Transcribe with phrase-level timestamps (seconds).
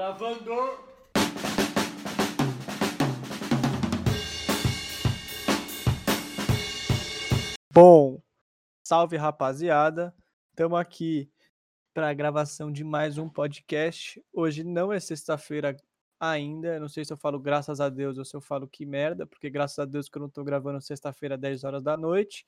[0.00, 0.54] Gravando!
[7.70, 8.22] Bom,
[8.82, 10.14] salve rapaziada,
[10.52, 11.30] estamos aqui
[11.92, 14.24] para a gravação de mais um podcast.
[14.32, 15.76] Hoje não é sexta-feira
[16.18, 19.26] ainda, não sei se eu falo graças a Deus ou se eu falo que merda,
[19.26, 22.46] porque graças a Deus que eu não estou gravando sexta-feira 10 horas da noite,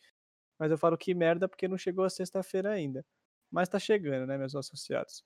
[0.58, 3.04] mas eu falo que merda porque não chegou a sexta-feira ainda.
[3.50, 5.22] Mas tá chegando, né, meus associados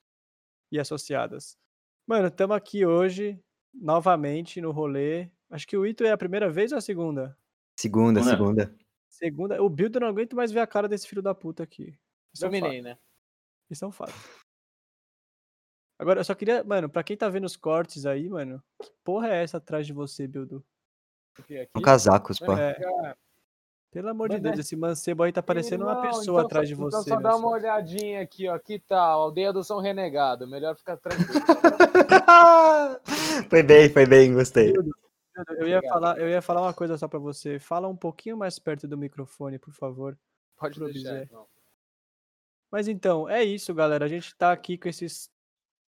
[0.72, 1.56] e associadas.
[2.06, 3.38] Mano, estamos aqui hoje,
[3.74, 5.28] novamente, no rolê.
[5.50, 7.36] Acho que o Ito é a primeira vez ou a segunda?
[7.78, 8.64] Segunda, Segunda.
[8.64, 8.76] segunda.
[9.08, 9.62] Segunda.
[9.62, 11.98] O Bildo não aguento mais ver a cara desse filho da puta aqui.
[12.32, 12.98] Isso é um Dominei, né?
[13.70, 14.12] Isso é um fato.
[15.98, 19.28] Agora, eu só queria, mano, pra quem tá vendo os cortes aí, mano, que porra
[19.28, 20.62] é essa atrás de você, Bildo?
[21.72, 22.52] São casacos, pô.
[22.52, 22.76] É,
[23.90, 26.68] pelo amor de Mas Deus, é- esse mancebo aí tá parecendo uma pessoa então atrás
[26.68, 26.96] só- de você.
[26.98, 27.52] Então só dá uma senhor.
[27.52, 28.58] olhadinha aqui, ó.
[28.58, 29.22] Que tal?
[29.22, 30.46] Aldeia do São Renegado.
[30.46, 31.30] Melhor ficar tranquilo.
[33.50, 34.70] foi bem, foi bem, gostei.
[34.70, 34.82] Eu
[35.68, 35.88] ia, Obrigado.
[35.88, 37.58] falar, eu ia falar uma coisa só pra você.
[37.58, 40.18] Fala um pouquinho mais perto do microfone, por favor.
[40.56, 41.28] Pode Pro deixar.
[42.70, 44.06] Mas então, é isso, galera.
[44.06, 45.30] A gente tá aqui com, esses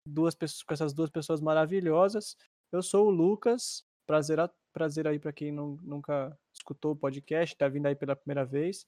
[0.06, 2.36] duas pessoas, com essas duas pessoas maravilhosas.
[2.70, 3.84] Eu sou o Lucas.
[4.06, 8.16] Prazer, a- prazer aí pra quem não, nunca escutou o podcast, tá vindo aí pela
[8.16, 8.86] primeira vez.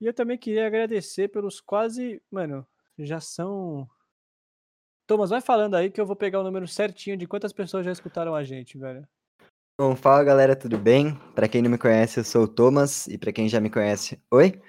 [0.00, 2.22] E eu também queria agradecer pelos quase.
[2.30, 2.66] Mano,
[2.98, 3.88] já são.
[5.10, 7.90] Thomas, vai falando aí que eu vou pegar o número certinho de quantas pessoas já
[7.90, 9.04] escutaram a gente, velho.
[9.76, 11.18] Bom, fala galera, tudo bem?
[11.34, 14.20] Pra quem não me conhece, eu sou o Thomas, e pra quem já me conhece,
[14.30, 14.60] oi.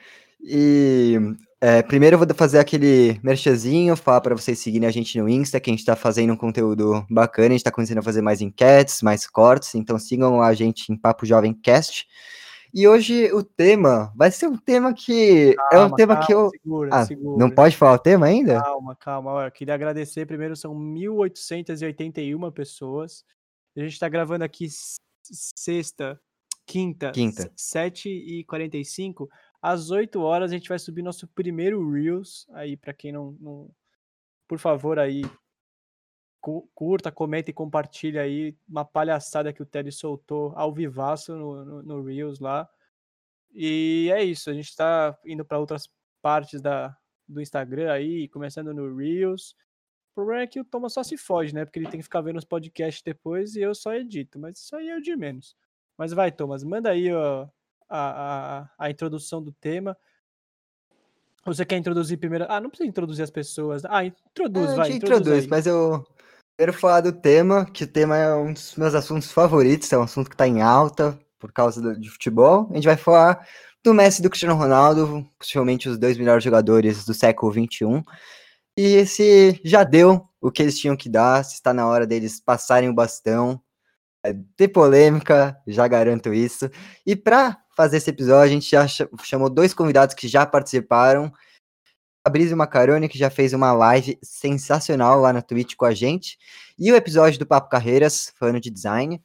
[0.41, 1.15] E
[1.61, 5.59] é, primeiro eu vou fazer aquele merchazinho, falar pra vocês seguirem a gente no Insta,
[5.59, 8.41] que a gente tá fazendo um conteúdo bacana, a gente tá começando a fazer mais
[8.41, 12.07] enquetes, mais cortes, então sigam a gente em Papo Jovem Cast.
[12.73, 16.33] E hoje o tema vai ser um tema que é um Calma, tema calma, que
[16.33, 16.49] eu.
[16.49, 17.37] Segura, Ah, segura.
[17.37, 18.61] não pode falar o tema ainda?
[18.61, 19.31] Calma, calma.
[19.31, 20.25] Olha, queria agradecer.
[20.25, 23.25] Primeiro, são 1.881 pessoas.
[23.75, 24.67] A gente está gravando aqui
[25.23, 26.19] sexta,
[26.65, 27.51] quinta, Quinta.
[27.57, 29.27] 7h45.
[29.61, 32.47] Às 8 horas a gente vai subir nosso primeiro Reels.
[32.53, 33.69] Aí, para quem não, não.
[34.47, 35.23] Por favor, aí.
[36.41, 41.63] Cu- Curta, comenta e compartilha aí uma palhaçada que o Teddy soltou ao vivaço no,
[41.63, 42.67] no, no Reels lá.
[43.53, 45.89] E é isso, a gente está indo para outras
[46.21, 46.95] partes da,
[47.27, 49.55] do Instagram aí, começando no Reels.
[50.11, 51.63] O problema é que o Thomas só se foge, né?
[51.63, 54.37] Porque ele tem que ficar vendo os podcasts depois e eu só edito.
[54.39, 55.55] Mas isso aí é o de menos.
[55.97, 57.47] Mas vai, Thomas, manda aí ó,
[57.87, 59.95] a, a, a introdução do tema.
[61.45, 62.45] Você quer introduzir primeiro?
[62.49, 63.83] Ah, não precisa introduzir as pessoas.
[63.85, 64.87] Ah, introduz, É, a vai.
[64.87, 66.05] gente Introduz, introduz, mas eu
[66.57, 70.03] quero falar do tema, que o tema é um dos meus assuntos favoritos, é um
[70.03, 72.67] assunto que está em alta por causa do- de futebol.
[72.71, 73.45] A gente vai falar
[73.83, 78.03] do Messi e do Cristiano Ronaldo, possivelmente os dois melhores jogadores do século XXI.
[78.77, 82.39] E se já deu o que eles tinham que dar, se está na hora deles
[82.39, 83.61] passarem o bastão.
[84.23, 86.69] É, ter polêmica, já garanto isso.
[87.05, 91.31] E para fazer esse episódio, a gente já cha- chamou dois convidados que já participaram.
[92.25, 96.37] Fabrício Macaroni, que já fez uma live sensacional lá na Twitch com a gente.
[96.77, 99.21] E o episódio do Papo Carreiras, falando de design.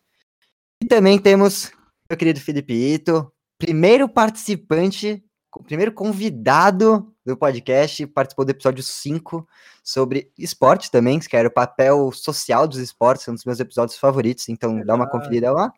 [0.83, 1.73] E também temos
[2.09, 5.25] meu querido Felipe Ito, primeiro participante,
[5.65, 9.47] primeiro convidado do podcast, participou do episódio 5
[9.83, 14.49] sobre esporte também, que era o papel social dos esportes, um dos meus episódios favoritos,
[14.49, 15.73] então dá uma conferida lá.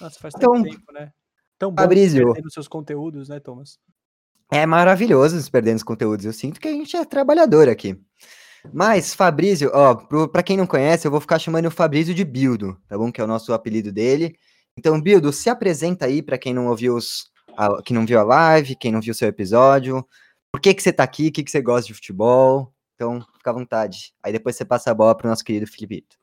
[0.00, 1.12] Nossa, faz Então, tanto tempo, né?
[1.58, 2.32] Tão bom Fabrício.
[2.32, 3.78] perdendo seus conteúdos, né, Thomas?
[4.52, 6.26] É maravilhoso nos perdendo os conteúdos.
[6.26, 7.96] Eu sinto que a gente é trabalhador aqui.
[8.72, 12.24] Mas, Fabrício, ó, pro, pra quem não conhece, eu vou ficar chamando o Fabrício de
[12.24, 13.10] Bildo, tá bom?
[13.10, 14.36] Que é o nosso apelido dele.
[14.76, 17.30] Então, Bildo, se apresenta aí pra quem não ouviu os.
[17.56, 20.06] A, não viu a live, quem não viu o seu episódio.
[20.52, 21.28] Por que, que você tá aqui?
[21.28, 22.72] O que, que você gosta de futebol?
[22.94, 24.12] Então, fica à vontade.
[24.22, 26.16] Aí depois você passa a bola pro nosso querido Filipito.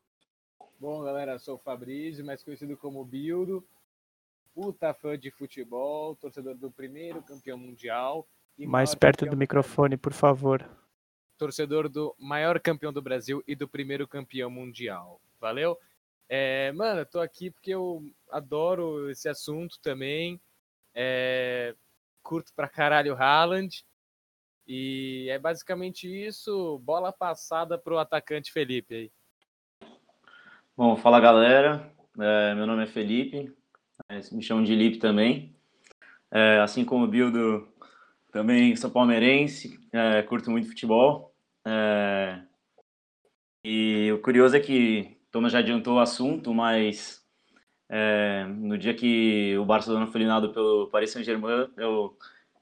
[0.80, 3.66] Bom, galera, sou o Fabrício, mais conhecido como Bildo.
[4.58, 8.28] Puta fã de futebol, torcedor do primeiro campeão mundial.
[8.58, 10.68] e Mais perto do microfone, por favor.
[11.38, 15.22] torcedor do maior campeão do Brasil e do primeiro campeão mundial.
[15.40, 15.78] Valeu?
[16.28, 20.42] É, mano, eu tô aqui porque eu adoro esse assunto também.
[20.92, 21.76] É,
[22.24, 23.86] curto pra caralho o Haaland.
[24.68, 26.80] E é basicamente isso.
[26.80, 29.12] Bola passada pro atacante Felipe aí.
[30.76, 33.56] Bom, fala galera, É, meu nome é Felipe,
[34.10, 35.56] mas me chamam de Lipe também.
[36.32, 37.68] É, assim como o Bildo,
[38.32, 41.34] também sou palmeirense, é, curto muito futebol.
[41.66, 42.42] É,
[43.64, 47.24] e o curioso é que Thomas já adiantou o assunto, mas
[47.90, 52.18] é, no dia que o Barcelona foi eliminado pelo Paris Saint-Germain, eu,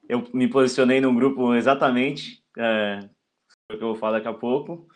[0.08, 3.08] eu me posicionei num grupo exatamente, é,
[3.70, 4.88] o que eu vou falar daqui a pouco.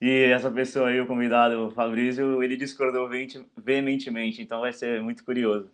[0.00, 3.08] E essa pessoa aí, o convidado, o Fabrício, ele discordou
[3.56, 5.70] veementemente, então vai ser muito curioso.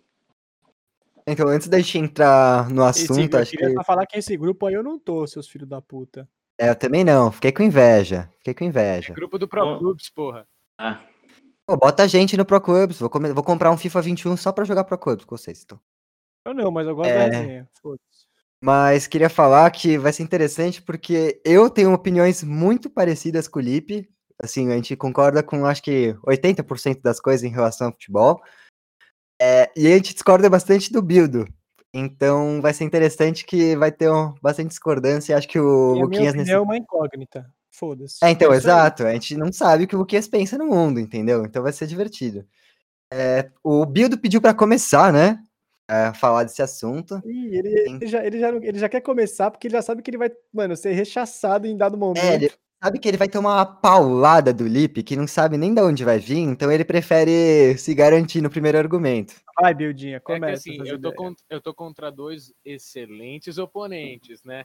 [1.30, 3.84] Então, antes da gente entrar no assunto, esse, acho eu queria que.
[3.84, 6.28] falar que esse grupo aí eu não tô, seus filhos da puta.
[6.58, 8.28] É, eu também não, fiquei com inveja.
[8.38, 9.14] Fiquei com inveja.
[9.14, 10.46] Grupo do Pro Clubs, porra.
[10.78, 11.00] Ah,
[11.68, 12.98] Pô, bota a gente no Pro Clubs.
[12.98, 15.62] Vou, vou comprar um FIFA 21 só pra jogar Pro Clubs com vocês.
[15.62, 15.78] Então.
[16.46, 17.28] Eu não, mas eu gosto É.
[17.28, 17.68] da resenha.
[17.82, 18.26] Foda-se.
[18.64, 23.62] Mas queria falar que vai ser interessante porque eu tenho opiniões muito parecidas com o
[23.62, 24.08] Lipe.
[24.42, 28.40] Assim, a gente concorda com acho que 80% das coisas em relação ao futebol.
[29.40, 31.46] É, e a gente discorda bastante do Bildo.
[31.94, 35.32] Então vai ser interessante que vai ter um- bastante discordância.
[35.32, 36.50] e Acho que o E minha Luquinhas nesse.
[36.50, 37.46] é uma incógnita.
[37.70, 38.18] Foda-se.
[38.22, 38.72] É, então, É isso aí.
[38.74, 39.06] exato.
[39.06, 41.44] A gente não sabe o que o Luquinhas pensa no mundo, entendeu?
[41.44, 42.44] Então vai ser divertido.
[43.12, 45.38] É, o Bildo pediu pra começar, né?
[45.90, 47.22] É, falar desse assunto.
[47.24, 50.10] Ih, ele, ele, já, ele, já, ele já quer começar porque ele já sabe que
[50.10, 52.22] ele vai, mano, ser rechaçado em dado momento.
[52.24, 52.50] É, ele
[52.82, 56.04] sabe que ele vai tomar uma paulada do Lipe que não sabe nem de onde
[56.04, 59.34] vai vir, então ele prefere se garantir no primeiro argumento.
[59.60, 60.54] Vai, Bildinha, É que começa.
[60.54, 61.16] assim, essas eu tô, ideias.
[61.16, 64.64] con- eu tô contra dois excelentes oponentes, né?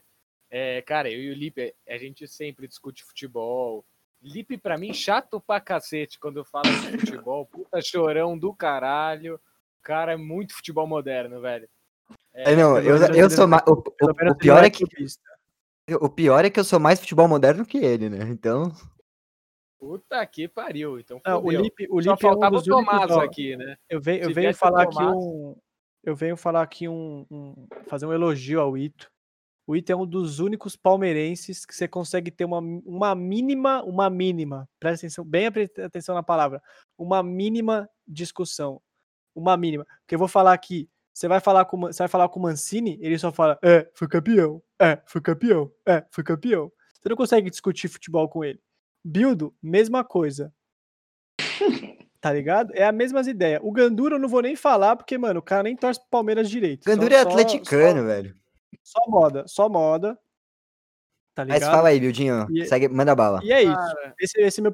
[0.52, 3.84] É, cara, eu e o Lipe, a gente sempre discute futebol.
[4.22, 7.46] Lipe, pra mim, chato pra cacete quando eu falo de futebol.
[7.52, 9.36] Puta chorão do caralho.
[9.36, 11.68] O cara é muito futebol moderno, velho.
[12.34, 14.64] É, não, pelo eu, eu ele sou não- o, o- Pelo menos o pior não
[14.64, 14.86] é que.
[15.90, 18.30] O pior é que eu sou mais futebol moderno que ele, né?
[18.30, 18.72] Então,
[19.80, 20.98] Puta que pariu.
[20.98, 21.52] Então, Não, o.
[21.52, 23.76] Lipe, o Só Lipe é um faltava o únicos, Tomás aqui, né?
[23.90, 25.56] Eu venho, eu venho falar aqui um.
[26.06, 29.12] Eu venho falar aqui um, um- fazer um elogio ao Ito.
[29.68, 34.10] O Ito é um dos únicos palmeirenses que você consegue ter uma, uma mínima, uma
[34.10, 36.62] mínima, presta atenção, bem atenção na palavra,
[36.98, 38.82] uma mínima discussão.
[39.36, 39.86] Uma mínima.
[40.02, 42.98] Porque eu vou falar aqui, você vai falar com, você vai falar com o Mancini,
[43.02, 46.72] ele só fala, é, foi campeão, é, foi campeão, é, foi campeão.
[47.00, 48.60] Você não consegue discutir futebol com ele.
[49.04, 50.54] Bildo, mesma coisa.
[52.24, 52.72] Tá ligado?
[52.74, 53.60] É as mesmas ideias.
[53.62, 56.50] O Gandura eu não vou nem falar, porque, mano, o cara nem torce pro Palmeiras
[56.50, 56.86] direito.
[56.86, 58.34] Só- Gandura é só- atleticano, velho.
[58.82, 60.18] Só, só moda, só moda.
[61.36, 61.72] Tá Mas ligado?
[61.76, 62.48] fala aí, Bildinho.
[62.50, 63.42] E- Segue, manda bala.
[63.44, 63.96] E é isso.
[64.18, 64.72] Esse, esse é meu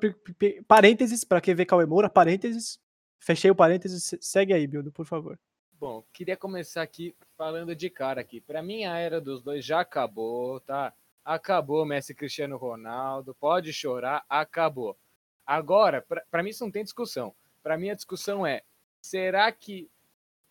[0.67, 2.79] parênteses, pra quem vê Cauê Moura, parênteses.
[3.19, 4.03] Fechei o parênteses.
[4.03, 5.39] se- Segue aí, Bildo, por favor.
[5.79, 8.41] Bom, queria começar aqui falando de cara aqui.
[8.41, 10.93] Pra mim a era dos dois já acabou, tá?
[11.23, 14.97] Acabou Messi Cristiano Ronaldo, pode chorar, acabou.
[15.45, 17.33] Agora, pra mim isso não tem discussão.
[17.63, 18.61] Pra mim a discussão é:
[19.01, 19.89] será que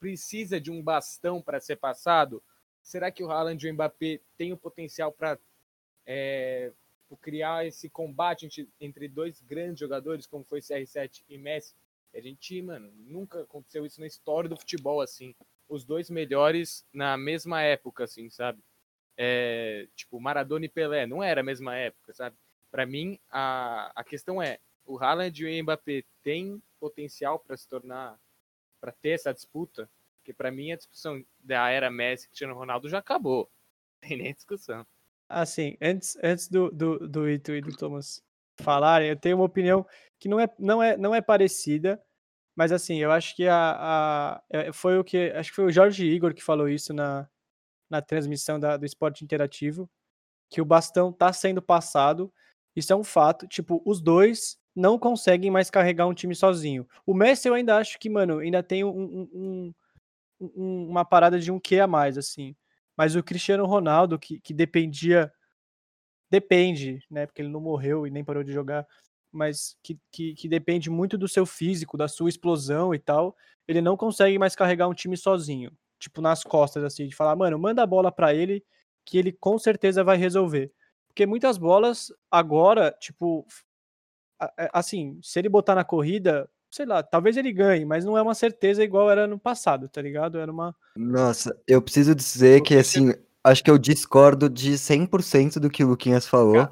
[0.01, 2.43] precisa de um bastão pra ser passado?
[2.83, 5.39] Será que o Haaland e o Mbappé têm o potencial pra
[6.07, 6.73] é,
[7.21, 8.49] criar esse combate
[8.81, 11.75] entre dois grandes jogadores, como foi CR7 e Messi?
[12.19, 15.35] A gente, mano, nunca aconteceu isso na história do futebol, assim.
[15.69, 18.61] Os dois melhores na mesma época, assim, sabe?
[19.17, 22.37] É, tipo, Maradona e Pelé, não era a mesma época, sabe?
[22.71, 27.69] Pra mim, a, a questão é, o Haaland e o Mbappé têm potencial pra se
[27.69, 28.19] tornar,
[28.81, 29.89] pra ter essa disputa?
[30.17, 33.49] Porque pra mim a discussão da era Messi Cristiano Ronaldo já acabou.
[34.03, 34.85] Não tem nem discussão.
[35.29, 38.25] Assim, antes, antes do, do, do Ito e do Thomas
[38.61, 39.87] falarem, eu tenho uma opinião
[40.19, 42.03] que não é, não é, não é parecida,
[42.59, 45.31] mas assim, eu acho que a, a, é, foi o que.
[45.33, 47.29] Acho que foi o Jorge Igor que falou isso na,
[47.91, 49.91] na transmissão da, do esporte interativo,
[50.51, 52.33] que o bastão tá sendo passado.
[52.77, 53.47] Isso é um fato.
[53.49, 56.87] Tipo, os dois não conseguem mais carregar um time sozinho.
[57.07, 59.75] O Messi eu ainda acho que, mano, ainda tem um, um- um-
[60.57, 62.57] um- uma parada de um quê a mais, assim.
[62.97, 65.33] Mas o Cristiano Ronaldo, que, que dependia.
[66.31, 67.27] Depende, né?
[67.27, 68.87] Porque ele não morreu e nem parou de jogar.
[69.31, 73.37] Mas que, que, que depende muito do seu físico, da sua explosão e tal.
[73.67, 75.71] Ele não consegue mais carregar um time sozinho.
[75.99, 78.65] Tipo, nas costas, assim, de falar, mano, manda a bola pra ele,
[79.05, 80.73] que ele com certeza vai resolver.
[81.09, 83.45] Porque muitas bolas agora, tipo,
[84.41, 88.23] a- assim, se ele botar na corrida, sei lá, talvez ele ganhe, mas não é
[88.23, 90.39] uma certeza igual era no passado, tá ligado?
[90.39, 90.75] Era uma.
[90.97, 95.89] Nossa, eu preciso dizer que, assim, acho que eu discordo de 100% do que o
[95.89, 96.69] Luquinhas falou,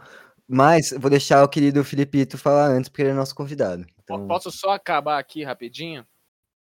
[0.48, 3.84] mas vou deixar o querido Filipito falar antes, porque ele é nosso convidado.
[3.84, 6.06] Po- Então, Posso só acabar aqui rapidinho?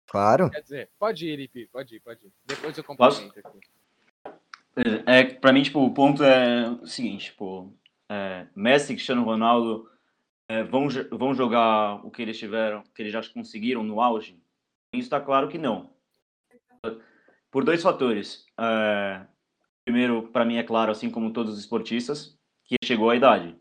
[0.07, 0.49] claro.
[0.49, 2.31] Quer dizer, pode ir, Lipe, pode ir, pode ir.
[2.45, 3.21] Depois eu Posso?
[3.21, 3.59] complemento aqui.
[5.05, 7.73] É, pra mim, tipo, o ponto é o seguinte, tipo,
[8.09, 9.89] é, Messi e Cristiano Ronaldo
[10.49, 14.41] é, vão, vão jogar o que eles tiveram, que eles já conseguiram no auge?
[14.93, 15.89] Isso tá claro que não.
[17.49, 18.45] Por dois fatores.
[18.59, 19.25] É,
[19.85, 23.55] primeiro, para mim é claro, assim como todos os esportistas, que chegou a idade.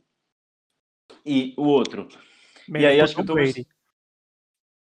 [1.25, 2.09] E o outro,
[2.69, 3.53] e aí acho que o Tom Thomas...
[3.53, 3.69] Brady.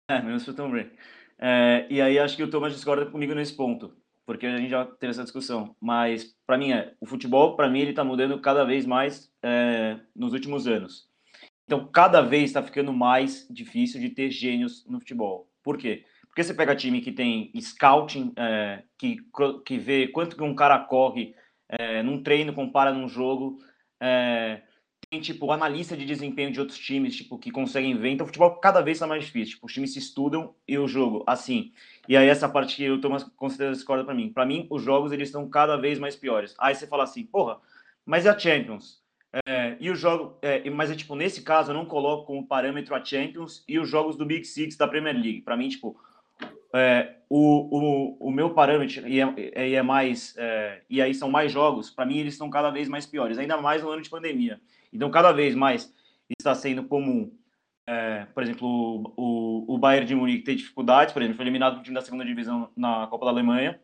[0.09, 0.91] É, menos pro Tom Brady.
[1.37, 4.85] É, e aí acho que o Thomas discorda comigo nesse ponto, porque a gente já
[4.85, 5.75] teve essa discussão.
[5.79, 9.99] Mas para mim é, o futebol para mim ele tá mudando cada vez mais é,
[10.15, 11.09] nos últimos anos.
[11.65, 15.49] Então, cada vez está ficando mais difícil de ter gênios no futebol.
[15.63, 16.05] Por quê?
[16.27, 19.17] Porque você pega time que tem scouting, é, que,
[19.65, 21.33] que vê quanto que um cara corre
[21.67, 23.57] é, num treino, compara num jogo.
[23.99, 24.61] É,
[25.21, 28.09] tipo, analista de desempenho de outros times, tipo, que conseguem ver.
[28.09, 29.55] Então, o futebol cada vez está mais difícil.
[29.55, 31.71] Tipo, os times se estudam e o jogo, assim.
[32.07, 34.31] E aí, essa parte que o Thomas com certeza discorda para mim.
[34.31, 36.55] Para mim, os jogos, eles estão cada vez mais piores.
[36.57, 37.59] Aí você fala assim, porra,
[38.05, 39.03] mas e a Champions?
[39.45, 42.95] É, e o jogo, é, mas é tipo, nesse caso, eu não coloco como parâmetro
[42.95, 45.41] a Champions e os jogos do Big Six da Premier League.
[45.41, 45.99] Para mim, tipo,
[46.73, 51.51] é, o, o, o meu parâmetro, e é, é mais, é, e aí são mais
[51.51, 54.59] jogos, para mim eles estão cada vez mais piores, ainda mais no ano de pandemia.
[54.95, 55.93] Então, cada vez mais
[56.39, 57.31] está sendo comum,
[57.87, 61.83] é, por exemplo, o, o, Bayern de Munique ter dificuldades, por exemplo, foi eliminado do
[61.83, 63.79] time da segunda divisão na Copa da Alemanha,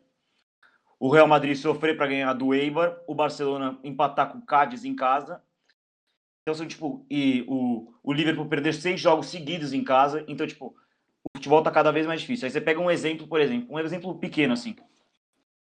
[0.98, 4.94] o Real Madrid sofrer para ganhar do Eibar, o Barcelona empatar com o Cádiz em
[4.94, 5.42] casa.
[6.42, 10.24] Então, são, tipo, e o, o Liverpool perder seis jogos seguidos em casa.
[10.28, 10.76] Então, tipo,
[11.24, 12.46] o futebol tá cada vez mais difícil.
[12.46, 14.76] Aí você pega um exemplo, por exemplo, um exemplo pequeno, assim.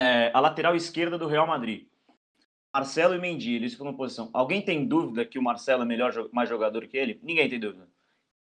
[0.03, 1.87] É, a lateral esquerda do Real Madrid.
[2.73, 4.31] Marcelo e Mendy, eles ficam na posição.
[4.33, 7.21] Alguém tem dúvida que o Marcelo é melhor, mais jogador que ele?
[7.23, 7.89] Ninguém tem dúvida.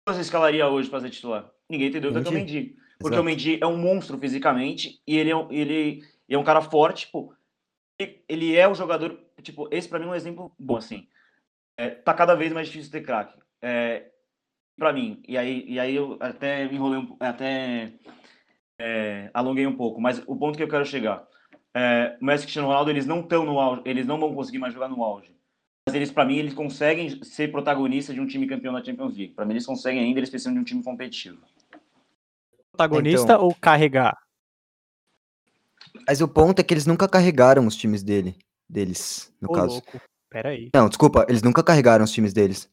[0.07, 1.51] Você escalaria hoje para ser titular?
[1.69, 2.31] Ninguém tem dúvida Mendy.
[2.31, 2.77] que é o Mendy.
[2.99, 3.23] Porque Exato.
[3.23, 7.07] o Mendy é um monstro fisicamente e ele é, ele e é um cara forte,
[7.07, 7.35] tipo,
[8.29, 11.09] ele é o jogador, tipo, esse para mim é um exemplo bom, assim.
[11.77, 13.39] É, tá cada vez mais difícil ter craque.
[13.63, 14.11] É,
[14.77, 17.93] para mim, e aí, e aí eu até enrolei, um, até
[18.79, 21.27] é, alonguei um pouco, mas o ponto que eu quero chegar,
[21.79, 24.59] é, o Messi e Cristiano Ronaldo, eles não estão no auge, eles não vão conseguir
[24.59, 25.33] mais jogar no auge.
[25.87, 29.33] Mas eles, para mim, eles conseguem ser protagonistas de um time campeão da Champions League.
[29.33, 31.39] Para mim, eles conseguem ainda, eles precisam de um time competitivo.
[32.73, 33.45] Protagonista então...
[33.45, 34.19] ou carregar?
[36.07, 38.37] Mas o ponto é que eles nunca carregaram os times dele,
[38.69, 39.75] deles, no Ô, caso.
[39.75, 40.01] Louco.
[40.29, 40.71] Pera aí.
[40.75, 42.69] Não, desculpa, eles nunca carregaram os times deles.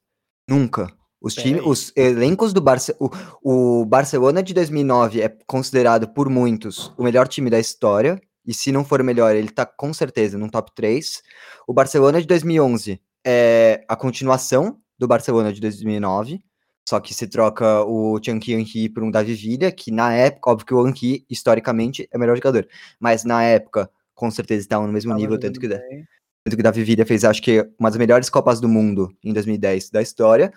[0.49, 0.91] Nunca.
[1.21, 3.15] Os, time, os elencos do Barcelona.
[3.41, 8.19] O Barcelona de 2009 é considerado por muitos o melhor time da história.
[8.45, 11.21] E se não for melhor, ele tá com certeza no top 3.
[11.67, 16.41] O Barcelona de 2011 é a continuação do Barcelona de 2009.
[16.87, 20.67] Só que se troca o Chunky Anki por um Davi Villa, que na época, óbvio
[20.67, 22.67] que o Anki, historicamente, é o melhor jogador.
[22.99, 26.63] Mas na época, com certeza estavam no mesmo Tava nível, tanto que, tanto que o
[26.63, 30.53] Davi Villa fez, acho que, uma das melhores Copas do Mundo em 2010 da história.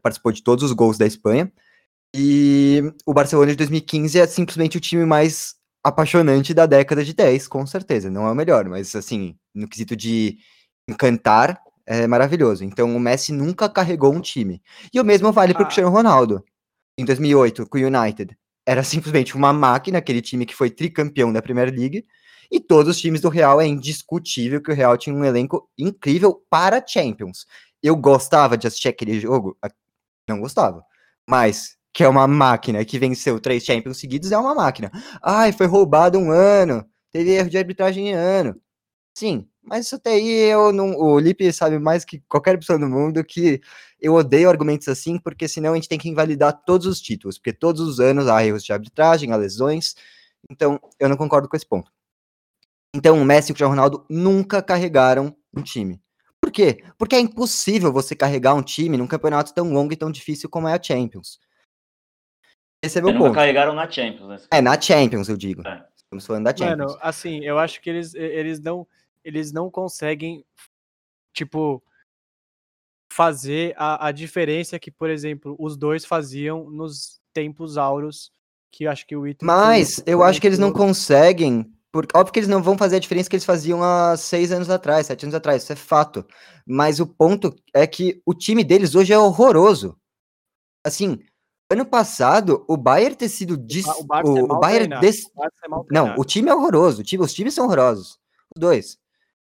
[0.00, 1.52] Participou de todos os gols da Espanha.
[2.14, 7.46] E o Barcelona de 2015 é simplesmente o time mais apaixonante da década de 10,
[7.46, 8.10] com certeza.
[8.10, 10.38] Não é o melhor, mas assim, no quesito de
[10.88, 12.64] encantar, é maravilhoso.
[12.64, 14.62] Então o Messi nunca carregou um time.
[14.92, 15.54] E o mesmo vale ah.
[15.54, 16.42] para o Cristiano Ronaldo.
[16.98, 18.36] Em 2008, com o United.
[18.66, 22.06] Era simplesmente uma máquina, aquele time que foi tricampeão da Premier League.
[22.50, 26.42] E todos os times do Real é indiscutível que o Real tinha um elenco incrível
[26.48, 27.46] para Champions.
[27.82, 29.58] Eu gostava de assistir aquele jogo?
[30.28, 30.82] Não gostava.
[31.28, 34.90] Mas que é uma máquina que venceu três Champions seguidos é uma máquina.
[35.22, 36.84] Ai, foi roubado um ano.
[37.12, 38.60] Teve erro de arbitragem em ano.
[39.16, 40.96] Sim, mas isso daí eu não.
[40.98, 43.60] O Lipe sabe mais que qualquer pessoa no mundo que
[44.00, 47.52] eu odeio argumentos assim, porque senão a gente tem que invalidar todos os títulos, porque
[47.52, 49.94] todos os anos há erros de arbitragem, há lesões.
[50.50, 51.92] Então, eu não concordo com esse ponto.
[52.94, 56.00] Então, o Messi e o Cristiano Ronaldo nunca carregaram um time.
[56.40, 56.82] Por quê?
[56.98, 60.68] Porque é impossível você carregar um time num campeonato tão longo e tão difícil como
[60.68, 61.38] é a Champions.
[62.84, 63.34] Esse é meu ponto.
[63.34, 64.36] carregaram na Champions, né?
[64.50, 65.66] É, na Champions, eu digo.
[65.66, 65.84] É.
[65.96, 66.92] Estamos falando da Champions.
[66.92, 68.86] Mano, assim, eu acho que eles, eles não
[69.24, 70.44] eles não conseguem,
[71.32, 71.82] tipo,
[73.10, 78.30] fazer a, a diferença que, por exemplo, os dois faziam nos tempos auros,
[78.70, 79.44] que eu acho que o Ito...
[79.44, 83.00] Mas, eu acho que eles não conseguem, porque, óbvio que eles não vão fazer a
[83.00, 86.26] diferença que eles faziam há seis anos atrás, sete anos atrás, isso é fato.
[86.66, 89.98] Mas o ponto é que o time deles hoje é horroroso.
[90.84, 91.18] Assim,
[91.70, 93.56] ano passado, o Bayern ter sido...
[93.56, 93.86] Dis...
[93.86, 95.00] O, Bar o, é o Bayern...
[95.00, 95.24] Des...
[95.34, 95.48] O é
[95.90, 98.18] não, o time é horroroso, o time, os times são horrorosos.
[98.54, 98.98] Os dois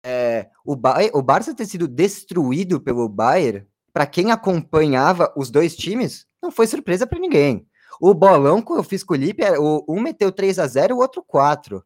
[0.04, 5.76] é, o, ba o Barça ter sido destruído pelo Bayern, para quem acompanhava os dois
[5.76, 7.66] times, não foi surpresa para ninguém.
[8.02, 11.00] O bolão que eu fiz com o Lipe, o, um meteu 3 a 0 o
[11.00, 11.84] outro 4.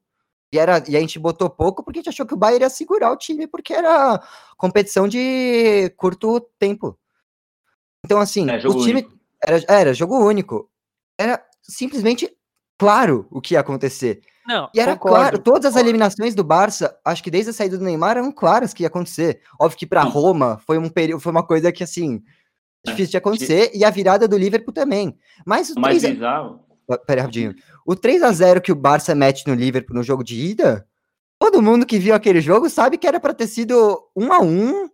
[0.52, 2.70] E, era, e a gente botou pouco porque a gente achou que o Bayern ia
[2.70, 4.22] segurar o time, porque era
[4.58, 6.98] competição de curto tempo.
[8.04, 9.08] Então, assim, é, o time.
[9.48, 10.70] Era, era jogo único.
[11.18, 12.30] Era simplesmente
[12.78, 14.22] claro o que ia acontecer.
[14.46, 17.78] Não, e era concordo, claro, todas as eliminações do Barça, acho que desde a saída
[17.78, 19.42] do Neymar eram claras que ia acontecer.
[19.60, 22.22] Óbvio que para Roma foi um período, foi uma coisa que assim,
[22.86, 25.18] difícil de acontecer, e a virada do Liverpool também.
[25.46, 26.62] Mas o mais 3 bizarro.
[26.90, 26.98] A...
[26.98, 27.56] Pera rapidinho.
[27.86, 30.88] O 3 a 0 que o Barça mete no Liverpool no jogo de ida,
[31.38, 34.90] todo mundo que viu aquele jogo sabe que era para ter sido 1 a 1,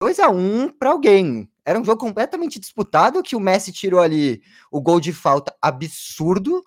[0.00, 1.48] 2 a 1 para alguém.
[1.70, 6.64] Era um jogo completamente disputado que o Messi tirou ali o gol de falta absurdo.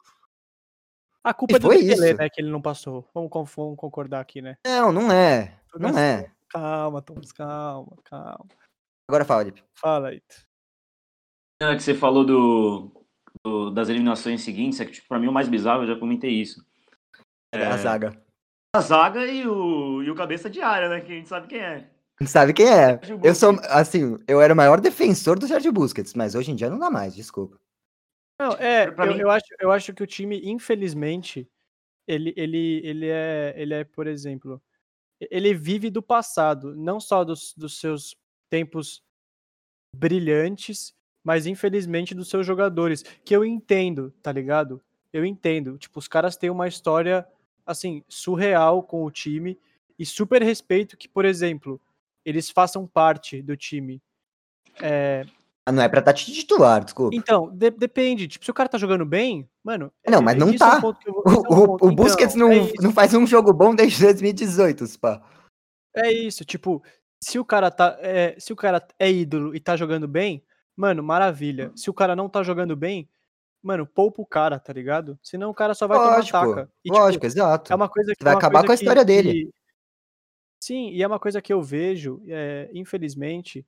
[1.22, 2.18] A culpa E é do foi Dembélé, isso.
[2.18, 3.06] né, que ele não passou.
[3.14, 4.56] Vamos, vamos concordar aqui, né?
[4.66, 5.60] Não, não é.
[5.76, 6.32] Não é.
[6.48, 8.48] Calma, Thomas, calma, calma.
[9.10, 9.62] Agora fala, Lipe.
[9.74, 10.22] Fala aí.
[11.62, 13.06] É que você falou do,
[13.44, 16.32] do- das eliminações seguintes, é que tipo, pra mim o mais bizarro, eu já comentei
[16.32, 16.66] isso.
[17.54, 17.66] É.
[17.66, 18.24] A zaga.
[18.74, 21.02] A zaga e o, e o cabeça de área, né?
[21.02, 21.93] Que a gente sabe quem é.
[22.26, 23.00] Sabe quem é.
[23.24, 26.70] Eu sou, assim, eu era o maior defensor do Sérgio Busquets, mas hoje em dia
[26.70, 27.60] não dá mais, desculpa.
[28.40, 31.48] Não, é, eu, mim- eu acho, eu acho que o time, infelizmente,
[32.08, 34.62] ele, ele, ele, é, ele é, por exemplo,
[35.20, 38.16] ele vive do passado, não só dos, dos seus
[38.50, 39.04] tempos
[39.96, 40.94] brilhantes,
[41.24, 44.82] mas infelizmente dos seus jogadores, que eu entendo, tá ligado?
[45.12, 45.78] Eu entendo.
[45.78, 47.26] Tipo, os caras têm uma história,
[47.66, 49.58] assim, surreal com o time
[49.98, 51.80] e super respeito que, por exemplo,
[52.26, 54.02] eles façam parte do time.
[54.82, 55.26] É,
[55.66, 57.16] Ah, Não é pra estar titular, desculpa.
[57.16, 58.28] então, de- depende.
[58.28, 59.94] Tipo, se o cara tá jogando bem, mano.
[60.06, 60.76] Não, é- mas é- não é um tá.
[60.76, 64.02] que vou- O, é um o- Busquets Então, não, não faz um jogo bom desde
[64.04, 65.22] 2018, pá.
[65.96, 66.84] É isso, tipo,
[67.24, 67.96] se o cara tá.
[68.02, 70.44] é, se o cara é ídolo e tá jogando bem,
[70.76, 71.72] mano, maravilha.
[71.78, 73.08] Se o cara não tá jogando bem,
[73.64, 75.18] mano, poupa o cara, tá ligado?
[75.24, 76.70] Senão o cara só vai Lógico, tomar taca.
[76.84, 77.72] E, tipo, lógico, exato.
[77.72, 79.32] é uma coisa que vai acabar com a que- história dele.
[79.46, 79.54] que-
[80.66, 83.68] Sim, e é uma coisa que eu vejo, é, infelizmente,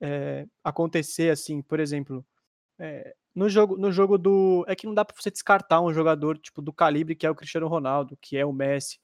[0.00, 2.24] é, acontecer assim, por exemplo,
[2.78, 4.64] é, no jogo, no jogo do.
[4.68, 7.34] É que não dá pra você descartar um jogador tipo do calibre que é o
[7.34, 9.00] Cristiano Ronaldo, que é o Messi,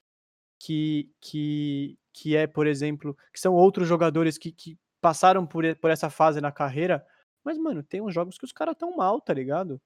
[0.61, 5.91] que, que, que é, por exemplo, que são outros jogadores que, que passaram por, por
[5.91, 7.05] essa fase na carreira.
[7.45, 9.81] Mas, mano, tem uns jogos que os caras tão mal, tá ligado?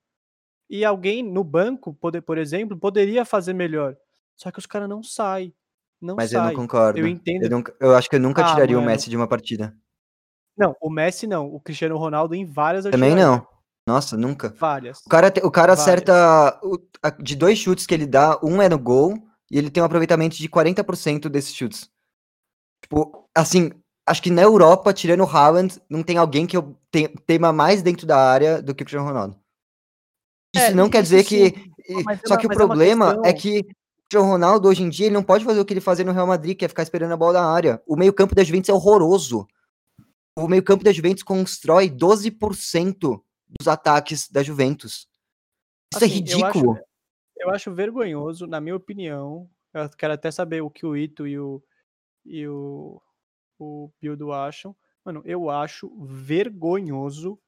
[0.70, 3.96] E alguém no banco, poder, por exemplo, poderia fazer melhor.
[4.36, 5.54] Só que os caras não saem.
[6.00, 6.48] Não Mas eu sai.
[6.48, 6.98] não concordo.
[6.98, 7.42] Eu entendo.
[7.44, 8.90] Eu, nunca- eu acho que eu nunca Ah, tiraria o mano.
[8.92, 9.76] Messi de uma partida.
[10.56, 11.46] Não, o Messi não.
[11.46, 13.46] O Cristiano Ronaldo em várias eu Também não.
[13.86, 14.50] Nossa, nunca.
[14.58, 14.98] Várias.
[15.06, 15.80] O cara, o cara Várias.
[15.80, 16.58] acerta.
[16.62, 19.14] o- a- de dois chutes que ele dá, um é no gol
[19.50, 21.90] e ele tem um aproveitamento de 40% desses chutes.
[22.82, 23.70] Tipo, assim,
[24.06, 27.82] acho que na Europa, tirando o Haaland, não tem alguém que eu te, tema mais
[27.82, 29.36] dentro da área do que o Cristiano Ronaldo.
[30.54, 31.50] Isso É, não quer isso dizer sim.
[31.50, 31.70] que.
[32.04, 33.64] Mas é só uma- que o é problema é questão- que o
[34.10, 36.26] Cristiano Ronaldo, hoje em dia, ele não pode fazer o que ele fazia no Real
[36.26, 37.80] Madrid, que é ficar esperando a bola na área.
[37.86, 39.46] O meio-campo da Juventus é horroroso.
[40.36, 45.06] O meio-campo da Juventus constrói 12% dos ataques da Juventus.
[45.94, 46.72] Isso é Assim, eu ridículo.
[46.72, 46.84] acho-
[47.36, 49.48] Eu acho vergonhoso, na minha opinião.
[49.72, 51.62] Eu quero até saber o que o Ito e o,
[52.26, 53.00] e o,
[53.60, 54.74] o Bildo acham.
[55.04, 57.38] Mano, eu acho vergonhoso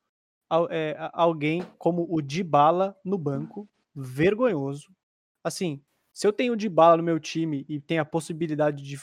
[0.70, 3.68] é, alguém como o Dybala no banco.
[3.96, 4.94] Vergonhoso.
[5.42, 8.96] Assim, se eu tenho o Dybala no meu time e tenho a possibilidade de,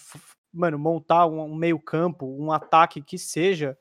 [0.53, 3.77] mano, montar um, meio-campo, um ataque que seja.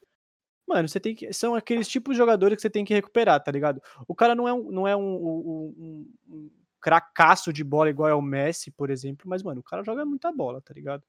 [0.67, 1.33] Mano, você tem que.
[1.33, 3.83] São aqueles tipos de jogadores que você tem que recuperar, tá ligado?
[4.07, 8.14] O cara não é um, não é um, um, um- cracaço de bola igual é
[8.14, 11.03] o Messi, por exemplo, mas, mano, o cara joga muita bola, tá ligado?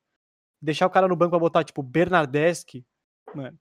[0.62, 2.86] Deixar o cara no banco pra botar, tipo, Bernardeschi,
[3.36, 3.58] mano,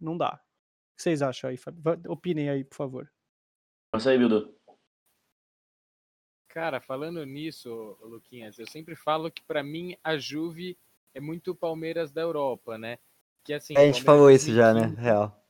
[0.00, 0.34] não dá.
[0.34, 1.82] O que vocês acham aí, Fábio?
[2.08, 3.12] Opinem aí, por favor.
[3.94, 4.57] Isso aí, Bildo.
[6.58, 10.76] Cara, falando nisso, Luquinhas, eu sempre falo que pra mim a Juve
[11.14, 12.98] é muito o Palmeiras da Europa, né?
[13.44, 14.80] Que assim, a o gente Palmeiras falou isso já, né?
[14.80, 15.46] 2015, Real.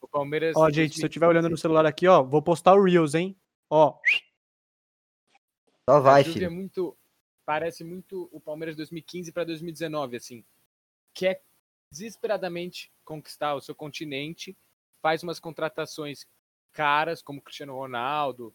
[0.00, 2.84] O Palmeiras Ó, gente, se eu estiver olhando no celular aqui, ó, vou postar o
[2.84, 3.36] Reels, hein?
[3.68, 3.98] Ó,
[5.90, 6.52] Só vai, a Juve é filho.
[6.52, 6.96] muito
[7.44, 10.44] parece muito o Palmeiras 2015 para 2019 assim.
[11.12, 11.42] Quer
[11.90, 14.56] desesperadamente conquistar o seu continente,
[15.02, 16.24] faz umas contratações
[16.72, 18.54] caras como Cristiano Ronaldo,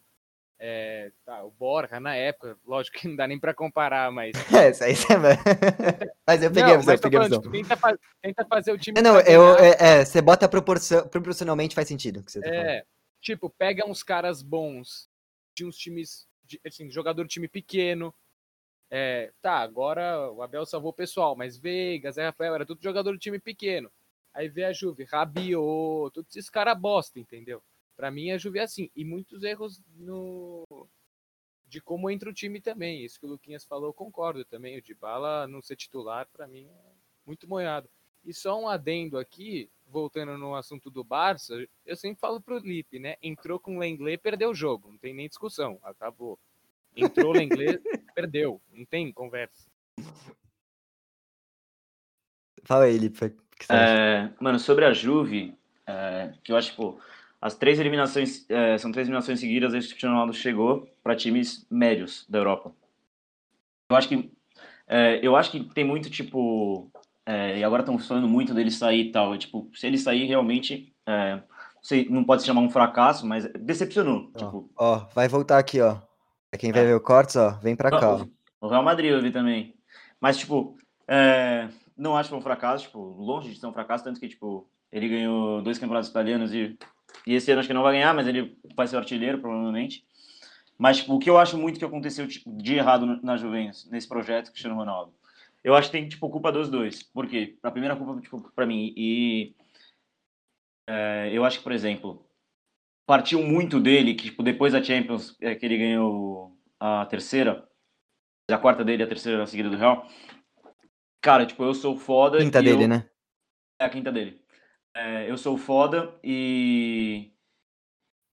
[0.64, 4.70] é, tá, o Borja na época, lógico que não dá nem para comparar, mas É,
[4.70, 5.36] isso aí você.
[6.24, 7.40] Mas eu peguei a não, visão, eu tô peguei a visão.
[7.40, 12.20] tipo, tenta, tenta fazer o time Não, eu, é, é, você bota proporcionalmente faz sentido.
[12.20, 12.46] o Que você tá.
[12.46, 12.84] É,
[13.20, 15.10] tipo, pega uns caras bons
[15.52, 18.14] de uns times, de, assim, jogador de time pequeno.
[18.88, 23.12] É, tá, agora o Abel salvou o pessoal, mas Veiga, Zé Rafael, era tudo jogador
[23.14, 23.90] de time pequeno.
[24.32, 27.60] Aí vê a Juve, Rabiot, todos esses caras bosta, entendeu?
[27.96, 28.90] Pra mim a Juve é assim.
[28.96, 30.64] E muitos erros no
[31.72, 33.02] de como entra o time também.
[33.02, 34.76] Isso que o Luquinhas falou, eu concordo também.
[34.76, 36.92] O Dybala não ser titular, pra mim, é
[37.24, 37.88] muito moiado.
[38.22, 41.54] E só um adendo aqui, voltando no assunto do Barça,
[41.86, 43.16] eu sempre falo pro Lipe, né?
[43.22, 44.90] Entrou com o Lenglet, perdeu o jogo.
[44.90, 45.78] Não tem nem discussão.
[45.82, 46.38] Acabou.
[46.94, 47.80] Entrou o Lenglet,
[48.14, 48.60] perdeu.
[48.70, 49.66] Não tem conversa.
[52.64, 53.24] Fala aí, Lipe.
[53.24, 53.92] o que você acha?
[53.92, 57.00] É, mano, sobre a Juve, é, que eu acho, pô,
[57.42, 61.16] as três eliminações, é, são três eliminações seguidas desde que o Cristiano Ronaldo chegou para
[61.16, 62.72] times médios da Europa.
[63.90, 64.32] Eu acho que,
[64.86, 66.88] é, eu acho que tem muito, tipo,
[67.26, 69.34] é, e agora estão falando muito dele sair e tal.
[69.34, 71.42] E, tipo, se ele sair, realmente, é,
[71.82, 74.30] sei, não pode se chamar um fracasso, mas decepcionou.
[74.34, 75.96] Ó, Tipo, ó, vai voltar aqui, ó.
[76.48, 78.14] Pra quem vai ver o cortes, ó, vem pra cá.
[78.14, 78.26] ó.
[78.60, 79.74] o Real Madrid eu vi também.
[80.20, 80.76] Mas, tipo,
[81.08, 84.28] é, não acho que foi um fracasso, tipo, longe de ser um fracasso, tanto que,
[84.28, 86.78] tipo, ele ganhou dois campeonatos italianos e,
[87.26, 90.04] e esse ano acho que não vai ganhar, mas ele vai ser artilheiro, provavelmente.
[90.78, 94.50] Mas, tipo, o que eu acho muito que aconteceu de errado na Juventus, nesse projeto
[94.50, 95.14] Cristiano Ronaldo,
[95.62, 97.02] eu acho que tem, tipo, culpa dos dois.
[97.02, 97.56] Por quê?
[97.62, 99.54] A primeira culpa, tipo, pra mim, e
[100.88, 102.26] é, eu acho que, por exemplo,
[103.06, 107.68] partiu muito dele, que, tipo, depois da Champions, é, que ele ganhou a terceira,
[108.50, 110.06] a quarta dele, a terceira seguida do Real,
[111.20, 112.38] cara, tipo, eu sou foda.
[112.38, 113.08] Quinta dele, eu- né?
[113.80, 114.41] É a quinta dele.
[114.94, 117.30] É, eu sou foda e.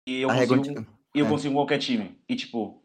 [0.08, 1.30] E eu Arrega consigo, onde- e eu é.
[1.30, 2.20] consigo qualquer time.
[2.28, 2.84] E, tipo.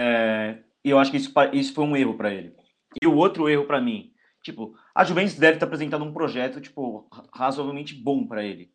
[0.00, 2.54] é, e eu acho que isso, isso foi um erro pra ele.
[3.02, 7.08] E o outro erro pra mim, tipo, a Juventus deve estar apresentando um projeto, tipo,
[7.12, 8.70] ra- razoavelmente bom pra ele.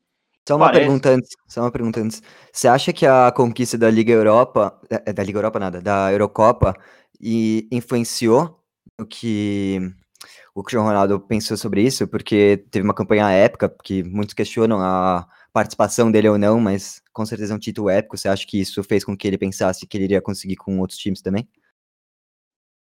[0.47, 0.85] Só uma Parece.
[0.85, 1.29] pergunta antes.
[1.47, 2.23] Só uma pergunta antes.
[2.53, 6.73] Você acha que a conquista da Liga Europa, é, da Liga Europa nada, da Eurocopa,
[7.19, 8.63] e influenciou
[8.99, 9.79] o que
[10.55, 12.07] o Cristiano Ronaldo pensou sobre isso?
[12.07, 17.25] Porque teve uma campanha épica, que muitos questionam a participação dele ou não, mas com
[17.25, 18.17] certeza é um título épico.
[18.17, 20.99] Você acha que isso fez com que ele pensasse que ele iria conseguir com outros
[20.99, 21.47] times também?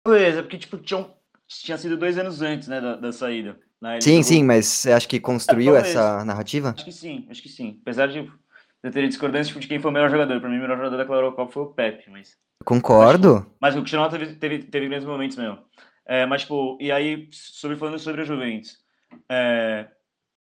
[0.06, 1.12] Beleza, porque, tipo, tinham,
[1.48, 3.58] tinha sido dois anos antes, né, da, da saída.
[3.80, 4.00] né?
[4.00, 5.94] Sim, jogou- sim, mas você acha que construiu talvez.
[5.96, 6.70] essa narrativa?
[6.76, 7.78] Acho que sim, acho que sim.
[7.82, 8.30] Apesar de
[8.82, 10.40] eu ter discordância tipo, de quem foi o melhor jogador.
[10.40, 12.36] Pra mim, o melhor jogador daquela Eurocopa foi o Pepe, mas.
[12.64, 13.46] Concordo.
[13.60, 15.58] Mas o Cristiano Ronaldo teve, teve, teve grandes momentos mesmo.
[16.06, 18.78] É, mas, tipo, e aí, sobre, falando sobre a Juventus,
[19.28, 19.88] é,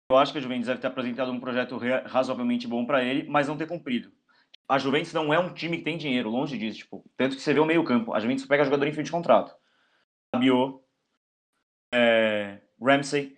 [0.10, 3.47] eu acho que a Juventus deve ter apresentado um projeto razoavelmente bom para ele, mas
[3.47, 4.12] não ter cumprido.
[4.67, 6.80] A Juventus não é um time que tem dinheiro, longe disso.
[6.80, 8.13] Tipo, tanto que você vê o meio-campo.
[8.13, 9.56] A Juventus pega jogador em fim de contrato.
[10.34, 10.80] Rabiot,
[11.93, 13.36] é, Ramsey,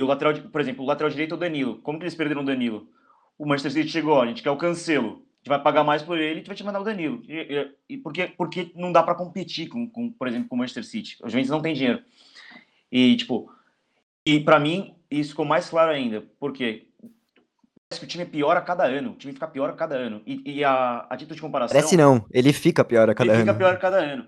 [0.00, 1.80] o lateral, por exemplo, o lateral direito é o Danilo.
[1.82, 2.88] Como que eles perderam o Danilo?
[3.38, 5.25] O Manchester City chegou, a gente quer o Cancelo.
[5.46, 7.22] Gente vai pagar mais por ele, a gente vai te mandar o Danilo.
[7.28, 7.34] E,
[7.88, 10.56] e, e por que, por que não dá para competir com, com, por exemplo, com
[10.56, 11.16] o Manchester City?
[11.22, 12.02] A Juventus não tem dinheiro.
[12.90, 13.48] E, tipo,
[14.26, 16.24] e para mim, isso ficou mais claro ainda.
[16.40, 16.88] Porque
[17.88, 19.12] parece que o time piora a cada ano.
[19.12, 20.20] O time fica pior a cada ano.
[20.26, 21.76] E, e a, a título de comparação...
[21.76, 23.46] Parece não, ele fica pior a cada Ele ano.
[23.46, 24.26] fica pior a cada ano.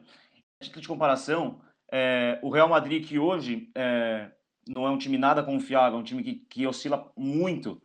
[0.60, 4.30] A título de comparação, é, o Real Madrid, que hoje é,
[4.68, 7.82] não é um time nada confiável, é um time que, que oscila muito,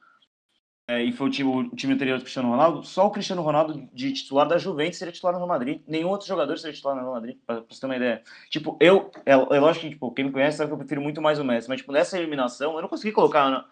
[0.88, 3.88] é, e foi o time, o time anterior do Cristiano Ronaldo, só o Cristiano Ronaldo
[3.94, 5.82] de titular da Juventus seria titular no Real Madrid.
[5.88, 8.22] Nenhum outro jogador seria titular no Real Madrid, pra, pra você ter uma ideia.
[8.50, 11.22] Tipo, eu, é, é lógico que tipo, quem me conhece sabe que eu prefiro muito
[11.22, 13.66] mais o Messi, mas tipo, nessa eliminação eu não consegui colocar na,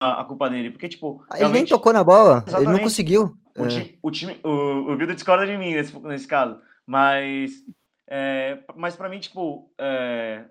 [0.00, 1.24] na- a culpa dele, porque tipo.
[1.30, 3.34] Ah, Ele nem tocou na bola, ele não conseguiu.
[3.56, 3.94] o, É.
[4.02, 7.64] o time, o, o Bildo discorda de mim nesse, nesse caso, mas,
[8.06, 10.44] é, mas para mim, tipo, é,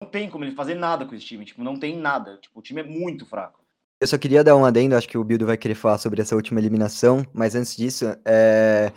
[0.00, 2.62] não tem como ele fazer nada com esse time, tipo, não tem nada, tipo, o
[2.62, 3.59] time é muito fraco.
[4.00, 6.34] Eu só queria dar um adendo, acho que o Bildo vai querer falar sobre essa
[6.34, 8.90] última eliminação, mas antes disso, é,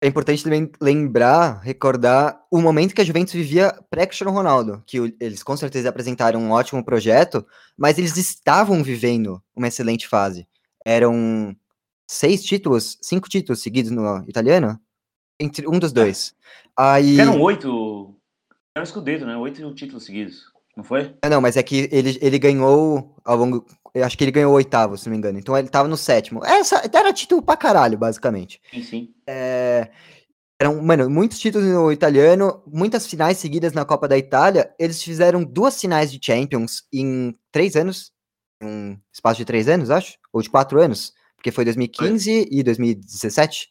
[0.00, 5.12] é importante também lembrar, recordar o momento que a Juventus vivia pré-Cristiano Ronaldo, que o-
[5.18, 7.44] eles com certeza apresentaram um ótimo projeto,
[7.76, 10.46] mas eles estavam vivendo uma excelente fase.
[10.86, 11.52] Eram
[12.08, 14.78] seis títulos, cinco títulos seguidos no italiano?
[15.40, 16.32] Entre um dos dois.
[16.76, 17.18] Aí...
[17.20, 18.14] Eram oito,
[18.76, 20.44] era um escudeto, né, oito títulos seguidos,
[20.76, 21.16] não foi?
[21.22, 23.66] Ah, Não, mas é que ele, ele ganhou ao longo.
[23.94, 25.38] Eu acho que ele ganhou o oitavo, se não me engano.
[25.38, 26.44] Então ele tava no sétimo.
[26.44, 28.60] Essa, era título pra caralho, basicamente.
[28.72, 29.14] Sim, sim.
[29.26, 29.90] É,
[30.60, 34.74] eram, mano, muitos títulos no italiano, muitas finais seguidas na Copa da Itália.
[34.78, 38.12] Eles fizeram duas finais de Champions em três anos.
[38.60, 40.18] Um espaço de três anos, acho?
[40.32, 41.12] Ou de quatro anos.
[41.36, 43.68] Porque foi 2015 e 2017.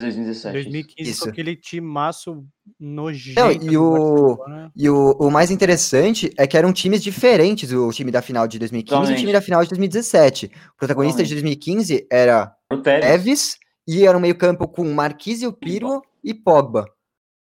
[0.00, 0.52] 2017.
[0.54, 1.24] 2015 Isso.
[1.24, 2.44] com aquele timaço
[2.78, 3.40] nojento.
[3.40, 4.38] Não, e o-.
[4.74, 8.58] E o, o mais interessante é que eram times diferentes, o time da final de
[8.58, 9.20] 2015 e o Totalmente.
[9.20, 10.50] time da final de 2017.
[10.74, 15.52] O protagonista de 2015 era O Tevez, Tevez e era um meio-campo com Marquise, o
[15.52, 16.84] Pirlo e Pogba.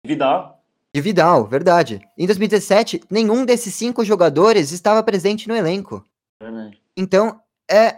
[0.06, 2.00] Vidal, E Vidal, verdade.
[2.16, 6.04] Em 2017, nenhum desses cinco jogadores estava presente no elenco.
[6.40, 6.78] verdade.
[6.96, 7.96] Então, é.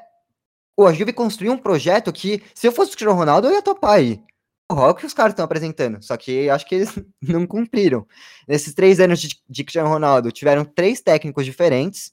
[0.79, 3.93] O Juve construiu um projeto que, se eu fosse o Cristiano Ronaldo, eu ia topar
[3.95, 4.21] aí.
[4.69, 6.03] O que os caras estão apresentando.
[6.03, 6.91] Só que acho que eles
[7.23, 8.07] não cumpriram.
[8.49, 12.11] Nesses três anos de, de Cristiano Ronaldo, tiveram três técnicos diferentes.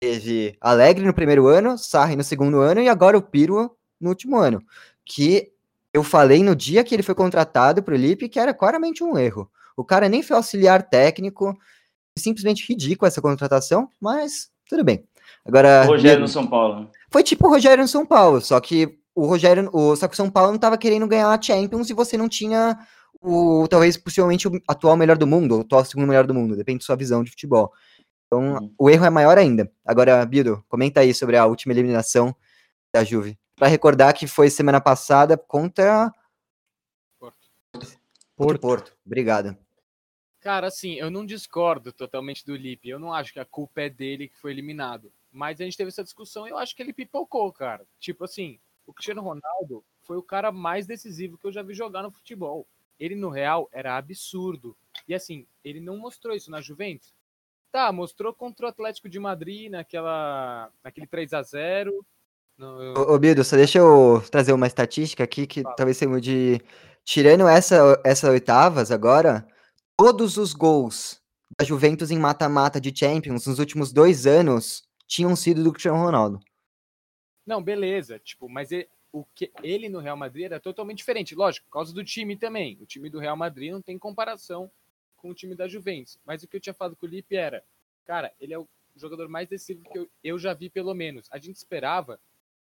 [0.00, 4.36] Teve Alegre no primeiro ano, Sarri no segundo ano e agora o Pirlo no último
[4.36, 4.62] ano.
[5.04, 5.52] Que
[5.92, 9.16] eu falei no dia que ele foi contratado para o Lipe que era claramente um
[9.16, 9.48] erro.
[9.76, 11.56] O cara nem foi auxiliar técnico.
[12.16, 15.04] Simplesmente ridículo essa contratação, mas tudo bem.
[15.44, 16.80] Agora, O Rogério no São Paulo.
[16.82, 16.86] né?
[17.10, 20.16] foi tipo o Rogério no São Paulo, só que o Rogério, o, só que o
[20.16, 22.78] São Paulo não tava querendo ganhar a Champions e você não tinha
[23.20, 26.80] o talvez possivelmente o atual melhor do mundo, o atual segundo melhor do mundo, depende
[26.80, 27.72] da sua visão de futebol.
[28.26, 28.74] Então, Uhum.
[28.78, 29.70] o erro é maior ainda.
[29.84, 32.34] Agora, Bido, comenta aí sobre a última eliminação
[32.92, 33.38] da Juve.
[33.56, 36.12] Pra recordar que foi semana passada contra
[37.20, 37.38] Porto.
[38.36, 38.60] Porto.
[38.60, 38.96] Porto.
[39.06, 39.56] Obrigado.
[40.40, 42.88] Cara, assim, eu não discordo totalmente do Lipe.
[42.88, 45.12] Eu não acho que a culpa é dele que foi eliminado.
[45.32, 47.86] Mas a gente teve essa discussão e eu acho que ele pipocou, cara.
[47.98, 52.02] Tipo assim, o Cristiano Ronaldo foi o cara mais decisivo que eu já vi jogar
[52.02, 52.66] no futebol.
[52.98, 54.76] Ele no Real era absurdo.
[55.08, 57.12] E assim, ele não mostrou isso na Juventus.
[57.72, 62.06] Tá, mostrou contra o Atlético de Madrid naquela, naquele 3 a 0
[62.56, 65.74] no, Ô, Bido, só deixa eu trazer uma estatística aqui que Fala.
[65.74, 66.60] talvez seja de.
[67.04, 69.46] Tirando essa, essa oitavas agora,
[69.96, 71.20] todos os gols
[71.58, 76.40] da Juventus em mata-mata de Champions nos últimos dois anos tinham sido do Cristiano Ronaldo.
[77.46, 81.66] Não, beleza, tipo, mas ele, o que ele no Real Madrid era totalmente diferente, lógico,
[81.66, 82.78] por causa do time também.
[82.80, 84.70] O time do Real Madrid não tem comparação
[85.16, 86.18] com o time da Juventus.
[86.24, 87.64] Mas o que eu tinha falado com o Lipe era,
[88.04, 91.28] cara, ele é o jogador mais decisivo que eu, eu já vi pelo menos.
[91.30, 92.20] A gente esperava,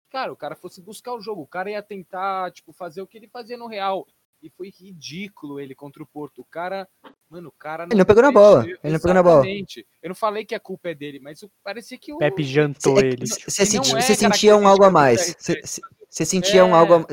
[0.09, 3.17] cara, o cara fosse buscar o jogo, o cara ia tentar, tipo, fazer o que
[3.17, 4.07] ele fazia no Real.
[4.41, 6.41] E foi ridículo ele contra o Porto.
[6.41, 6.87] O cara,
[7.29, 9.43] mano, o cara Ele não pegou na bola, ele não pegou na bola.
[9.47, 13.05] Eu não falei que a culpa é dele, mas parecia que o Pepe jantou Cê-
[13.05, 13.25] ele.
[13.27, 15.19] Você E não senti- é sentia um algo a mais.
[15.35, 16.79] característica do Você sentia um É.
[16.79, 17.05] algo a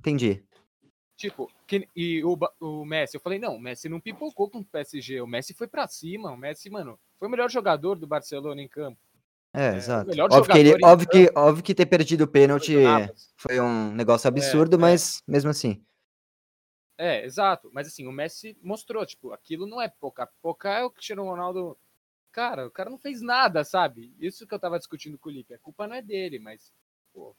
[0.00, 0.42] Entendi.
[1.16, 4.64] Tipo, que- e o, o Messi, eu falei, não, o Messi não pipocou com o
[4.64, 8.62] PSG, o Messi foi pra cima, o Messi, mano, foi o melhor jogador do Barcelona
[8.62, 8.98] em campo.
[9.52, 10.10] É, o exato.
[10.22, 12.74] Óbvio que, ele, óbvio, que, óbvio que ter perdido o pênalti
[13.36, 14.78] Foi um negócio absurdo, é.
[14.78, 15.82] mas mesmo assim.
[17.02, 20.90] É, exato, mas assim, o Messi mostrou, tipo, aquilo não é pipocar, pipocar é o
[20.90, 21.78] Cristiano Ronaldo,
[22.30, 24.14] cara, o cara não fez nada, sabe?
[24.20, 26.74] Isso que eu tava discutindo com o Lipe, a culpa não é dele, mas,
[27.10, 27.34] pô,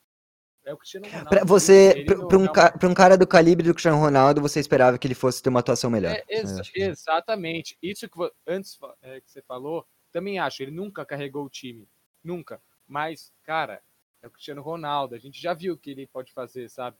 [0.65, 1.29] é o Cristiano Ronaldo.
[1.29, 4.97] Pra você, no pra um, ca- um cara do calibre do Cristiano Ronaldo, você esperava
[4.97, 6.11] que ele fosse ter uma atuação melhor.
[6.11, 6.21] É,
[6.63, 7.77] que- exatamente.
[7.83, 10.63] Isso que antes é, que você falou, também acho.
[10.63, 11.87] Ele nunca carregou o time.
[12.23, 12.59] Nunca.
[12.87, 13.81] Mas, cara,
[14.21, 15.15] é o Cristiano Ronaldo.
[15.15, 16.97] A gente já viu o que ele pode fazer, sabe?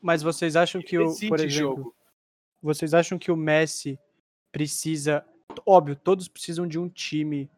[0.00, 1.94] Mas vocês acham que o, por exemplo, jogo.
[2.60, 3.98] vocês acham que o Messi
[4.50, 5.24] precisa,
[5.66, 7.50] óbvio, todos precisam de um time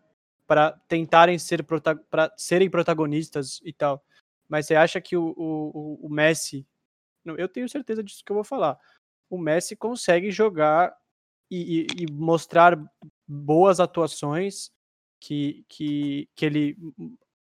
[0.47, 4.05] para tentarem ser para serem protagonistas e tal.
[4.49, 5.71] Mas você acha que o, o,
[6.03, 6.67] o- o Messi,
[7.25, 8.79] não, eu tenho certeza disso que eu vou falar.
[9.31, 10.95] O Messi consegue jogar
[11.51, 12.79] e, e- e mostrar
[13.27, 14.71] boas atuações
[15.19, 16.77] que, que, que ele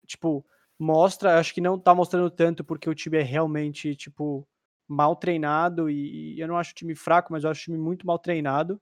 [0.07, 0.45] tipo
[0.79, 4.47] mostra, acho que não tá mostrando tanto porque o time é realmente tipo
[4.89, 7.79] mal treinado e, e eu não acho o time fraco, mas eu acho o time
[7.79, 8.81] muito mal treinado.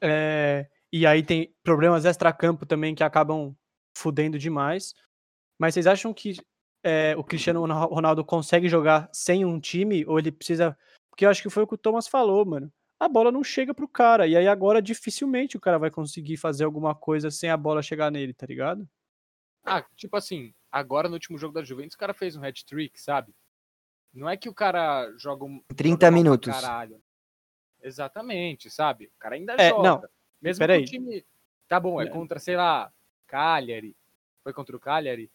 [0.00, 3.54] É, e aí tem problemas extra-campo também que acabam
[3.96, 4.94] fudendo demais.
[5.58, 6.36] Mas vocês acham que
[6.82, 10.76] é, o Cristiano Ronal- Ronaldo consegue jogar sem um time ou ele precisa?
[11.10, 12.72] Porque eu acho que foi o que o Thomas falou, mano.
[12.98, 16.64] A bola não chega pro cara e aí agora dificilmente o cara vai conseguir fazer
[16.64, 18.88] alguma coisa sem a bola chegar nele, tá ligado?
[19.64, 23.34] Ah, tipo assim, agora no último jogo da Juventus, o cara fez um hat-trick, sabe?
[24.16, 25.62] Não é que o cara joga um.
[25.76, 26.52] 30 joga minutos.
[26.52, 27.00] Caralho.
[27.82, 29.06] Exatamente, sabe?
[29.14, 29.82] O cara ainda É, joga.
[29.88, 30.02] não,
[30.40, 30.80] Mesmo peraí.
[30.84, 31.24] que o time.
[31.68, 32.92] Tá bom, é contra, sei lá,
[33.26, 33.94] Cagliari.
[34.42, 35.30] Foi contra o Cagliari?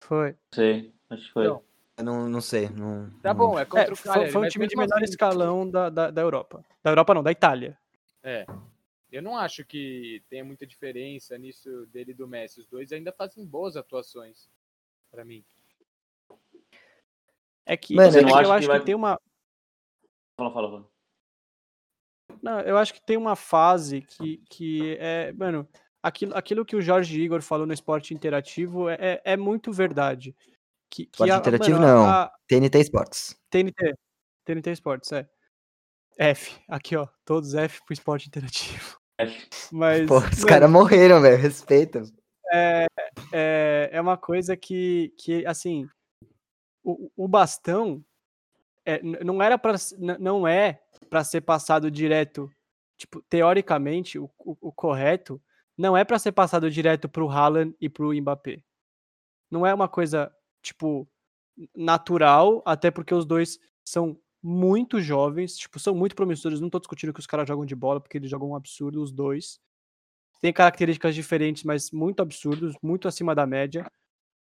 [0.00, 0.36] Foi.
[0.52, 1.46] Sei, acho que foi.
[1.48, 1.62] Não.
[1.96, 2.68] Eu não, não sei.
[2.68, 4.30] Não, Tá não- bom, é contra É, o Cagliari.
[4.32, 6.64] foi um time de menor assim, escalão da, da, da Europa.
[6.82, 7.78] Da Europa não, da Itália.
[8.22, 8.44] É.
[9.12, 12.58] Eu não acho que tenha muita diferença nisso dele e do Messi.
[12.60, 14.50] Os dois ainda fazem boas atuações.
[15.10, 15.44] Pra mim.
[17.66, 19.18] É que, Mano, é que eu acha que acho que, vai- tem uma.
[20.38, 20.88] Fala, fala, fala.
[22.42, 25.32] Não, eu acho que tem uma fase que, que é.
[25.32, 25.68] Mano,
[26.02, 30.34] aquilo, aquilo que o Jorge Igor falou no esporte interativo é, é, é muito verdade.
[30.90, 32.06] Que, que Esporte a- interativo, mano, não.
[32.06, 33.36] a- TNT Sports.
[33.50, 33.94] TNT.
[34.44, 35.28] TNT Esportes, é.
[36.18, 36.60] F.
[36.68, 37.08] Aqui, ó.
[37.24, 38.98] Todos F pro esporte interativo.
[39.18, 39.48] F.
[39.72, 40.06] Mas.
[40.06, 41.40] Pô, os caras morreram, velho.
[41.40, 42.02] Respeita.
[42.52, 42.86] é,
[43.90, 45.88] é uma coisa que, que assim,
[46.84, 48.04] o, o bastão
[48.84, 49.76] é, não era para
[50.20, 52.50] não é para ser passado direto,
[52.96, 55.40] tipo, teoricamente o, o, o correto
[55.76, 58.62] não é para ser passado direto pro Haaland e pro Mbappé.
[59.50, 61.08] Não é uma coisa tipo
[61.74, 66.60] natural, até porque os dois são muito jovens, tipo, são muito promissores.
[66.60, 69.10] Não tô discutindo que os caras jogam de bola, porque eles jogam um absurdo, os
[69.10, 69.58] dois
[70.44, 73.90] tem características diferentes, mas muito absurdos, muito acima da média.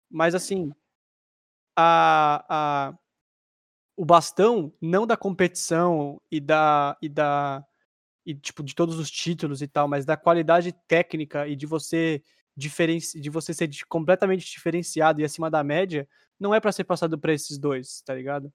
[0.10, 0.71] Mas assim,
[1.82, 2.94] a, a,
[3.96, 7.65] o bastão não da competição e da e da
[8.26, 12.22] e tipo de todos os títulos e tal, mas da qualidade técnica e de você
[12.56, 16.06] de você ser completamente diferenciado e acima da média,
[16.38, 18.52] não é para ser passado para esses dois, tá ligado?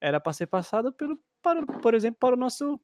[0.00, 2.80] Era para ser passado pelo para, por exemplo, para o nosso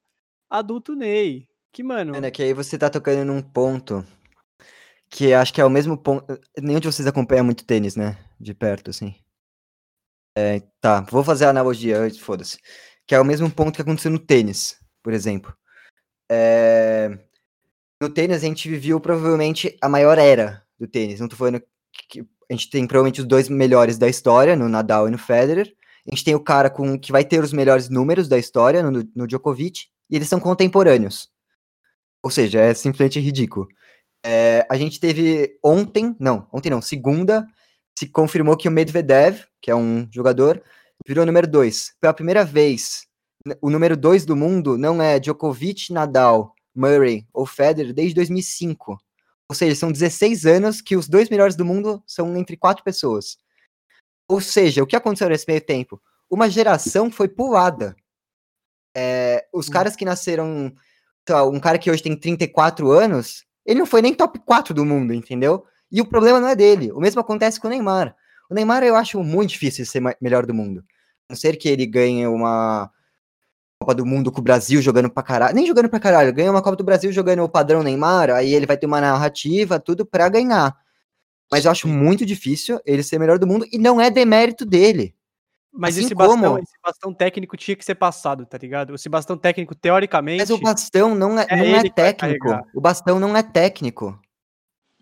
[0.49, 2.13] adulto Ney, Que, mano.
[2.13, 4.05] Mano, é que aí você tá tocando num ponto
[5.09, 6.39] que acho que é o mesmo ponto.
[6.57, 8.17] Nenhum de vocês acompanha muito tênis, né?
[8.39, 9.13] De perto, assim.
[10.35, 12.57] É, tá, vou fazer a analogia antes, foda-se.
[13.05, 15.55] Que é o mesmo ponto que aconteceu no tênis, por exemplo.
[16.31, 17.09] É,
[18.01, 21.19] No tênis a gente viveu provavelmente a maior era do tênis.
[21.19, 21.61] Não tô falando
[22.09, 25.73] que a gente tem provavelmente os dois melhores da história, no Nadal e no Federer.
[26.07, 29.03] A gente tem o cara com que vai ter os melhores números da história, no,
[29.15, 31.29] no Djokovic, e eles são contemporâneos.
[32.23, 33.67] Ou seja, é simplesmente ridículo.
[34.25, 37.45] É, a gente teve ontem, não, ontem não, segunda,
[37.97, 40.61] se confirmou que o Medvedev, que é um jogador,
[41.05, 41.95] virou número 2.
[41.99, 43.05] Pela primeira vez,
[43.61, 48.97] o número 2 do mundo não é Djokovic, Nadal, Murray ou Federer desde 2005.
[49.49, 53.37] Ou seja, são 16 anos que os dois melhores do mundo são entre quatro pessoas.
[54.27, 56.01] Ou seja, o que aconteceu nesse meio tempo?
[56.29, 57.95] Uma geração foi pulada.
[58.95, 60.73] É, os caras que nasceram.
[61.29, 64.85] lá, um cara que hoje tem 34 anos, ele não foi nem top 4 do
[64.85, 65.65] mundo, entendeu?
[65.93, 66.91] E o problema não é dele.
[66.91, 68.15] O mesmo acontece com o Neymar.
[68.49, 70.83] O Neymar eu acho muito difícil ser melhor do mundo.
[71.29, 72.89] A não ser que ele ganhe uma
[73.79, 75.53] Copa do Mundo com o Brasil jogando pra caralho.
[75.55, 78.65] Nem jogando pra caralho, ganha uma Copa do Brasil jogando o padrão Neymar, aí ele
[78.65, 80.75] vai ter uma narrativa, tudo pra ganhar.
[81.51, 85.15] Mas eu acho muito difícil ele ser melhor do mundo e não é demérito dele.
[85.71, 88.95] Mas assim esse, bastão, como- esse bastão técnico tinha que ser passado, tá ligado?
[88.95, 90.39] Esse bastão técnico, teoricamente.
[90.39, 92.49] Mas o bastão não é, é não é técnico.
[92.73, 94.19] O bastão não é técnico.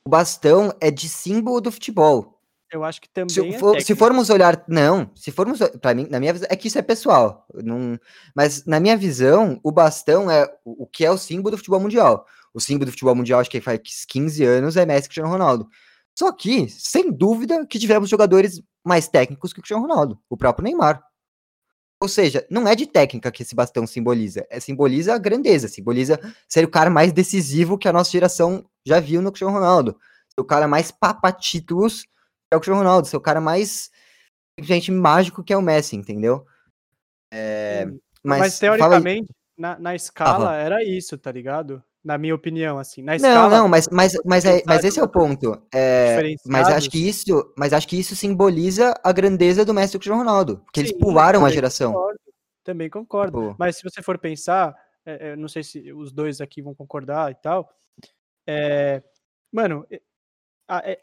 [0.05, 2.39] O bastão é de símbolo do futebol.
[2.71, 3.29] Eu acho que também.
[3.29, 6.55] Se, é for- se formos olhar, não, se formos, para mim, na minha visão, é
[6.55, 7.99] que isso é pessoal, não,
[8.33, 11.81] mas na minha visão, o bastão é o o que é o símbolo do futebol
[11.81, 12.25] mundial.
[12.53, 15.67] O símbolo do futebol mundial, acho que faz 15 anos, é Messi Cristiano Ronaldo.
[16.17, 20.63] Só que, sem dúvida, que tivemos jogadores mais técnicos que o Cristiano Ronaldo, o próprio
[20.63, 21.01] Neymar.
[22.01, 26.19] Ou seja, não é de técnica que esse bastão simboliza, é simboliza a grandeza, simboliza
[26.49, 29.97] ser o cara mais decisivo que a nossa geração já viu no Cristiano Ronaldo.
[30.29, 33.89] Ser o cara mais papa-títulos que é o Cristiano Ronaldo, ser o cara mais
[34.59, 36.45] simplesmente mágico que é o Messi, entendeu?
[37.33, 37.85] É,
[38.21, 41.81] mas, Mas, teoricamente, na, na escala, era isso, tá ligado?
[42.03, 43.01] Na minha opinião, assim.
[43.01, 43.49] Na Não, escala.
[43.49, 45.61] não, mas, mas, mas, é, mas esse é o ponto.
[45.73, 49.93] É, mas acho que isso, mas acho que isso simboliza a grandeza do Messi e
[49.93, 51.93] do Cristiano Ronaldo, porque eles Sim, pularam a geração.
[51.93, 52.19] Concordo,
[52.63, 53.41] também concordo.
[53.41, 56.75] Tipo, Mas se você for pensar, é, é, não sei se os dois aqui vão
[56.75, 57.69] concordar e tal.
[58.47, 59.03] É,
[59.51, 59.85] mano,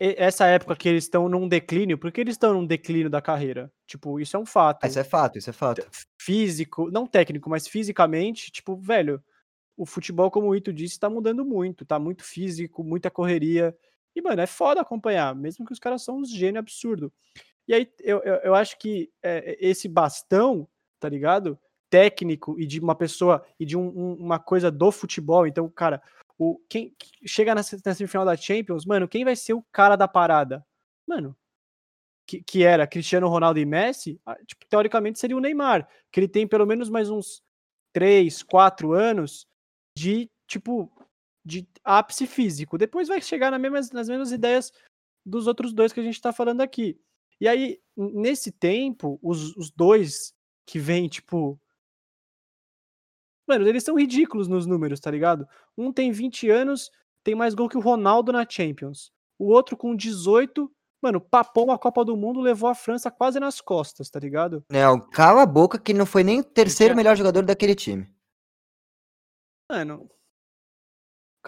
[0.00, 3.70] essa época que eles estão num declínio, por que eles estão num declínio da carreira?
[3.86, 4.86] Tipo, isso é um fato.
[4.86, 5.86] isso é fato, isso é fato.
[6.20, 9.22] Físico, não técnico, mas fisicamente, tipo, velho,
[9.76, 13.76] o futebol, como o Ito disse, tá mudando muito, tá muito físico, muita correria.
[14.16, 17.12] E, mano, é foda acompanhar, mesmo que os caras são uns gênios absurdo.
[17.68, 20.66] E aí, eu, eu, eu acho que é, esse bastão,
[20.98, 21.58] tá ligado?
[21.90, 25.46] Técnico e de uma pessoa e de um- um- uma coisa do futebol.
[25.46, 26.02] Então, cara,
[26.38, 29.96] o, quem que chega na, na semifinal da Champions, mano, quem vai ser o cara
[29.96, 30.64] da parada?
[31.06, 31.36] Mano,
[32.26, 36.46] que, que era Cristiano Ronaldo e Messi, tipo, teoricamente seria o Neymar, que ele tem
[36.46, 37.42] pelo menos mais uns
[37.92, 39.46] 3, 4 anos
[39.96, 40.92] de, tipo,
[41.44, 42.76] de ápice físico.
[42.78, 44.70] Depois vai chegar na mesmas, nas mesmas ideias
[45.24, 47.00] dos outros dois que a gente tá falando aqui.
[47.40, 50.34] E aí, nesse tempo, os, os dois
[50.66, 51.58] que vêm, tipo.
[53.48, 55.48] Mano, eles são ridículos nos números, tá ligado?
[55.76, 56.90] Um tem 20 anos,
[57.24, 59.10] tem mais gol que o Ronaldo na Champions.
[59.38, 63.58] O outro com 18, mano, papou uma Copa do Mundo, levou a França quase nas
[63.58, 64.62] costas, tá ligado?
[64.70, 68.06] Não, cala a boca que não foi nem o terceiro melhor jogador daquele time.
[69.70, 70.10] Mano.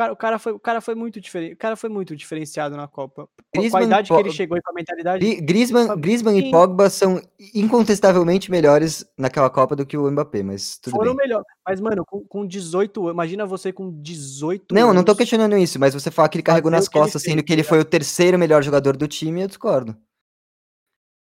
[0.00, 1.52] O cara, o cara, foi, o cara foi muito diferente.
[1.52, 3.22] O cara foi muito diferenciado na Copa.
[3.22, 5.24] A- Com a Griezmann, idade que ele chegou e com a mentalidade.
[5.26, 6.50] Gri- Griezmann, Griezmann e.
[6.50, 7.20] Pogba são
[7.54, 11.26] incontestavelmente melhores naquela Copa do que o Mbappé, mas tudo foram bem.
[11.26, 11.44] melhor.
[11.66, 13.12] Mas, mano, com, com 18 anos.
[13.14, 14.94] Imagina você com 18 Não, anos.
[14.96, 17.62] não tô questionando isso, mas você fala que ele carregou nas costas, sendo que ele
[17.62, 19.96] tá foi o terceiro melhor jogador do time, eu discordo.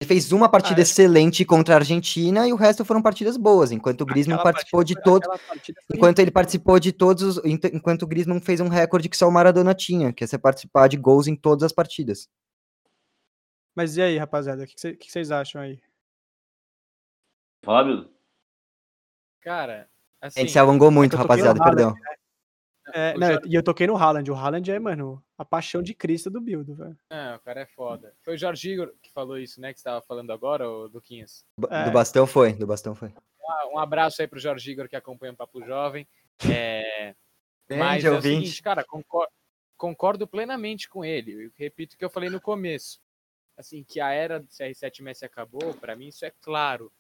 [0.01, 0.83] Ele fez uma partida Ah, é.
[0.83, 4.99] excelente contra a Argentina e o resto foram partidas boas, enquanto o Griezmann participou partida
[4.99, 5.29] de todos,
[5.93, 9.31] enquanto ele participou de todos, os- enquanto o Griezmann fez um recorde que só o
[9.31, 12.27] Maradona tinha, que é você participar de gols em todas as partidas.
[13.73, 14.63] Mas e aí, rapaziada?
[14.63, 15.79] O que, que, que vocês acham aí?
[17.63, 18.09] Fábio?
[19.41, 19.89] Cara,
[20.21, 21.95] A assim, gente se alongou muito, no rapaziada, perdão.
[22.93, 24.29] É, não, Jor- e eu toquei no Haaland.
[24.31, 26.97] O Haaland é, mano, a paixão de Cristo do Bildo, velho.
[27.09, 28.13] Não, o cara é foda.
[28.21, 29.73] Foi o Jorge Igor que falou isso, né?
[29.73, 31.43] Que você tava falando agora, ô Duquinhas.
[31.69, 31.85] É.
[31.85, 33.11] Do bastão foi, do bastão foi.
[33.47, 36.07] Ah, Um abraço aí pro Jorge Igor que acompanha o Papo Jovem.
[36.49, 37.15] É,
[37.69, 38.35] Mas Grande é o ouvinte.
[38.45, 39.27] seguinte, cara, concor-
[39.77, 41.45] concordo plenamente com ele.
[41.45, 42.99] Eu repito o que eu falei no começo.
[43.57, 46.91] Assim, que a era do CR7 Messi acabou, pra mim isso é claro.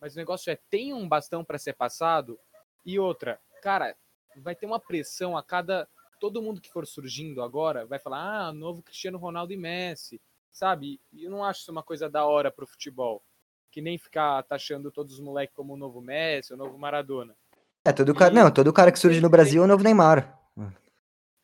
[0.00, 2.38] Mas o negócio é, tem um bastão pra ser passado?
[2.84, 3.96] E outra, cara,
[4.40, 5.88] vai ter uma pressão a cada.
[6.18, 10.20] Todo mundo que for surgindo agora vai falar, ah, novo Cristiano Ronaldo e Messi,
[10.50, 10.98] sabe?
[11.12, 13.22] E eu não acho isso uma coisa da hora pro futebol.
[13.70, 17.36] Que nem ficar taxando todos os moleques como o novo Messi, o novo Maradona.
[17.84, 18.32] É, todo cara.
[18.32, 20.40] Não, todo cara que surge no Brasil é o novo Neymar.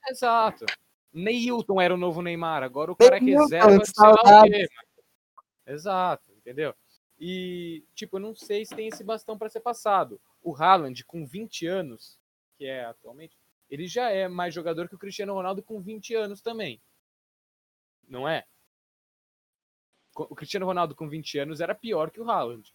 [0.09, 0.65] Exato.
[1.13, 4.17] Neilton era o novo Neymar, agora o cara é Neilton, reserva de sei lá o
[4.17, 4.69] saudades.
[4.69, 4.69] quê.
[5.67, 6.75] Exato, entendeu?
[7.21, 10.21] E, tipo, eu não sei se tem esse bastão para ser passado.
[10.43, 12.19] O Haaland, com 20 anos,
[12.63, 13.37] que é atualmente,
[13.69, 16.81] ele já é mais jogador que o Cristiano Ronaldo com 20 anos também.
[18.09, 18.47] Não é?
[20.15, 22.73] O Cristiano Ronaldo com 20 anos era pior que o Haaland.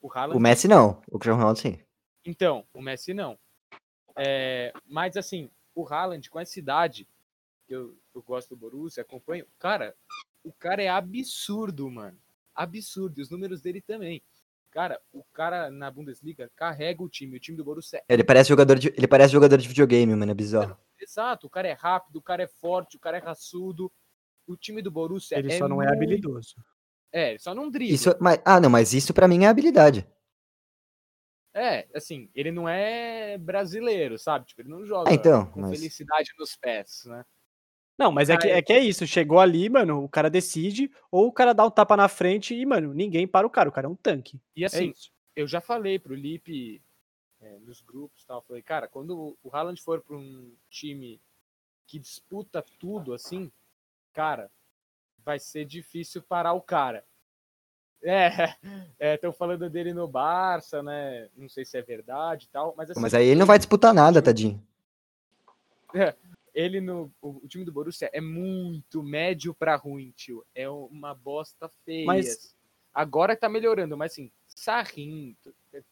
[0.00, 1.02] O Haaland O Messi não.
[1.08, 1.80] O Cristiano Ronaldo sim.
[2.24, 3.36] então, o Messi não.
[4.16, 7.08] É, mas assim, o Haaland com essa idade,
[7.66, 9.96] que eu, eu gosto do Borussia, acompanho, cara,
[10.44, 12.20] o cara é absurdo, mano.
[12.54, 13.18] Absurdo.
[13.18, 14.22] E os números dele também.
[14.72, 17.36] Cara, o cara na Bundesliga carrega o time.
[17.36, 20.32] O time do Borussia é Ele parece jogador de, ele parece jogador de videogame, mano.
[20.32, 20.76] É bizarro.
[20.98, 21.46] exato.
[21.46, 23.92] O cara é rápido, o cara é forte, o cara é raçudo.
[24.46, 26.56] O time do Borussia Ele é só não é muito- habilidoso.
[27.12, 27.94] É, ele só não dribla.
[27.94, 30.06] Isso, mas, ah, não, mas isso pra mim é habilidade.
[31.54, 34.46] É, assim, ele não é brasileiro, sabe?
[34.46, 37.22] Tipo, ele não joga Ah, então, com mas- felicidade nos pés, né?
[38.02, 39.06] Não, mas é que, Cara, é que é isso.
[39.06, 42.66] Chegou ali, mano, o cara decide, ou o cara dá um tapa na frente e,
[42.66, 43.68] mano, ninguém para o cara.
[43.68, 44.40] O cara é um tanque.
[44.56, 45.12] E É assim, isso.
[45.36, 46.82] eu já falei pro Lipe
[47.40, 51.20] é, nos grupos e tal, falei, cara, quando o Haaland for para um time
[51.86, 53.52] que disputa tudo assim,
[54.12, 54.50] cara,
[55.24, 57.04] vai ser difícil parar o cara.
[58.98, 61.28] É, estão falando dele no Barça, né?
[61.36, 63.94] Não sei se é verdade e tal, mas assim, Mas aí ele não vai disputar
[63.94, 64.60] nada, tadinho.
[66.54, 70.44] Ele no o, time do Borussia é muito médio pra ruim, tio.
[70.54, 72.06] É uma bosta feia.
[72.06, 72.54] Mas-
[72.94, 75.34] Agora tá melhorando, mas assim, Sarrin,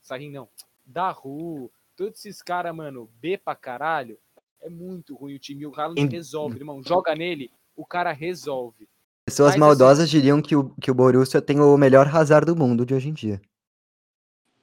[0.02, 0.46] Sarrin não,
[0.84, 4.18] Daru, todos esses caras, mano, B pra caralho,
[4.60, 5.62] é muito ruim o time.
[5.62, 6.82] E o Haaland Em- resolve, irmão.
[6.82, 8.86] Joga nele, o cara resolve.
[9.24, 12.54] Pessoas Mas, assim- maldosas diriam que o, que o Borussia tem o melhor Hazard do
[12.54, 13.40] mundo de hoje em dia.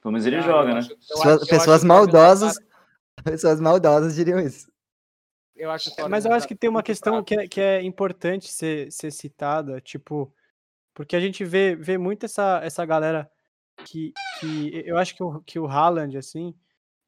[0.00, 0.78] Pelo menos ele Ah, joga, né?
[0.78, 0.96] acho-
[1.48, 2.56] Pessoas, maldosas.
[3.24, 4.70] Pessoas maldosas diriam isso.
[5.58, 7.82] Eu acho Torgan Mas eu acho que tem uma muito questão que é, que é
[7.82, 10.32] importante ser, ser citada, tipo,
[10.94, 13.30] porque a gente vê, vê muito essa, essa galera
[13.84, 16.54] que, que eu acho que o, que o Haaland, assim,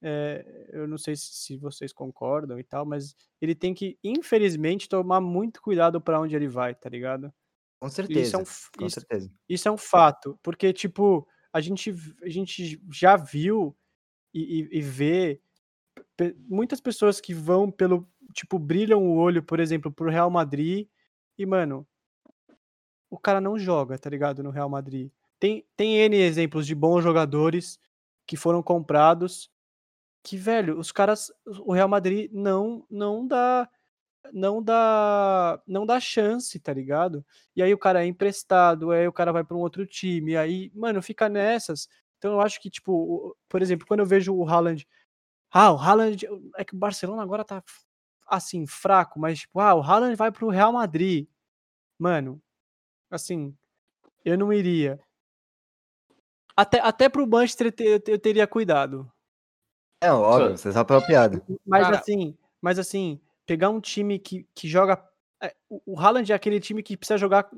[0.02, 4.88] é, eu não sei se, se vocês concordam e tal, mas ele tem que, infelizmente,
[4.88, 7.32] tomar muito cuidado pra onde ele vai, tá ligado?
[7.80, 8.36] Com Isso certeza.
[8.36, 9.32] é um, Com isso, certeza.
[9.48, 13.76] isso é um fato, porque, tipo, a gente, a gente já viu
[14.34, 15.40] e, e, e vê
[16.48, 20.88] muitas pessoas que vão pelo, tipo, brilham o olho, por exemplo, pro Real Madrid
[21.38, 21.86] e, mano,
[23.10, 25.10] o cara não joga, tá ligado, no Real Madrid.
[25.38, 27.78] Tem, tem N exemplos de bons jogadores
[28.26, 29.50] que foram comprados
[30.22, 31.32] que, velho, os caras,
[31.64, 33.68] o Real Madrid não, não dá,
[34.32, 37.24] não dá, não dá chance, tá ligado?
[37.56, 40.70] E aí o cara é emprestado, aí o cara vai para um outro time, aí,
[40.74, 41.88] mano, fica nessas.
[42.18, 44.86] Então eu acho que, tipo, por exemplo, quando eu vejo o Haaland.
[45.52, 46.26] Ah, o Haaland.
[46.56, 47.62] É que o Barcelona agora tá
[48.30, 51.26] assim, fraco, mas, tipo, ah, o Haaland vai pro Real Madrid.
[51.98, 52.40] Mano,
[53.10, 53.54] assim,
[54.24, 54.98] eu não iria.
[56.56, 59.10] Até, até pro Manchester eu eu te- eu teria cuidado.
[60.02, 61.42] É óbvio, você só pela piada.
[61.66, 65.02] Mas Cara- assim, mas assim, pegar um time que, que joga.
[65.42, 67.48] é, o o Haaland é aquele time que precisa jogar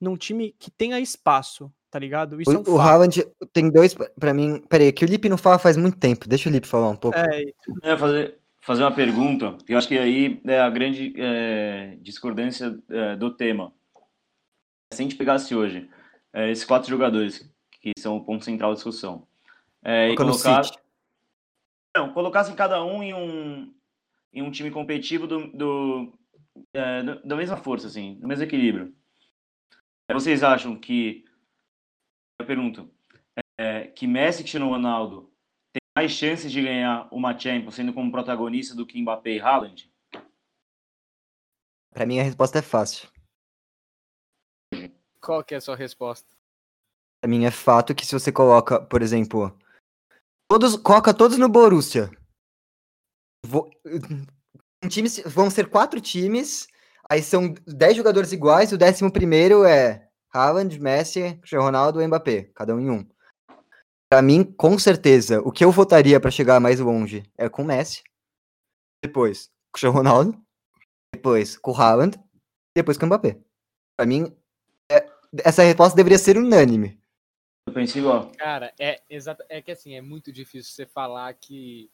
[0.00, 2.40] num time que tenha espaço, tá ligado?
[2.40, 2.80] Isso é um O, o.
[2.80, 3.22] Haaland
[3.52, 4.60] tem dois, pra- pra mim.
[4.68, 6.28] Peraí, que o Lipe não fala faz muito tempo.
[6.28, 7.16] Deixa o Lipe falar um pouco.
[7.18, 7.52] É, Eu
[7.84, 13.16] ia fazer, fazer uma pergunta, eu acho que aí é a grande é, discordância é,
[13.16, 13.72] do tema.
[14.92, 15.88] Se a gente pegasse hoje
[16.32, 17.50] é, esses quatro jogadores,
[17.80, 19.26] que são o ponto central da discussão,
[19.82, 20.62] é, e colocar,
[21.96, 23.74] não, colocassem cada um em um,
[24.32, 26.12] em um time competitivo do, do,
[26.74, 28.94] é, do- da mesma força, assim, do mesmo equilíbrio.
[30.08, 31.24] É, Vocês acham que,
[32.38, 32.90] eu pergunto,
[33.58, 35.29] é, que Messi Cristiano Ronaldo
[36.00, 39.92] mais chances de ganhar uma Champions sendo como protagonista do que Mbappé e Haaland?
[41.92, 43.06] Pra mim a resposta é fácil.
[45.20, 46.34] Qual que é a sua resposta?
[47.20, 49.54] Pra mim é fato que se você coloca, por exemplo,
[50.50, 52.10] todos, coloca todos no Borussia.
[53.44, 53.68] Vo-
[54.82, 56.66] um time, vão ser quatro times,
[57.10, 62.44] aí são 10 jogadores iguais, o décimo primeiro é Haaland, Messi, Cristiano Ronaldo e Mbappé,
[62.54, 63.06] cada um em um.
[64.12, 67.64] Pra mim, com certeza, o que eu votaria pra chegar mais longe é com o
[67.64, 68.02] Messi,
[69.04, 70.44] depois com o Cristiano Ronaldo,
[71.14, 72.18] depois com o Haaland,
[72.76, 73.38] depois com o Mbappé.
[73.96, 74.36] Pra mim,
[74.90, 75.08] é-
[75.44, 76.98] essa resposta deveria ser unânime.
[77.68, 81.88] Eu pensei, ó, Cara, é exato, é que assim, é muito difícil você falar que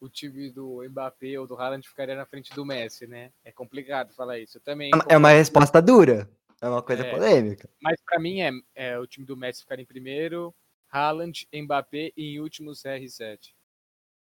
[0.00, 3.32] o time do Mbappé ou do Haaland ficaria na frente do Messi, né?
[3.44, 4.58] É complicado falar isso.
[4.58, 4.92] Eu também.
[5.08, 6.30] É uma resposta dura.
[6.60, 7.10] É uma coisa É.
[7.10, 7.68] polêmica.
[7.82, 10.54] Mas pra mim é, é o time do Messi ficar em primeiro,
[10.90, 13.54] Haaland, Mbappé e em último CR7.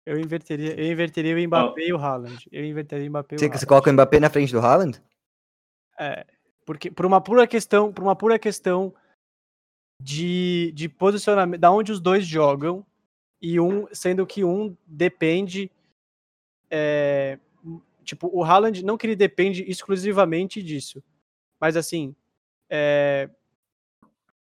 [0.06, 2.48] Eu inverteria, eu inverteria o Mbappé e o Haaland.
[2.52, 3.60] Eu inverteria o Mbappé e o Você, Haaland.
[3.60, 5.02] você coloca o Mbappé na frente do Haaland?
[6.00, 6.26] É,
[6.66, 8.94] porque por uma pura questão, por uma pura questão
[10.02, 12.86] de, de posicionamento, da onde os dois jogam
[13.42, 15.72] e um, sendo que um depende,
[16.70, 17.40] é,
[18.04, 21.04] tipo, o Haaland não que ele depende exclusivamente disso,
[21.60, 22.16] mas assim,
[22.70, 23.30] é,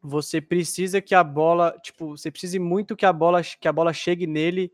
[0.03, 3.93] você precisa que a bola, tipo, você precisa muito que a bola, que a bola
[3.93, 4.71] chegue nele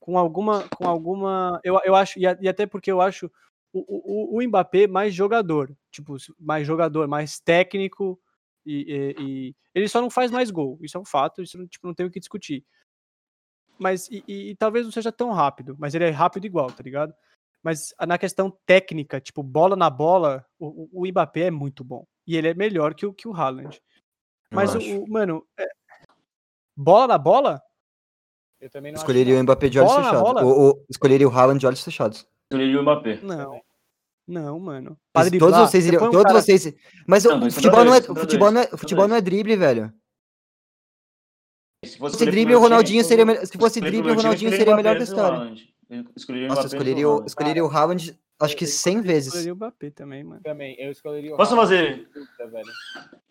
[0.00, 3.30] com alguma, com alguma, eu, eu acho e, a- e até porque eu acho
[3.72, 8.20] o, o, o Mbappé mais jogador, tipo, mais jogador, mais técnico
[8.66, 11.86] e, e- e- ele só não faz mais gol, isso é um fato, isso tipo,
[11.86, 12.64] não tem o que discutir.
[13.78, 17.14] Mas e, e- talvez não seja tão rápido, mas ele é rápido igual, tá ligado?
[17.62, 22.04] Mas na questão técnica, tipo, bola na bola, o, o- o Mbappé é muito bom
[22.26, 23.80] e ele é melhor que o que o Haaland.
[24.50, 25.68] Eu Mas o, o- mano, é-
[26.76, 27.60] bola na bola?
[28.60, 29.42] Eu também não Escolheria o acho.
[29.44, 30.42] Mbappé de olhos Bola fechados.
[30.42, 32.26] Ou, ou escolheria o Haaland de olhos fechados.
[32.50, 33.20] Escolheria o Mbappé.
[33.22, 33.60] Não.
[34.26, 34.90] Não, mano.
[35.14, 36.02] Mas Pra todos driblar, vocês você iriam.
[36.06, 36.74] um todos cara- vocês.
[37.06, 38.78] Mas o- Não, o dois futebol não é, contra o dois, futebol não é, o
[38.78, 39.10] futebol dois.
[39.10, 39.92] não é drible, velho.
[41.84, 43.46] Se Se fosse drible, o Ronaldinho time, seria eu- melhor.
[43.46, 45.54] Se fosse drible, o Ronaldinho seria o melhor da história.
[45.88, 47.26] Eu escolheria o Nossa, eu escolheria o, Haaland.
[47.28, 49.28] escolheria o Haaland, acho que 100 vezes.
[49.28, 50.42] Escolheria o Mbappé também, mano.
[50.42, 52.06] Também, eu escolheria o Posso fazer-.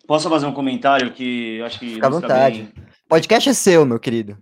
[0.07, 2.71] Posso fazer um comentário que acho que Fica à vontade.
[2.73, 4.37] bem, Podcast é seu, meu querido.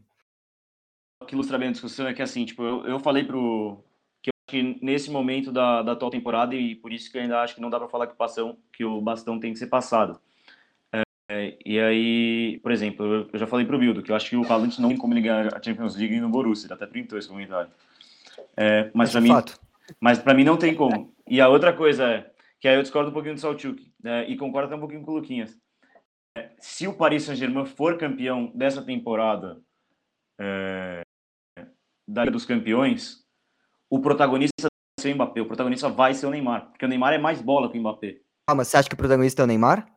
[1.27, 3.83] que ilustra bem a discussão é que assim, tipo, eu, eu falei pro
[4.21, 7.21] que eu acho que nesse momento da, da atual temporada e por isso que eu
[7.23, 9.59] ainda acho que não dá pra falar que o passão, que o bastão tem que
[9.59, 10.19] ser passado.
[11.27, 14.45] É, e aí, por exemplo, eu, já falei pro Bildo que eu acho que o
[14.45, 17.71] Haaland não tem como ganhar a Champions League no Borussia, até printou esse comentário.
[18.55, 19.29] É, mas pra mim.
[19.99, 21.11] Mas pra mim não tem como.
[21.27, 24.37] E a outra coisa é, que aí eu discordo um pouquinho do Salchuk, né, e
[24.37, 25.57] concordo até um pouquinho com o Luquinhas.
[26.37, 29.61] É, Se o Paris Saint-Germain for campeão dessa temporada
[30.39, 31.01] é,
[32.07, 33.25] da Liga dos Campeões,
[33.89, 37.13] o protagonista vai ser o Mbappé, o protagonista vai ser o Neymar, porque o Neymar
[37.13, 38.19] é mais bola que o Mbappé.
[38.47, 39.91] Calma, você acha que o protagonista é o Neymar?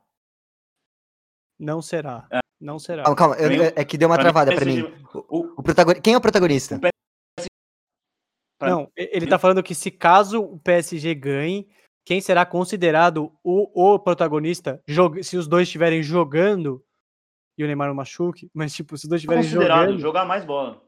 [1.59, 2.29] Não será.
[2.61, 3.03] Não será.
[3.03, 3.37] Calma, calma.
[3.37, 4.83] eu- é que deu uma Pra travada pra mim.
[4.85, 6.01] PSG O, O.
[6.03, 6.79] Quem é o protagonista?
[6.79, 11.69] pra- Não, e- ele tá falando que se caso o PSG ganhe,
[12.09, 14.83] quem será considerado o, o protagonista,
[15.23, 16.83] se os dois estiverem jogando
[17.59, 20.43] e o Neymar não machuque, mas tipo, se os dois estiverem considerado jogando, jogar mais
[20.43, 20.83] bola.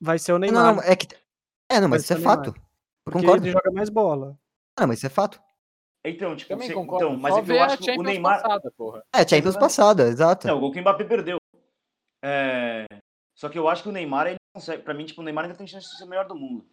[0.00, 0.74] vai ser o Não, Neymar.
[0.74, 1.06] não, é que.
[1.70, 2.48] É, não, mas Vai isso é fato.
[2.48, 2.54] Eu
[3.04, 3.44] porque concordo.
[3.46, 4.36] ele joga mais bola.
[4.76, 5.40] Ah, mas isso é fato.
[6.04, 7.04] Então, tipo, Também você- concordo.
[7.06, 9.04] então, mas Só é que ver eu acho que o Champions Neymar, passada, porra.
[9.14, 10.48] É, Champions passada, exato.
[10.48, 11.36] É, o gol que o Mbappé perdeu.
[12.24, 12.86] É,
[13.36, 14.82] Só que eu acho que o Neymar, ele consegue.
[14.82, 16.66] Pra mim, tipo, o Neymar ainda tem chance de ser o melhor do mundo.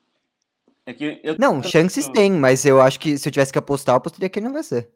[0.88, 1.36] É que eu...
[1.38, 4.40] Não, chances tem, mas eu acho que se eu tivesse que apostar, eu apostaria que
[4.40, 4.90] ele não vai ser.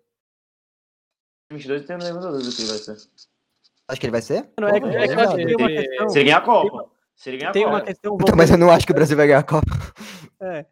[1.52, 2.98] 22 tem nenhuma dúvida que ele vai ser.
[3.90, 4.50] Acho que ele vai ser?
[4.58, 6.10] Não, é, Pô, é que eu que ele- questão.
[6.10, 6.92] Se ele ganhar a Copa.
[7.14, 7.76] Se ele ganhar a Tem Copa.
[7.76, 9.66] uma questão Então, mas eu não acho que o Brasil vai ganhar a Copa.
[10.40, 10.66] é,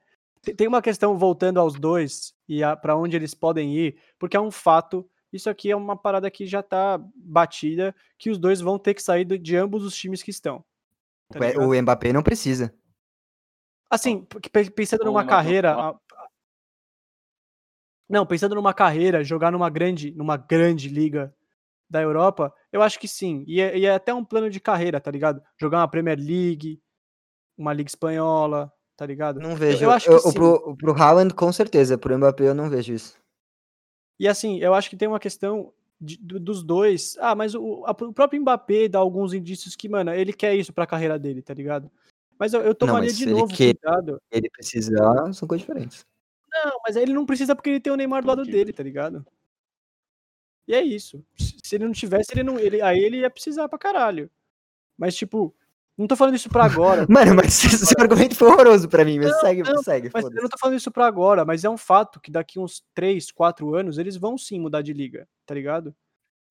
[0.56, 4.40] tem- uma questão voltando aos dois e a, para onde eles podem ir, porque é
[4.40, 5.06] um fato.
[5.34, 9.04] Isso aqui é uma parada que já tá batida, que os dois vão ter que
[9.04, 10.64] sair de ambos os times que estão.
[11.30, 11.40] tá?
[11.60, 12.74] O Mbappé não precisa.
[13.90, 14.26] Assim,
[14.76, 15.76] pensando numa uma carreira.
[18.08, 21.34] Não, pensando numa carreira, jogar numa grande, numa grande liga
[21.90, 23.44] da Europa, eu acho que sim.
[23.48, 25.42] E é, e é até um plano de carreira, tá ligado?
[25.60, 26.82] Jogar uma Premier League,
[27.58, 29.40] uma Liga Espanhola, tá ligado?
[29.40, 29.84] Não vejo.
[29.86, 30.34] eu acho que eu- sim.
[30.34, 31.98] pro, pro Haaland, com certeza.
[31.98, 33.18] Pro Mbappé, eu não vejo isso.
[34.20, 35.72] E assim, eu acho que tem uma questão
[36.02, 37.16] de- do- dos dois.
[37.20, 40.74] Ah, mas o, a- o próprio Mbappé dá alguns indícios que, mano, ele quer isso
[40.74, 41.92] pra carreira dele, tá ligado?
[42.40, 44.22] Mas eu, eu tomaria mas de novo quer- cuidado.
[44.32, 46.06] Ele precisar, são coisas diferentes.
[46.52, 48.58] Não, mas ele não precisa porque ele tem o Neymar do lado Entendi.
[48.58, 49.26] dele, tá ligado?
[50.68, 51.24] E é isso.
[51.64, 54.30] Se ele não tivesse, ele não, ele, aí ele ia precisar pra caralho.
[54.98, 55.54] Mas, tipo,
[55.98, 57.06] não tô falando isso pra agora.
[57.10, 60.32] Mano, mas esse argumento foi horroroso pra mim, mas Não, segue, não, segue, Mas eu
[60.42, 63.76] não tô falando isso pra agora, mas é um fato que daqui uns 3, 4
[63.76, 65.94] anos eles vão sim mudar de liga, tá ligado?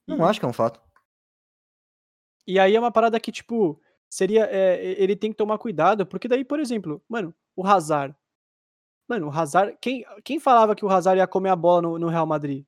[0.06, 0.80] E, Não acho que é um fato.
[2.46, 3.80] e aí é uma parada que, tipo,
[4.10, 4.46] seria.
[4.50, 8.14] é, ele tem que tomar cuidado, porque daí, por exemplo, mano, o Hazard.
[9.08, 9.76] Mano, o Hazard.
[9.80, 12.64] Quem, quem falava que o Hazard ia comer a bola no, no Real Madrid?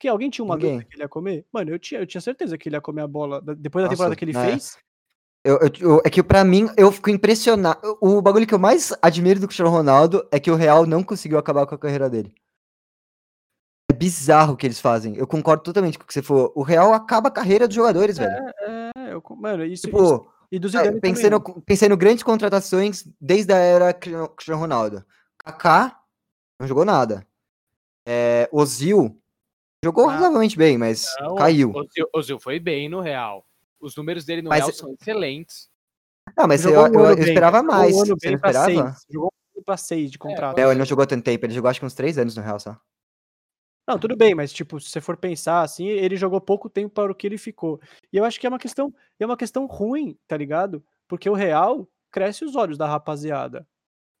[0.00, 0.72] Que alguém tinha uma Ninguém.
[0.72, 1.46] dúvida que ele ia comer?
[1.52, 3.90] Mano, eu tinha, eu tinha certeza que ele ia comer a bola depois da Nossa,
[3.90, 4.50] temporada que ele né?
[4.50, 4.76] fez.
[5.44, 7.98] Eu, eu- eu- é que pra mim, eu fico impressionado.
[8.00, 11.36] O bagulho que eu mais admiro do Cristiano Ronaldo é que o Real não conseguiu
[11.38, 12.32] acabar com a carreira dele.
[13.90, 15.16] É bizarro o que eles fazem.
[15.16, 16.52] Eu concordo totalmente com o que você falou.
[16.56, 18.32] O Real acaba a carreira dos jogadores, velho.
[18.96, 21.54] É, eu, co- mano, isso, isso- Tipo, E do É, Zidane pensei, também.
[21.54, 25.02] no, pensei no grandes contratações desde a era Cristiano Ronaldo.
[25.38, 25.98] Kaká
[26.60, 27.26] não jogou nada.
[28.06, 29.18] É, Ozil
[29.82, 31.72] jogou Ah, razoavelmente bem, mas Não, caiu.
[31.74, 33.46] Ozil, Ozil foi bem no Real.
[33.80, 35.70] Os números dele no Mas- Real são excelentes.
[36.36, 37.96] Não, mas eu, um eu- eu esperava jogou um mais.
[37.96, 38.64] ano bem esperava?
[38.66, 40.58] seis, Jogou um ano pra seis de contrato.
[40.58, 42.60] É, ele não jogou tanto tempo, ele jogou acho que uns três anos no Real
[42.60, 42.76] só.
[43.92, 47.12] Não, tudo bem, mas tipo, se você for pensar assim, ele jogou pouco tempo para
[47.12, 47.80] o que ele ficou.
[48.12, 50.82] E eu acho que é uma questão, é uma questão ruim, tá ligado?
[51.06, 53.66] Porque o Real cresce os olhos da rapaziada.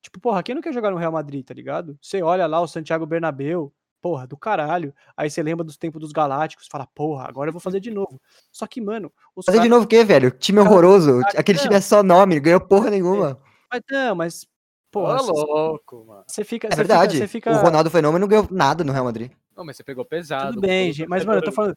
[0.02, 1.96] Tipo, porra, quem não quer jogar no Real Madrid, tá ligado?
[2.02, 4.92] Você olha lá o Santiago Bernabéu, porra, do caralho.
[5.16, 8.20] Aí você lembra dos tempos dos Galácticos, fala, porra, agora eu vou fazer de novo.
[8.50, 10.30] Só que, mano, os Fazer de caras- novo o quê, velho?
[10.32, 11.20] Time Cara, horroroso.
[11.20, 11.62] cara, Aquele não.
[11.62, 13.40] time é só nome, ganhou porra nenhuma.
[13.72, 14.46] Mas não, mas
[14.90, 16.24] porra, louco, mano.
[16.26, 17.12] você fica, É você verdade.
[17.14, 19.30] fica, você fica O Ronaldo Fenômeno não ganhou nada no Real Madrid.
[19.56, 20.54] Não, mas você pegou pesado.
[20.54, 21.74] Tudo bem, gente, mas, mano, eu tô falando,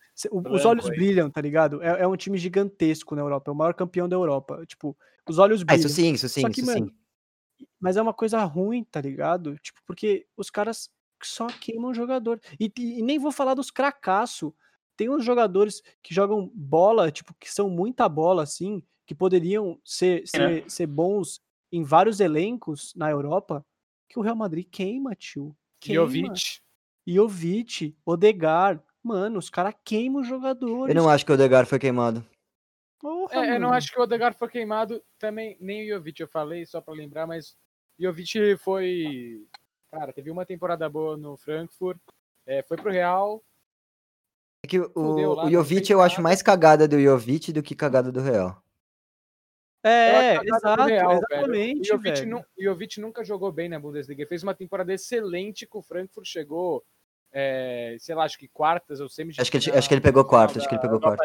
[0.50, 0.96] os olhos aí.
[0.96, 1.82] brilham, tá ligado?
[1.82, 4.66] É, é um time gigantesco na Europa, é o maior campeão da Europa.
[4.66, 4.98] Tipo,
[5.28, 5.86] os olhos Ah, brilham.
[5.86, 7.68] isso sim, isso sim, Só que, isso mano, sim.
[7.80, 9.58] mas é uma coisa ruim, tá ligado?
[9.60, 10.90] Tipo, porque os caras
[11.22, 12.40] só queimam jogador.
[12.60, 14.54] E, e nem vou falar dos cracaço.
[14.98, 20.26] Tem uns jogadores que jogam bola, tipo, que são muita bola, assim, que poderiam ser,
[20.26, 23.66] ser, ser bons em vários elencos na Europa,
[24.08, 25.54] que o Real Madrid queima, tio.
[25.82, 26.04] Queima.
[26.04, 26.65] Jovic.
[27.06, 28.82] Jovic, Odegar.
[29.04, 30.96] Mano, os caras queimam os jogadores.
[30.96, 32.26] Eu não acho que o Odegaard foi queimado.
[33.00, 36.28] Porra, É, eu não acho que o Odegaard foi queimado também, nem o Jovic eu
[36.28, 37.56] falei, só pra lembrar, mas
[38.00, 39.46] Jovic foi.
[39.92, 42.00] Cara, teve uma temporada boa no Frankfurt,
[42.48, 43.44] é, foi pro Real.
[44.64, 48.22] É que o, o Jovic eu acho mais cagada do Jovic do que cagada do
[48.22, 48.60] Real.
[49.84, 51.18] É, a exato, Real, velho.
[51.30, 52.30] exatamente, O Jovic, velho.
[52.32, 54.24] nu- Jovic nunca jogou bem na Bundesliga.
[54.24, 56.84] Ele fez uma temporada excelente com o Frankfurt, chegou,
[57.38, 60.24] é, sei lá, acho que quartas ou semi Acho que ele- acho que ele pegou
[60.24, 61.22] quarto, acho que ele pegou quarto.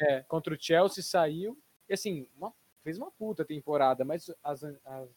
[0.00, 1.58] É, contra o Chelsea saiu.
[1.86, 5.08] E assim, uma- fez uma puta temporada, mas as, as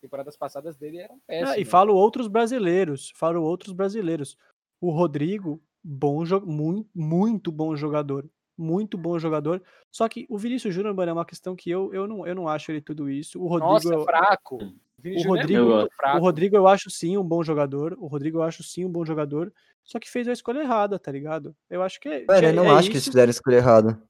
[0.00, 1.52] temporadas passadas dele eram péssimas.
[1.54, 4.38] Ah, e falo outros brasileiros, falo outros brasileiros.
[4.80, 8.26] O Rodrigo, bom muito, muito bom jogador,
[8.56, 9.62] muito bom jogador.
[9.92, 12.48] Só que o Vinícius Júnior, mano, é uma questão que eu, eu, não, eu não
[12.48, 13.38] acho ele tudo isso.
[13.42, 14.58] O Rodrigo, Nossa, eu- fraco.
[14.98, 16.16] O Vini o Júnior Rodrigo- é muito Eu- fraco.
[16.18, 17.96] o Rodrigo eu acho sim um bom jogador.
[18.00, 19.52] O Rodrigo eu acho sim um bom jogador.
[19.84, 21.54] Só que fez a escolha errada, tá ligado?
[21.70, 23.10] Eu acho que é, Mano, que eu é- não é acho que eles isso.
[23.10, 24.02] fizeram a escolha errada.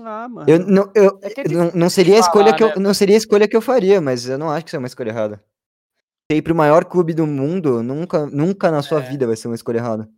[0.00, 0.48] Ah, mano.
[0.48, 2.74] Eu não, eu, É é não, não seria a escolha falar, que eu né?
[2.78, 4.86] não seria a escolha que eu faria, mas eu não acho que isso é uma
[4.86, 5.44] escolha errada.
[6.30, 9.08] Ir pro maior clube do mundo, nunca, nunca na sua É.
[9.08, 10.08] vida vai ser uma escolha errada.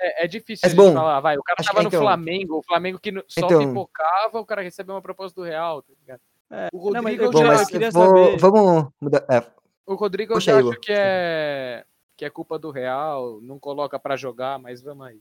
[0.00, 2.58] É, é difícil Mas bom, falar, vai, o cara acho tava que no então- Flamengo,
[2.58, 6.20] o Flamengo que só Então- pipocava, o cara recebeu uma proposta do Real, tá ligado?
[6.50, 8.38] É, O não, mas Rodrigo eu eu Bom, já- já- mas eu queria vou- saber.
[8.38, 9.24] vamos mudar.
[9.30, 9.52] é,
[9.86, 11.86] O Rodrigo eu Puxa aí, acho que é,
[12.16, 15.20] que é culpa do Real, não coloca pra jogar, mas vamos aí.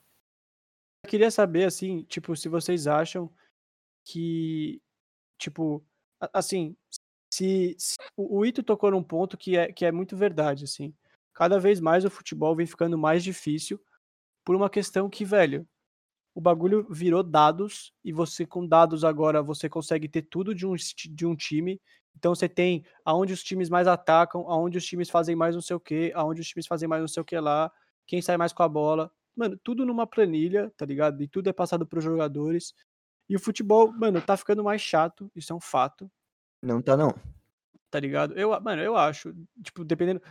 [1.06, 3.32] Eu queria saber, assim, tipo, se vocês acham
[4.06, 4.82] que,
[5.38, 5.84] tipo,
[6.34, 6.76] assim,
[7.34, 10.94] se, se- o o Ito tocou num ponto que é, que é muito verdade, assim.
[11.34, 13.80] Cada vez mais o futebol vem ficando mais difícil
[14.44, 15.66] por uma questão que, velho,
[16.40, 20.74] o bagulho virou dados e você com dados agora você consegue ter tudo de um,
[20.74, 21.82] de um time.
[22.16, 25.76] Então você tem aonde os times mais atacam, aonde os times fazem mais não sei
[25.76, 27.70] o que, aonde os times fazem mais não sei o que lá,
[28.08, 29.12] quem sai mais com a bola.
[29.36, 31.22] Mano, tudo numa planilha, tá ligado?
[31.22, 32.74] E tudo é passado pros jogadores.
[33.28, 36.10] E o futebol, mano, tá ficando mais chato, isso é um fato,
[36.64, 37.14] não tá, não.
[37.92, 38.34] tá ligado?
[38.40, 40.22] Eu, mano, eu acho, tipo, dependendo.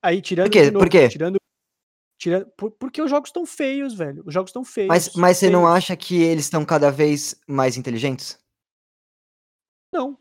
[0.00, 0.48] Aí tirando.
[0.48, 0.70] quê?
[0.70, 1.08] de Por quê?
[1.08, 1.38] Tirando.
[2.18, 4.22] Tirando por- porque os jogos estão feios, velho.
[4.26, 4.88] Os jogos estão feios.
[4.88, 8.38] Mas, mas você não acha que eles estão cada vez mais inteligentes?
[9.92, 10.18] Não,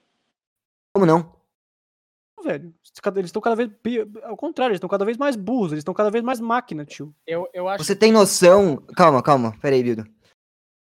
[0.93, 1.33] Como não?
[2.43, 2.65] velho.
[2.65, 3.71] Eles estão cada vez.
[4.23, 7.13] Ao contrário, eles estão cada vez mais burros, eles estão cada vez mais máquina, tio.
[7.25, 8.77] Eu, eu acho Você tem noção.
[8.95, 10.05] Calma, calma, peraí, Bildo.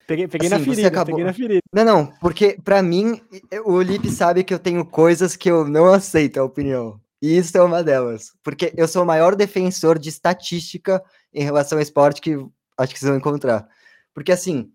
[0.05, 1.61] Peguei, peguei na Assim, você ferida, acabou- peguei na ferida.
[1.73, 3.19] Não, não, porque pra mim,
[3.65, 7.01] o Lipe sabe que eu tenho coisas que eu não aceito a opinião.
[7.21, 8.33] E isso é uma delas.
[8.43, 11.03] Porque eu sou o maior defensor de estatística
[11.33, 12.35] em relação ao esporte que
[12.77, 13.67] acho que vocês vão encontrar.
[14.13, 14.71] Porque assim,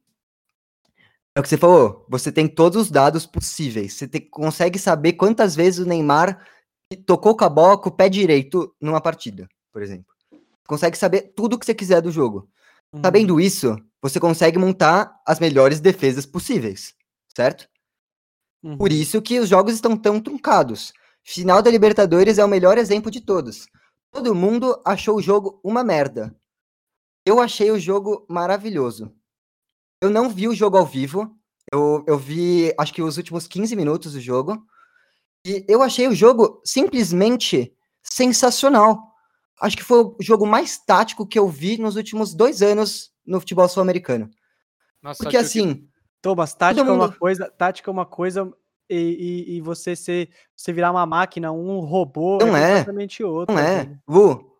[1.34, 3.94] é o que você falou, você tem todos os dados possíveis.
[3.94, 6.46] Você consegue saber quantas vezes o Neymar
[7.06, 10.12] tocou com a bola com o pé direito numa partida, por exemplo.
[10.66, 12.48] Consegue saber tudo o que você quiser do jogo.
[12.92, 13.00] Uhum.
[13.02, 16.94] Sabendo isso, você consegue montar as melhores defesas possíveis,
[17.34, 17.66] certo?
[18.62, 18.76] Uhum.
[18.76, 20.92] Por isso que os jogos estão tão truncados.
[21.24, 23.66] Final da Libertadores é o melhor exemplo de todos.
[24.10, 26.34] Todo mundo achou o jogo uma merda.
[27.24, 29.14] Eu achei o jogo maravilhoso.
[30.00, 31.34] Eu não vi o jogo ao vivo.
[31.72, 34.66] Eu, eu vi, acho que os últimos 15 minutos do jogo.
[35.46, 39.00] E eu achei o jogo simplesmente sensacional.
[39.60, 43.38] Acho que foi o jogo mais tático que eu vi nos últimos dois anos no
[43.40, 44.28] futebol sul-americano.
[45.00, 45.88] Nossa, Porque acho que- assim,
[46.20, 48.52] Thomas, tática é uma mundo- coisa, tática é uma coisa
[48.88, 52.78] e, e- e você ser, você virar uma máquina, um robô, Não é.
[52.78, 53.54] completamente outra.
[53.54, 53.98] Não é.
[54.06, 54.50] Vu.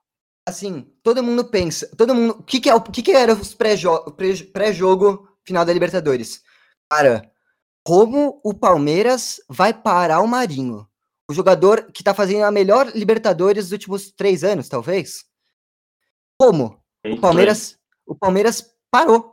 [0.47, 3.55] Assim, todo mundo pensa, todo mundo, o que que é o que que era os
[3.55, 6.43] pré-jo- pré- pré-jogo final da Libertadores?
[6.91, 7.31] Cara,
[7.85, 10.87] como o Palmeiras vai parar o Marinho?
[11.31, 15.25] O jogador que tá fazendo a melhor Libertadores dos últimos três anos, talvez?
[16.39, 16.83] Como?
[17.07, 19.33] O Palmeiras, o Palmeiras parou.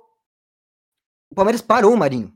[1.32, 2.32] O Palmeiras parou o Marinho.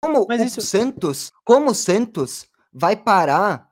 [0.00, 3.68] Como Mas o isso- Santos, como o Santos vai parar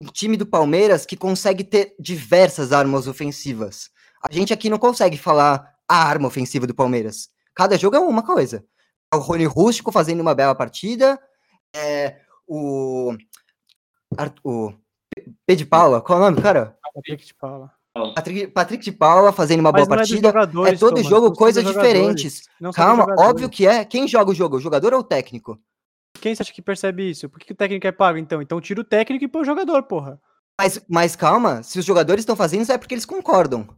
[0.00, 3.90] o time do Palmeiras que consegue ter diversas armas ofensivas?
[4.22, 7.30] A gente aqui não consegue falar a arma ofensiva do Palmeiras.
[7.54, 8.64] Cada jogo é uma coisa.
[9.12, 11.18] É o Rony Rústico fazendo uma bela partida,
[11.74, 12.16] é
[12.46, 13.16] o
[14.42, 14.72] o
[15.46, 16.76] P- de Paula, qual é o nome, cara?
[16.94, 17.72] Patrick de Paula.
[18.14, 20.28] Patrick, Patrick de Paula fazendo uma Mas boa é partida.
[20.28, 22.48] jogadores, É todo Thomas, jogo coisas diferentes.
[22.74, 23.84] Calma, óbvio que é.
[23.84, 24.56] Quem joga o jogo?
[24.56, 25.58] O jogador ou o técnico?
[26.20, 27.28] Quem você acha que percebe isso?
[27.28, 28.40] Por que, que o técnico é pago, então?
[28.42, 30.20] Então tira o técnico e põe o jogador, porra.
[30.60, 33.68] Mas, mas calma, se os jogadores estão fazendo isso é porque eles concordam.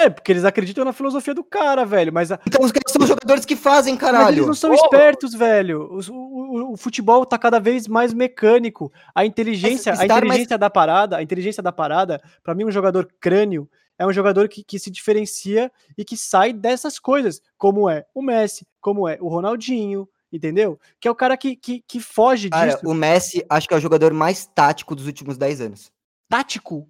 [0.00, 2.12] É, porque eles acreditam na filosofia do cara, velho.
[2.12, 4.46] Mas, a- Então os caras são os jogadores que fazem, mas eles caralho.
[4.46, 4.84] não são Porra!
[4.84, 5.88] espertos, velho.
[5.90, 8.92] O, o- o futebol tá cada vez mais mecânico.
[9.12, 12.70] A inteligência, a estar mais- inteligência da parada, a inteligência da parada, pra mim, um
[12.70, 17.90] jogador crânio é um jogador que, que se diferencia e que sai dessas coisas, como
[17.90, 20.78] é o Messi, como é o Ronaldinho, entendeu?
[21.00, 22.86] Que é o cara que, que, que foge Cara, disso.
[22.88, 25.92] o Messi acho que é o jogador mais tático dos últimos 10 anos.
[26.28, 26.88] Tático.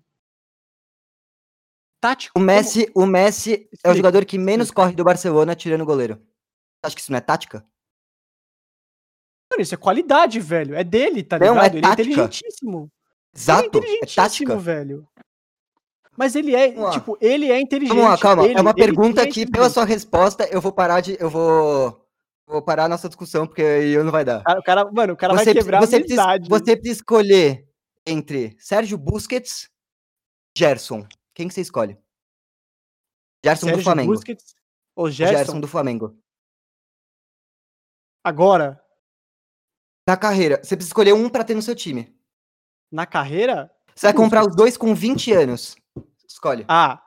[2.01, 2.39] Tático.
[2.39, 6.21] O Messi, o Messi é o jogador que menos corre do Barcelona tirando o goleiro.
[6.85, 7.67] Acho que isso não é tática?
[9.51, 10.75] Mano, isso é qualidade, velho.
[10.77, 11.75] É dele, tá Não, é ligado?
[11.75, 12.03] ele é tática.
[12.11, 12.93] inteligentíssimo.
[13.35, 14.57] Exato, ele é é inteligentíssimo, tática.
[14.59, 15.09] velho.
[16.17, 16.91] Mas ele é, Vamos lá.
[16.93, 17.95] tipo, ele é inteligente.
[17.97, 18.45] Vamos lá, calma.
[18.45, 21.17] ele- é uma ele pergunta é que, pela sua resposta, eu vou parar de.
[21.21, 22.08] Eu vou.
[22.49, 24.43] Vou parar a nossa discussão, porque aí eu não vai dar.
[24.43, 26.49] Cara, o cara, mano, o cara vai Você, quebrar você, a precisa, amizade.
[26.49, 27.69] você precisa escolher
[28.07, 29.69] entre Sérgio Busquets
[30.57, 31.07] e Gerson.
[31.35, 31.99] Quem que você escolhe?
[33.45, 34.13] Gerson do Sérgio Flamengo.
[34.15, 34.55] Busquets
[34.97, 36.19] ou Gerson, Gerson do Flamengo.
[38.25, 38.81] agora,
[40.07, 42.17] Na carreira, você precisa escolher um pra ter no seu time.
[42.91, 45.77] na carreira, Você vai comprar os dois com 20 anos.
[46.27, 46.65] Escolhe.
[46.67, 46.99] ah,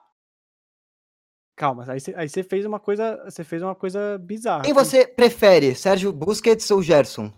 [1.61, 4.63] calma, aí você, aí você fez uma coisa, você fez uma coisa bizarra.
[4.63, 4.83] Quem aqui.
[4.83, 7.31] você prefere, Sérgio Busquets ou Gerson?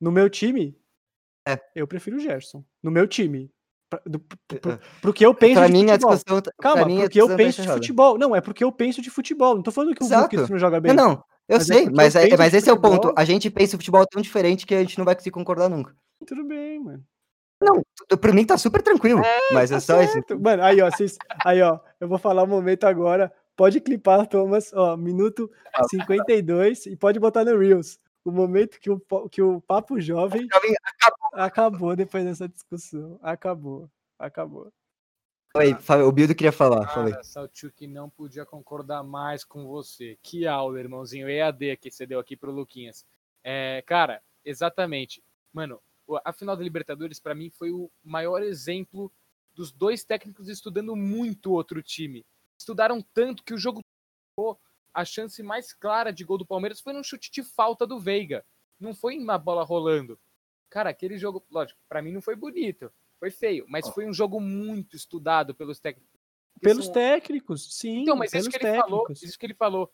[0.00, 0.74] No meu time,
[1.46, 1.58] É.
[1.74, 2.64] eu prefiro o Gerson.
[2.82, 3.50] No meu time.
[4.06, 6.14] Do, pro, pro, Eh, pro que eu penso Pra de mim, a futebol.
[6.14, 6.40] discussão.
[6.40, 8.18] tá- Calma, mim, a porque eu discussão tá penso de futebol.
[8.18, 9.54] Não, é porque eu penso de futebol.
[9.54, 10.22] Não tô falando que o Exato.
[10.30, 10.94] Busquets não joga bem.
[10.94, 11.12] Não, não,
[11.46, 12.94] eu Mas é sei, porque mas, é, mas esse é o ponto.
[12.94, 13.14] futebol.
[13.18, 15.94] A gente pensa o futebol tão diferente que a gente não vai conseguir concordar nunca.
[16.26, 17.04] Tudo bem, mano.
[18.08, 19.20] T- Pra mim tá super tranquilo,
[19.52, 20.14] mas é Tá só isso.
[20.14, 20.40] certo.
[20.40, 23.30] Mano, aí, ó, vocês, aí, ó, eu vou falar um momento agora.
[23.56, 25.84] Pode clipar, Thomas, ó, minuto Tá.
[25.88, 27.98] 52 e pode botar no Reels.
[28.24, 30.74] O momento que o, que o Papo Jovem Jovem,
[31.32, 33.18] acabou depois dessa discussão.
[33.22, 33.90] Acabou.
[34.18, 34.72] Acabou.
[35.54, 36.88] Oi, Fábio, o Bildo queria falar.
[36.88, 37.12] Falei.
[37.12, 40.16] Cara, Saltchuk não podia concordar mais com você.
[40.22, 41.28] Que aula, irmãozinho.
[41.28, 43.04] EAD que você deu aqui pro Luquinhas.
[43.44, 45.22] É, cara, exatamente.
[45.52, 49.12] Mano, o- a final da Libertadores, pra mim, foi o maior exemplo
[49.54, 52.24] dos dois técnicos estudando muito outro time.
[52.62, 53.80] Estudaram tanto que o jogo.
[54.94, 58.44] A chance mais clara de gol do Palmeiras foi num chute de falta do Veiga.
[58.78, 60.18] Não foi uma bola rolando.
[60.70, 62.92] Cara, aquele jogo, lógico, pra mim não foi bonito.
[63.18, 66.20] Foi feio, mas foi um jogo muito estudado pelos técnicos.
[66.60, 68.02] Pelos são- técnicos, sim.
[68.02, 69.92] então, mas isso que ele falou, isso que ele falou,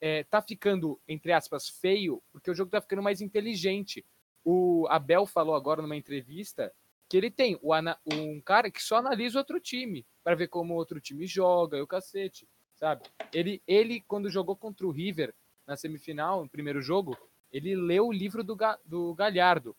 [0.00, 4.04] é, tá ficando, entre aspas, feio, porque o jogo tá ficando mais inteligente.
[4.44, 6.72] O Abel falou agora numa entrevista
[7.08, 10.48] que ele tem o ana- um cara que só analisa o outro time, para ver
[10.48, 13.02] como o outro time joga, e o cacete, sabe?
[13.32, 15.34] Ele, ele, quando jogou contra o River
[15.66, 17.16] na semifinal, no primeiro jogo,
[17.52, 19.74] ele leu o livro do, Ga- do Galhardo.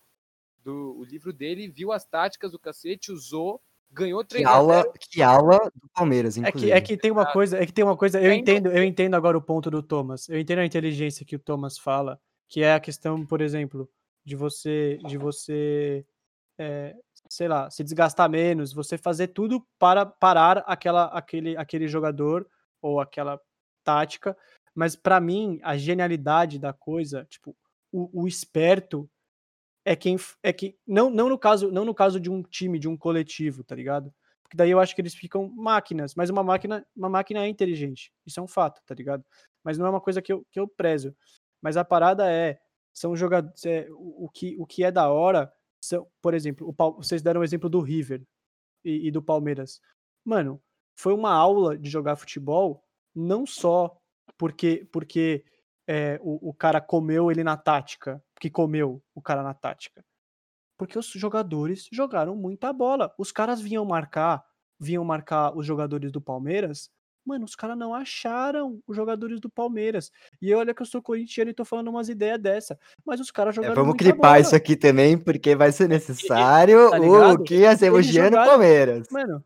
[0.63, 3.61] Do, o livro dele, viu as táticas do cacete, usou,
[3.91, 6.71] ganhou Que 3 a 0 aula, que aula do Palmeiras, É que, inclusive.
[6.71, 9.15] é que tem uma coisa, é que tem uma coisa, eu Ainda- entendo, eu entendo
[9.15, 10.27] agora o ponto do Thomas.
[10.29, 13.89] Eu entendo a inteligência que o Thomas fala, que é a questão, por exemplo,
[14.25, 16.05] de você, de você,
[16.57, 16.95] é,
[17.29, 22.49] sei lá, se desgastar menos, você fazer tudo para parar aquela, aquele, aquele jogador
[22.81, 23.39] ou aquela
[23.83, 24.35] tática.
[24.73, 27.55] Mas pra mim, a genialidade da coisa, tipo,
[27.91, 29.09] o, o esperto
[29.85, 32.87] é quem é que não, não no caso não no caso de um time de
[32.87, 34.13] um coletivo tá ligado?
[34.43, 38.11] Porque daí eu acho que eles ficam máquinas mas uma máquina uma máquina é inteligente
[38.25, 39.23] isso é um fato tá ligado?
[39.63, 41.15] Mas não é uma coisa que eu, que eu prezo.
[41.61, 42.59] Mas a parada é
[42.93, 45.51] são jogadores o, o que o que é da hora
[45.81, 48.23] são por exemplo o, vocês deram o exemplo do River
[48.83, 49.79] e, e do Palmeiras
[50.25, 50.61] mano
[50.97, 52.83] foi uma aula de jogar futebol
[53.15, 53.97] não só
[54.37, 55.43] porque porque
[55.89, 60.05] é, o, o cara comeu ele na tática, que comeu o cara na tática?
[60.77, 63.11] Porque os jogadores jogaram muita bola.
[63.17, 64.45] Os caras vinham marcar,
[64.79, 66.91] vinham marcar os jogadores do Palmeiras.
[67.29, 70.11] Mano, os caras não acharam os jogadores do Palmeiras.
[70.41, 72.79] E olha que eu sou corintiano e tô falando umas ideias dessa.
[73.05, 74.39] Mas os caras É, jogaram vamos muita clipar bola.
[74.39, 76.97] isso aqui também, porque vai ser necessário tá
[77.33, 79.07] o que ia ser elogiando o Palmeiras.
[79.11, 79.43] Mano,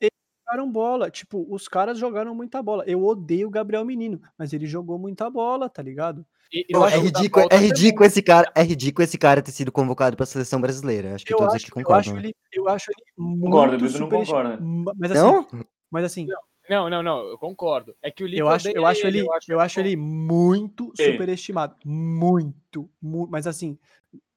[0.00, 0.12] eles
[0.42, 1.10] jogaram bola.
[1.10, 2.84] Tipo, os caras jogaram muita bola.
[2.86, 6.24] Eu odeio o Gabriel Menino, mas ele jogou muita bola, tá ligado?
[6.50, 9.70] E, Pô, é da ridículo, é ridículo esse cara, é ridículo esse cara ter sido
[9.70, 11.14] convocado para a seleção brasileira.
[11.14, 12.00] Acho que Eu todos acho, aqui eu concordam.
[12.00, 12.20] acho né?
[12.20, 14.56] ele, eu acho ele muito Concordo, Bido não concorda.
[14.58, 15.46] Ma- Mas assim, Não?
[15.90, 17.94] mas assim, Não, não, não, eu concordo.
[18.02, 21.12] É que o Lipe eu acho, eu acho ele, eu acho, ele muito Ei.
[21.12, 23.78] superestimado, muito, mu- mas assim,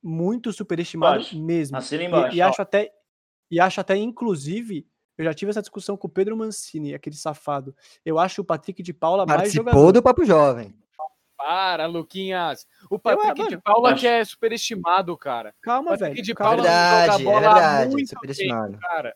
[0.02, 1.78] muito superestimado mesmo.
[1.78, 2.36] Assina E, embaixo.
[2.38, 2.92] e acho até,
[3.52, 4.86] e acho até inclusive,
[5.18, 7.76] eu já tive essa discussão com o Pedro Mancini, aquele safado.
[8.06, 9.92] Eu acho o Patrick de Paula mais Participou jogador.
[9.92, 10.74] do Papo Jovem.
[11.38, 12.68] Para, Luquinhas.
[12.90, 15.56] O Patrick mano, de Paula acho- que é superestimado, cara.
[15.62, 16.24] Calma, Patrick velho.
[16.24, 16.56] de calma.
[16.58, 18.72] Paula Verdade, joga é bola verdade, muito superestimado.
[18.72, 19.16] bem, cara.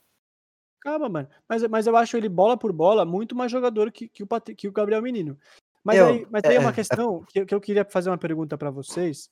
[0.84, 1.29] Calma, mano.
[1.47, 4.53] Mas, mas eu acho ele bola por bola muito mais jogador que, que, o, Patri-
[4.53, 5.39] que o Gabriel Menino.
[5.81, 8.09] Mas, Eu- aí, mas aí é uma é- questão que, eu- que eu queria fazer
[8.09, 9.29] uma pergunta pra vocês.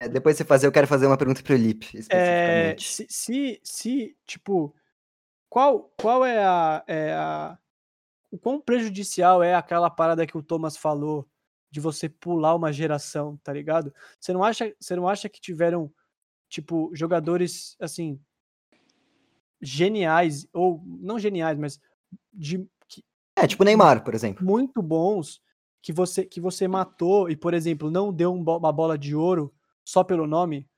[0.00, 2.88] É, depois você fazer, eu quero fazer uma pergunta pro Lipe, É, especificamente.
[2.88, 4.74] se, se, se, tipo,
[5.50, 7.58] qual, qual é a, é a.
[8.30, 11.28] O quão prejudicial é aquela parada que o Thomas falou
[11.70, 13.92] de você pular uma geração, tá ligado?
[14.20, 15.92] Você não acha, você não acha que tiveram,
[16.48, 18.18] tipo, jogadores, assim,
[19.60, 21.80] geniais, ou não geniais, mas
[22.32, 23.04] de, que,
[23.36, 24.44] É, tipo Neymar, por exemplo.
[24.44, 25.40] muito bons
[25.82, 29.54] que você que você matou e, por exemplo, não deu um uma bola de ouro
[29.84, 30.68] só pelo nome?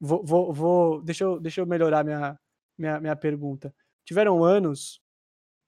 [0.00, 2.38] Vou, vou, vou- deixa, eu, deixa eu melhorar minha,
[2.78, 3.74] minha, minha pergunta.
[4.04, 5.00] Tiveram anos,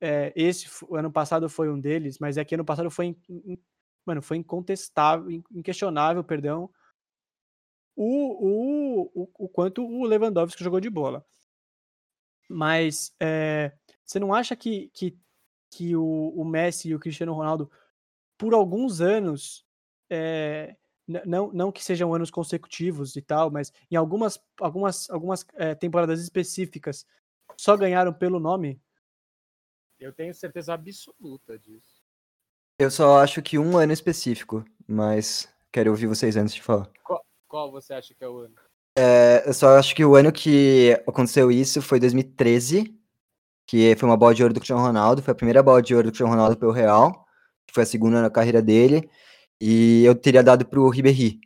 [0.00, 3.58] é, esse ano passado foi um deles, mas é que ano passado foi, in-
[4.06, 6.70] mano, foi incontestável, in- inquestionável, perdão,
[7.94, 8.06] o,
[9.04, 11.24] o, o, o quanto o Lewandowski jogou de bola.
[12.48, 13.72] Mas é,
[14.04, 15.18] você não acha que, que,
[15.70, 17.70] que o, o Messi e o Cristiano Ronaldo,
[18.36, 19.64] por alguns anos,
[20.10, 20.76] é,
[21.26, 26.20] não, não que sejam anos consecutivos e tal, mas em algumas, algumas, algumas é, temporadas
[26.20, 27.06] específicas,
[27.56, 28.80] só ganharam pelo nome?
[29.98, 32.02] Eu tenho certeza absoluta disso.
[32.78, 36.90] Eu só acho que um ano específico, mas quero ouvir vocês antes de falar.
[37.46, 38.54] Qual você acha que é o ano?
[38.96, 42.94] É, eu só acho que o ano que aconteceu isso foi 2013,
[43.66, 46.08] que foi uma bola de ouro do Cristiano Ronaldo, foi a primeira bola de ouro
[46.08, 47.24] do Cristiano Ronaldo pelo Real,
[47.66, 49.08] que foi a segunda na carreira dele,
[49.60, 51.40] e eu teria dado pro Ribéry,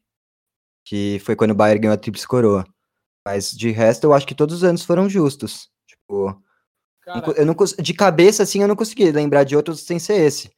[0.84, 2.66] que foi quando o Bayern ganhou a tríplice coroa.
[3.24, 5.68] Mas de resto, eu acho que todos os anos foram justos.
[5.86, 6.40] Tipo,
[7.02, 10.50] Cara, eu não de cabeça assim eu não consegui lembrar de outros sem ser esse.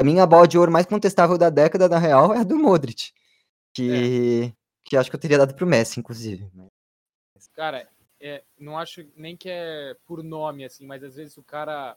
[0.00, 3.10] A minha bola de ouro mais contestável da década, na real, é a do Modric,
[3.74, 4.52] que
[4.88, 6.50] que acho que eu teria dado pro Messi, inclusive.
[7.54, 7.86] cara,
[8.18, 11.94] é, não acho nem que é por nome, assim, mas às vezes o cara,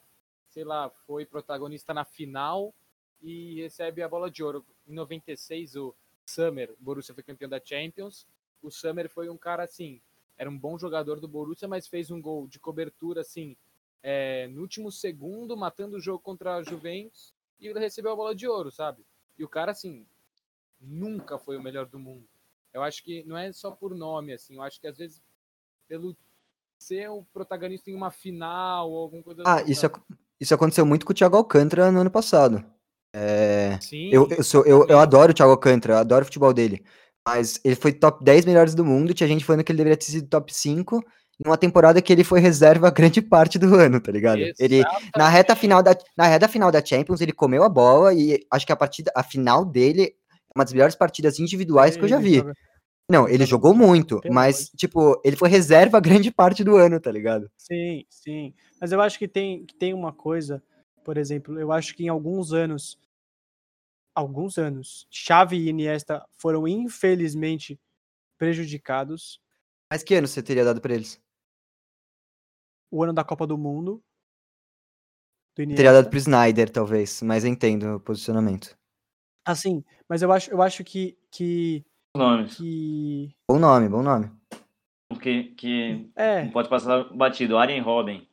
[0.49, 2.73] sei lá, foi protagonista na final
[3.21, 4.65] e recebe a bola de ouro.
[4.85, 8.27] Em 96, o Summer, o Borussia foi campeão da Champions.
[8.61, 10.01] O Summer foi um cara, assim,
[10.37, 13.55] era um bom jogador do Borussia, mas fez um gol de cobertura, assim,
[14.03, 18.35] é, no último segundo, matando o jogo contra a Juventus, e ele recebeu a bola
[18.35, 19.05] de ouro, sabe?
[19.37, 20.05] E o cara, assim,
[20.79, 22.27] nunca foi o melhor do mundo.
[22.73, 25.21] Eu acho que não é só por nome, assim, eu acho que às vezes
[25.87, 26.15] pelo
[26.79, 30.01] ser o protagonista em uma final ou alguma coisa Ah, assim, isso, ac-
[30.39, 32.63] isso aconteceu muito com o Thiago Alcântara no ano passado.
[33.13, 36.53] É, Sim, eu, eu, sou, eu, eu adoro o Thiago Alcântara, eu adoro o futebol
[36.53, 36.83] dele.
[37.27, 40.05] Mas ele foi top 10 melhores do mundo, tinha gente falando que ele deveria ter
[40.05, 41.03] sido top 5,
[41.39, 44.41] em uma temporada que ele foi reserva grande parte do ano, tá ligado?
[44.57, 44.83] Ele,
[45.15, 48.65] na reta final da, na reta final da Champions, ele comeu a bola e acho
[48.65, 50.15] que a partida, a final dele
[50.55, 52.35] uma das melhores partidas individuais que eu já Ele vi.
[52.37, 52.53] joga-
[53.09, 57.51] Não, ele jogou muito, mas, tipo, ele foi reserva grande parte do ano, tá ligado?
[57.57, 58.53] Sim, sim.
[58.79, 60.63] Mas eu acho que tem, que tem uma coisa,
[61.03, 62.97] por exemplo, eu acho que em alguns anos,
[64.15, 67.79] alguns anos, Xavi e Iniesta foram infelizmente
[68.37, 69.41] prejudicados.
[69.91, 71.21] Mas que ano você teria dado pra eles?
[72.89, 74.01] O ano da Copa do Mundo.
[75.55, 78.77] Do Teria dado pro Snyder, talvez, mas entendo o posicionamento.
[79.45, 81.83] Assim, mas eu acho, eu acho que, que,
[82.15, 82.57] nomes.
[82.57, 84.31] que Bom nome, bom nome.
[85.21, 87.57] Que, que é, não pode passar batido.
[87.57, 88.27] Arjen Robben.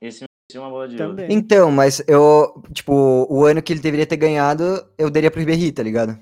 [0.00, 1.16] Esse é uma bola de ouro.
[1.28, 2.92] Então, mas eu, tipo,
[3.28, 4.64] o ano que ele deveria ter ganhado,
[4.98, 6.18] eu daria pro Ribéry, tá ligado?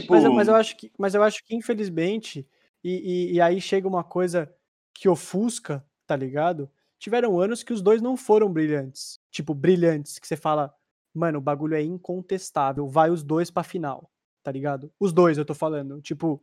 [0.00, 2.46] Tipo, Mas, eu- mas eu acho que, mas eu acho que infelizmente,
[2.82, 4.52] e, e, e aí chega uma coisa
[4.94, 6.70] que ofusca, tá ligado?
[6.98, 9.18] Tiveram anos que os dois não foram brilhantes.
[9.30, 10.74] Tipo, brilhantes, que você fala,
[11.14, 12.86] mano, o bagulho é incontestável.
[12.86, 14.10] Vai os dois pra final,
[14.42, 14.92] tá ligado?
[14.98, 16.00] Os dois, eu tô falando.
[16.00, 16.42] Tipo,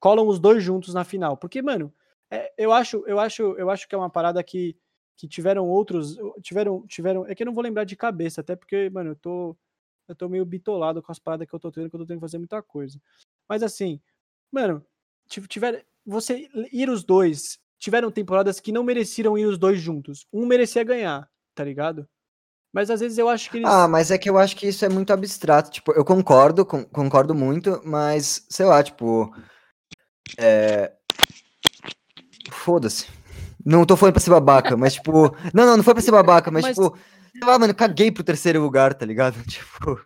[0.00, 1.36] colam os dois juntos na final.
[1.36, 1.92] Porque, mano,
[2.30, 4.76] é, eu acho, eu acho, eu acho que é uma parada que,
[5.16, 6.16] que tiveram outros.
[6.42, 6.86] Tiveram.
[6.86, 9.56] tiveram É que eu não vou lembrar de cabeça, até porque, mano, eu tô.
[10.06, 12.16] Eu tô meio bitolado com as paradas que eu tô tendo, que eu tô tendo
[12.16, 12.98] que fazer muita coisa.
[13.46, 14.00] Mas assim,
[14.50, 14.82] mano,
[15.28, 20.26] tiver, você ir os dois, tiveram temporadas que não mereciam ir os dois juntos.
[20.32, 22.08] Um merecia ganhar, tá ligado?
[22.78, 23.68] Mas às vezes eu acho que eles...
[23.68, 25.68] Ah, mas é que eu acho que isso é muito abstrato.
[25.68, 29.34] Tipo, eu concordo, com, concordo muito, mas sei lá, tipo.
[30.38, 30.92] É...
[32.52, 33.08] Foda-se.
[33.66, 35.36] Não tô falando pra ser babaca, mas tipo.
[35.52, 36.76] Não, não, não foi pra ser babaca, mas, mas...
[36.76, 36.96] tipo.
[37.32, 39.34] Sei lá, mano, caguei pro terceiro lugar, tá ligado?
[39.42, 40.00] Tipo.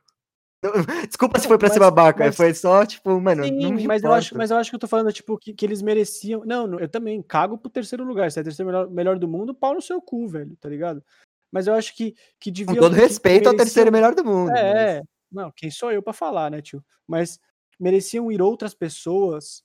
[1.06, 2.36] Desculpa se foi pra mas, ser babaca, mas...
[2.36, 3.44] foi só, tipo, mano.
[3.44, 5.82] Sim, mas eu, acho, mas eu acho que eu tô falando, tipo, que, que eles
[5.82, 6.42] mereciam.
[6.46, 8.32] Não, eu também cago pro terceiro lugar.
[8.32, 11.04] Se é terceiro melhor, melhor do mundo, pau no seu cu, velho, tá ligado?
[11.52, 12.74] Mas eu acho que, que devia.
[12.74, 14.50] Com todo respeito ao terceiro melhor do mundo.
[14.52, 15.04] É, mas...
[15.30, 16.82] não, quem sou eu pra falar, né, tio?
[17.06, 17.38] Mas
[17.78, 19.62] mereciam ir outras pessoas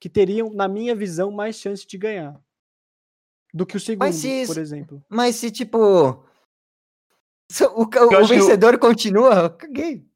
[0.00, 2.40] que teriam, na minha visão, mais chance de ganhar.
[3.52, 5.04] Do que o segundo, se, por exemplo.
[5.08, 6.26] Mas se, tipo.
[7.74, 8.78] O, o, o vencedor eu...
[8.78, 10.08] continua, eu caguei.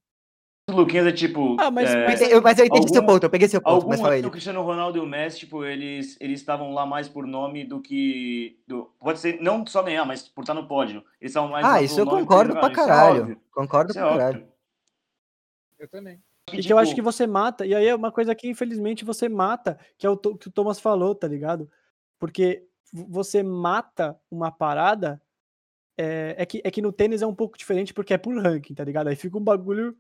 [0.71, 1.57] Luquinhas é tipo.
[1.61, 3.75] Ah, mas, é, mas, eu, mas eu entendi algum, seu ponto, eu peguei seu ponto.
[3.75, 7.07] Algum, mas fala o Cristiano Ronaldo e o Messi, tipo, eles eles estavam lá mais
[7.07, 8.59] por nome do que.
[8.67, 11.05] Do, pode ser, não só ganhar, mas por estar no pódio.
[11.21, 13.33] Eles estavam mais Ah, isso eu concordo pra é caralho.
[13.33, 14.49] É concordo isso pra é caralho.
[15.79, 16.23] Eu também.
[16.49, 16.67] E tipo...
[16.67, 19.79] que eu acho que você mata, e aí é uma coisa que infelizmente você mata,
[19.99, 21.71] que é o que o Thomas falou, tá ligado?
[22.19, 25.21] Porque você mata uma parada.
[25.97, 28.75] É, é, que, é que no tênis é um pouco diferente porque é por ranking,
[28.75, 29.07] tá ligado?
[29.07, 29.97] Aí fica um bagulho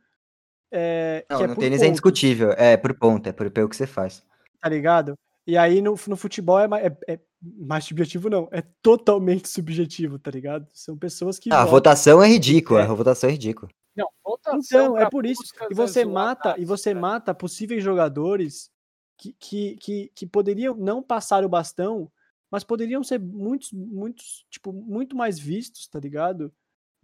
[0.76, 3.86] é, não, é no tênis é indiscutível, é por ponto, é por pelo que você
[3.86, 4.24] faz.
[4.60, 5.16] Tá ligado?
[5.46, 10.32] E aí no, no futebol é, é, é, mais subjetivo, não, é totalmente subjetivo, tá
[10.32, 10.66] ligado?
[10.72, 11.52] São pessoas que.
[11.52, 12.84] Ah, a votação é ridícula, é.
[12.84, 13.70] a votação é ridícula.
[13.94, 14.08] Não,
[14.54, 15.42] então, é por isso.
[15.70, 18.68] E você mata, e você mata possíveis jogadores
[19.16, 22.10] que, que, que, que poderiam não passar o bastão,
[22.50, 26.52] mas poderiam ser muitos, muitos, tipo, muito mais vistos, tá ligado?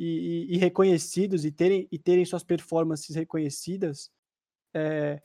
[0.00, 4.10] E, e, e, reconhecidos e terem, e terem suas performances reconhecidas
[4.74, 5.20] é,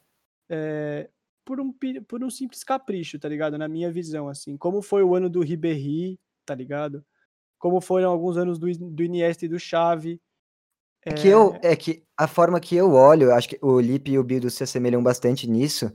[0.50, 1.10] é,
[1.46, 1.74] por, um,
[2.06, 3.58] por um simples capricho, tá ligado?
[3.58, 4.58] Na minha visão, assim.
[4.58, 7.06] Como foi o ano do Ribéry, tá ligado?
[7.58, 10.22] Como foram alguns anos do, do Iniesta e do Xavi.
[11.06, 11.14] É...
[11.14, 14.24] que eu, é que a forma que eu olho, acho que o Lipe e o
[14.26, 15.90] Bildo se assemelham bastante nisso,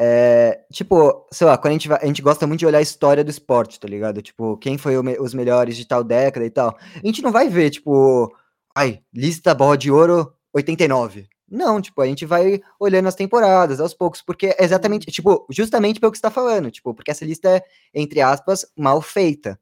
[0.00, 2.82] é, tipo, sei lá, quando a gente, vai, a gente gosta muito de olhar a
[2.82, 4.22] história do esporte, tá ligado?
[4.22, 6.78] Tipo, quem foi me, os melhores de tal década e tal.
[6.94, 8.32] A gente não vai ver, tipo,
[8.76, 11.28] ai, lista bola de ouro 89.
[11.50, 15.98] Não, tipo, a gente vai olhando as temporadas aos poucos, porque é exatamente, tipo, justamente
[15.98, 19.58] pelo que você tá falando, tipo, porque essa lista é, entre aspas, mal feita.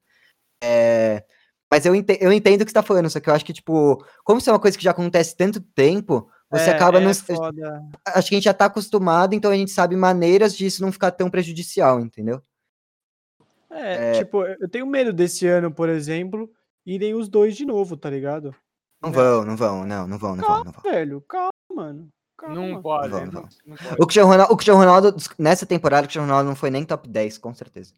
[0.63, 1.25] É,
[1.73, 3.55] mas eu entendo, eu entendo o que você tá falando, só que eu acho que,
[3.55, 6.99] tipo, como isso é uma coisa que já acontece tanto tempo, você é, acaba.
[6.99, 7.11] É não...
[7.11, 10.93] Acho que a gente já tá acostumado, então a gente sabe maneiras de isso não
[10.93, 12.41] ficar tão prejudicial, entendeu?
[13.71, 16.51] É, é, tipo, eu tenho medo desse ano, por exemplo,
[16.85, 18.55] irem os dois de novo, tá ligado?
[19.03, 19.17] Não né?
[19.17, 20.93] vão, não vão, não, não vão, não calma, vão, não vão.
[20.93, 22.09] velho, calma, mano.
[22.39, 22.55] Calma.
[22.55, 23.95] Não pode, não, vão, não, não pode.
[23.99, 27.09] O Cristiano Ronaldo, o Cristiano Ronaldo, nessa temporada, o Cristiano Ronaldo não foi nem top
[27.09, 27.93] 10, com certeza.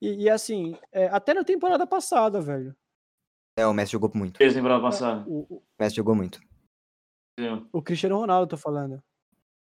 [0.00, 2.74] E, e assim, é, até na temporada passada, velho.
[3.56, 4.38] É, o Messi jogou muito.
[4.38, 5.24] Fez temporada passada.
[5.26, 6.40] O, o Messi jogou muito.
[7.72, 9.02] O Cristiano Ronaldo, tô falando.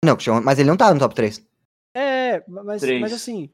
[0.04, 1.46] Não, mas ele não tá no top 3.
[1.96, 3.50] É, mas, mas assim.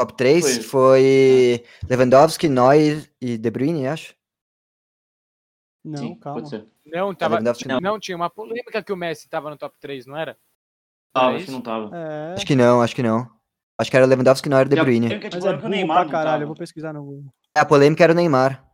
[0.00, 4.14] Top 3 foi, foi Lewandowski, Neuer e De Bruyne, acho.
[5.84, 6.42] Não, Sim, calma.
[6.84, 7.80] Não, tava, não.
[7.80, 10.36] não, tinha uma polêmica que o Messi tava no top 3, não era?
[11.14, 11.96] Ah, acho que não tava.
[11.96, 12.34] É...
[12.34, 13.30] Acho que não, acho que não.
[13.78, 15.08] Acho que era Lewandowski, Neuer e De Bruyne.
[15.32, 17.34] Mas é burro Neymar pra caralho, eu vou pesquisar no Google.
[17.56, 18.64] É, a polêmica era o Neymar.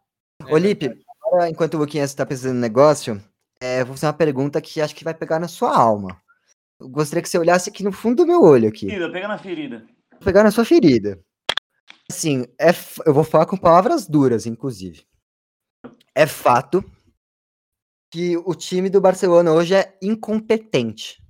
[0.46, 1.05] É, Lipe,
[1.49, 3.22] enquanto o Luquinhas tá pensando no negócio,
[3.61, 6.20] é, vou fazer uma pergunta que acho que vai pegar na sua alma.
[6.80, 8.86] Eu gostaria que você olhasse aqui no fundo do meu olho aqui.
[8.86, 9.86] Ferida, pega na ferida.
[10.12, 11.20] Vou pegar na sua ferida.
[12.11, 12.70] Assim, é,
[13.04, 15.06] eu vou falar com palavras duras, inclusive.
[16.14, 16.82] É fato
[18.11, 21.22] que o time do Barcelona hoje é incompetente.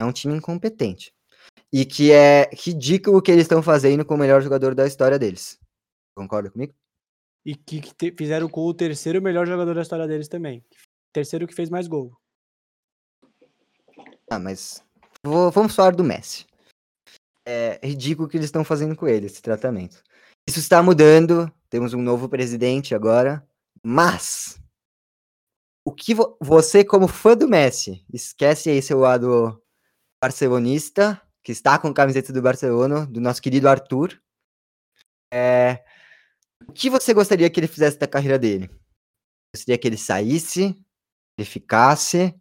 [0.00, 1.14] É um time incompetente.
[1.72, 5.18] E que é ridículo o que eles estão fazendo com o melhor jogador da história
[5.18, 5.58] deles.
[6.14, 6.74] Concorda comigo?
[7.44, 10.62] E que, que te, fizeram com o terceiro melhor jogador da história deles também.
[11.12, 12.16] Terceiro que fez mais gol.
[14.30, 14.82] Ah, mas.
[15.22, 16.46] Vou, vamos falar do Messi.
[17.46, 20.02] É ridículo o que eles estão fazendo com ele, esse tratamento.
[20.48, 21.52] Isso está mudando.
[21.68, 23.46] Temos um novo presidente agora.
[23.82, 24.58] Mas.
[25.84, 29.60] O que vo você, como fã do Messi, esquece aí seu lado
[30.22, 34.22] barcelonista, que está com a camiseta do Barcelona, do nosso querido Arthur.
[35.34, 35.84] É,
[36.68, 38.70] o que você gostaria que ele fizesse da carreira dele?
[39.54, 40.76] Gostaria que ele saísse?
[41.36, 42.34] Ele ficasse?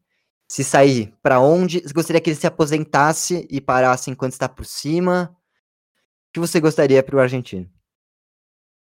[0.47, 1.81] Se sair, pra onde?
[1.93, 5.35] Gostaria que ele se aposentasse e parasse enquanto está por cima?
[6.29, 7.69] O que você gostaria pro argentino?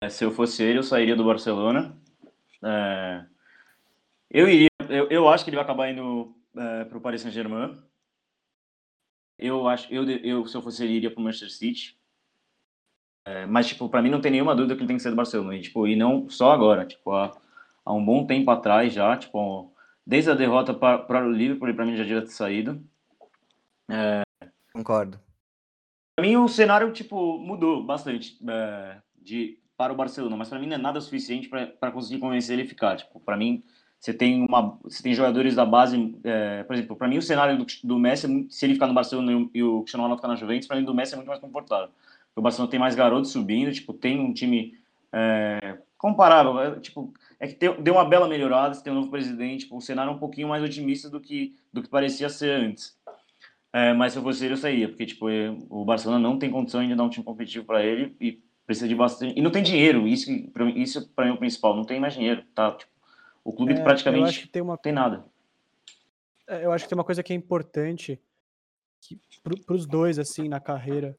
[0.01, 1.97] É, Se eu fosse ele, eu sairia do Barcelona.
[2.63, 3.25] É,
[4.29, 7.81] eu iria, eu, eu acho que ele vai acabar indo é, para o Paris Saint-Germain.
[9.37, 11.97] Eu acho, eu, eu se eu fosse ele, iria para o Manchester City.
[13.25, 15.15] É, mas tipo, para mim não tem nenhuma dúvida que ele tem que ser do
[15.15, 15.55] Barcelona.
[15.55, 17.31] E, tipo, e não só agora, tipo, há,
[17.85, 19.72] há um bom tempo atrás já, tipo,
[20.05, 22.83] desde a derrota para o Liverpool, para mim já devia ter saído.
[24.73, 25.19] Concordo.
[26.15, 30.67] Para mim o cenário tipo mudou bastante é, de para o Barcelona, mas para mim
[30.67, 32.95] não é nada suficiente para conseguir convencer ele a ficar.
[32.97, 33.63] Tipo, para mim
[33.99, 37.57] você tem uma, você tem jogadores da base, é, por exemplo, para mim o cenário
[37.57, 40.35] do, do Messi, é se ele ficar no Barcelona e o- Cristiano Ronaldo ficar na
[40.35, 41.89] Juventus, para mim do Messi é muito mais confortável.
[42.35, 44.77] O Barcelona tem mais garotos subindo, tipo, tem um time
[45.11, 49.09] é, comparável, é, tipo, é que tem- deu uma bela melhorada, você tem um novo
[49.09, 52.49] presidente, tipo, o cenário é um pouquinho mais otimista do que do que parecia ser
[52.51, 52.97] antes.
[53.71, 56.51] É, mas se eu fosse ele, eu sairia, porque tipo, eh, o Barcelona não tem
[56.51, 59.39] condição de dar um time competitivo para ele e precisa de bastante.
[59.39, 61.85] E não tem dinheiro, isso, que- pra mim- isso para mim é o principal, não
[61.85, 62.73] tem mais dinheiro, tá?
[62.73, 62.91] Tipo,
[63.41, 65.25] o clube É, eu praticamente acho que tem uma não tem nada.
[66.47, 68.19] É, eu acho que tem uma coisa que é importante
[69.01, 71.17] que, para os dois, assim, na carreira.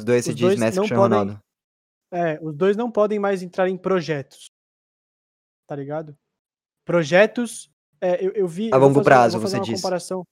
[0.00, 1.40] Os dois se diz Messi e Ronaldo.
[2.10, 4.50] É, os dois não podem mais entrar em projetos.
[5.66, 6.16] Tá ligado?
[6.84, 7.70] Projetos.
[8.00, 8.70] é, eu, eu vi.
[8.72, 9.82] A longo fazer- prazo, você disse.
[9.82, 10.26] comparação.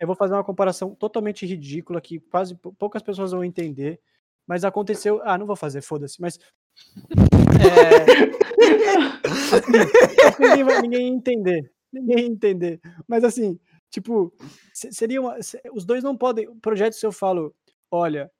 [0.00, 4.00] Eu vou fazer uma comparação totalmente ridícula que quase pou- poucas pessoas vão entender.
[4.46, 5.22] Mas aconteceu.
[5.24, 6.20] Ah, não vou fazer, foda-se.
[6.20, 6.38] Mas.
[7.64, 8.26] É,
[10.36, 11.72] que ninguém, vai, ninguém ia entender.
[11.92, 12.80] Ninguém ia entender.
[13.08, 13.58] Mas assim,
[13.90, 14.34] tipo,
[14.74, 15.36] se- seria uma,
[15.72, 16.48] os dois não podem.
[16.48, 17.54] O projeto, se eu falo,
[17.90, 18.30] olha,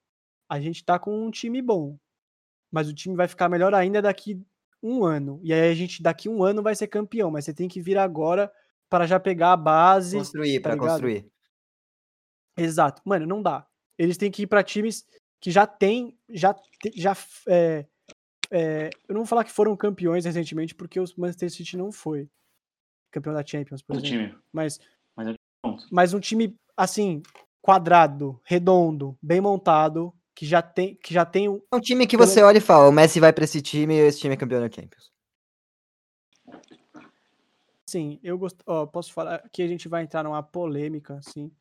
[0.49, 1.97] a gente tá com um time bom,
[2.71, 4.41] mas o time vai ficar melhor ainda daqui
[4.81, 5.39] um ano.
[5.43, 7.97] E aí a gente daqui um ano vai ser campeão, mas você tem que vir
[7.97, 8.51] agora
[8.89, 10.17] para já pegar a base.
[10.17, 10.89] Construir, tá ligado?
[10.89, 11.27] construir.
[12.57, 13.01] Exato.
[13.05, 13.65] Mano, não dá.
[13.97, 15.05] Eles têm que ir para times
[15.39, 16.55] que já tem, já,
[16.95, 17.15] já
[17.47, 17.85] é,
[18.51, 22.29] é, eu não vou falar que foram campeões recentemente, porque o Manchester City não foi
[23.11, 24.29] campeão da Champions, por O exemplo.
[24.29, 24.41] time.
[24.51, 24.79] Mas,
[25.15, 25.35] Mas é
[25.91, 27.21] mas um time assim
[27.61, 32.17] quadrado, redondo, bem montado, que já tem, que já tem um, É um time que
[32.17, 34.59] você olha e fala, o Messi vai pra esse time e esse time é campeão
[34.59, 35.11] da Champions.
[37.87, 38.61] Sim, eu gosto.
[38.65, 41.51] Ó, posso falar que a gente vai entrar numa polêmica, assim.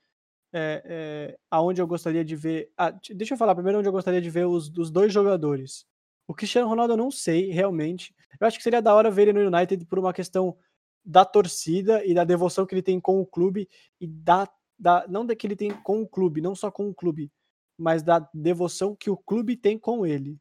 [0.52, 2.72] É, é, aonde eu gostaria de ver.
[2.76, 5.86] ah, deixa eu falar primeiro onde eu gostaria de ver os dos dois jogadores.
[6.26, 8.14] O Cristiano Ronaldo eu não sei, realmente.
[8.40, 10.56] Eu acho que seria da hora ver ele no United por uma questão
[11.04, 13.68] da torcida e da devoção que ele tem com o clube
[14.00, 14.48] e da,
[14.78, 17.30] da não da que ele tem com o clube, não só com o clube,
[17.78, 20.38] mas da devoção que o clube tem com ele.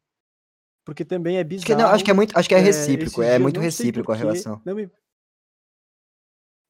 [0.84, 1.66] Porque também é Acho bizarro.
[1.66, 4.12] que, não, acho que é muito, acho que é É, recíproco, é dias, muito recíproco
[4.12, 4.60] a relação.
[4.64, 4.90] Não me,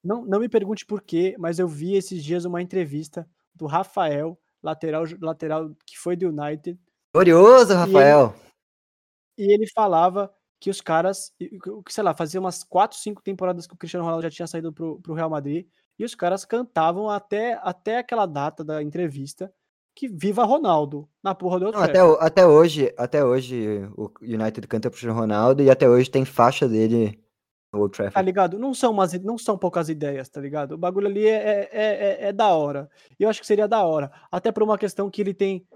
[0.04, 4.38] não, não me pergunte por quê, mas eu vi esses dias uma entrevista do Rafael,
[4.62, 6.78] lateral, lateral que foi do United,
[7.14, 8.34] Glorioso, Rafael.
[9.38, 13.66] e ele falava que os caras, e- que, sei lá, fazia umas 4, 5 temporadas
[13.66, 15.66] que o Cristiano Ronaldo já tinha saído pro, pro Real Madrid,
[15.98, 19.52] e os caras cantavam até, até aquela data da entrevista
[19.95, 24.90] que viva Ronaldo na porra do Não, até, até hoje, até hoje o United canta
[24.90, 27.22] pro Ronaldo e até hoje tem faixa dele
[27.72, 28.26] no Old Tá Trafford.
[28.26, 28.59] ligado?
[28.59, 30.72] Não são, umas, não são poucas ideias, tá ligado?
[30.72, 32.90] O bagulho ali é, é, é, é da hora.
[33.18, 34.11] E eu acho que seria da hora.
[34.32, 35.66] Até por uma questão que ele tem.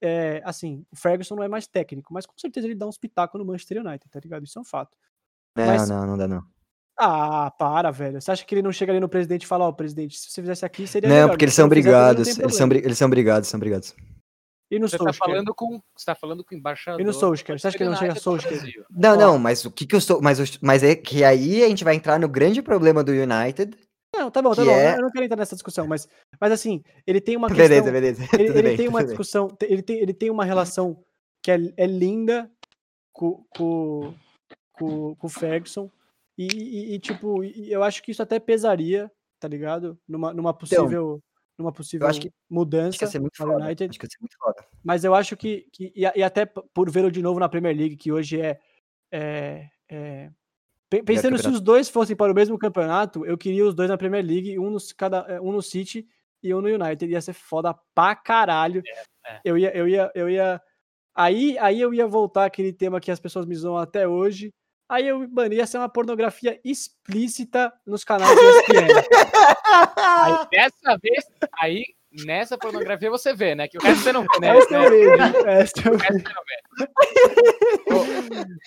[0.00, 3.38] é, assim, o Ferguson não é mais técnico, mas com certeza ele dá uns pitacos
[3.38, 4.44] no Manchester United, tá ligado?
[4.44, 4.96] Isso é um fato.
[5.56, 6.42] Não, mas- não, não dá não.
[6.98, 8.20] Ah, para, velho.
[8.20, 10.40] Você acha que ele não chega ali no presidente e fala, ó, presidente, se você
[10.40, 11.28] fizesse aqui, seria Não, melhor.
[11.30, 13.10] porque eles são não fizesse, também não brigados, tem eles são, problema." bri- eles são
[13.10, 13.94] brigados, são brigados.
[14.70, 15.30] E no Você tá Solskjaer?
[15.30, 15.80] falando com.
[15.96, 17.00] Você tá falando com o embaixador.
[17.00, 17.58] E no Solskjaer?
[17.58, 18.84] Você acha que ele não chega Solskjaer?
[18.90, 21.68] Não, não, mas o que que eu sou, mas, o- mas é que aí a
[21.68, 23.78] gente vai entrar no grande problema do United.
[24.14, 24.70] Não, tá bom, tá bom.
[24.72, 26.08] é- Eu não quero entrar nessa discussão, mas,
[26.40, 27.66] mas assim, ele tem uma questão...
[27.68, 28.22] Beleza, beleza.
[28.34, 29.06] ele, ele bem, tem uma bem.
[29.06, 31.02] discussão, ele tem, ele tem uma relação
[31.42, 32.50] que é, é linda
[33.12, 34.14] com, com,
[34.72, 35.90] com, com o Ferguson.
[36.38, 39.10] E, e- e, tipo, eu acho que isso até pesaria,
[39.40, 39.98] tá ligado?
[40.08, 41.20] Numa, numa possível,
[41.58, 43.64] numa possível Então, acho que- mudança Acho que ia ser muito foda.
[43.64, 43.90] United.
[43.90, 44.66] Acho que ia ser muito foda.
[44.84, 47.96] Mas eu acho que, que e, e até por vê-lo de novo na Premier League,
[47.96, 48.58] que hoje é.
[49.12, 50.30] é- é-
[50.88, 53.98] pe- Pensando se os dois fossem para o mesmo campeonato, eu queria os dois na
[53.98, 56.06] Premier League, um no, cada, é, um no City
[56.42, 57.10] e um no United.
[57.10, 58.82] Ia ser foda pra caralho.
[59.26, 59.40] é.
[59.44, 60.62] Eu ia, eu ia, eu ia.
[61.14, 64.54] Aí, aí eu ia voltar aquele tema que as pessoas me zoam até hoje.
[64.88, 68.88] Aí eu, mano, ia ser uma pornografia explícita nos canais do ESPN.
[69.96, 71.24] Aí dessa vez,
[71.60, 71.84] aí
[72.24, 73.68] nessa pornografia você vê, né?
[73.68, 74.56] Que o resto você não vê, né?
[74.56, 75.10] Essa eu vejo.
[75.46, 76.34] Essa eu O resto você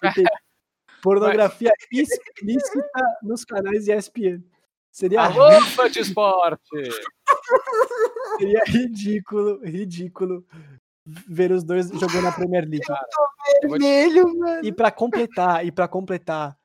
[0.03, 0.23] não vê.
[1.01, 4.43] Pornografia explícita nos canais de ESPN.
[4.91, 6.61] Seria, Alô, fã de esporte!
[8.37, 10.45] seria ridículo, ridículo
[11.05, 12.85] ver os dois jogando na Premier League.
[13.61, 14.65] Vermelho, mano.
[14.65, 16.57] E pra completar, e para completar,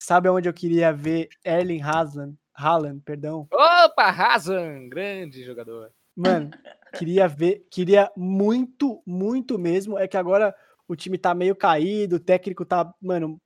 [0.00, 3.48] sabe onde eu queria ver Erling Haaland, Haaland, perdão?
[3.52, 5.92] Opa, Hazan, grande jogador.
[6.16, 6.50] Mano,
[6.94, 9.98] queria ver, queria muito, muito mesmo.
[9.98, 10.54] É que agora
[10.86, 13.40] o time tá meio caído, o técnico tá, mano,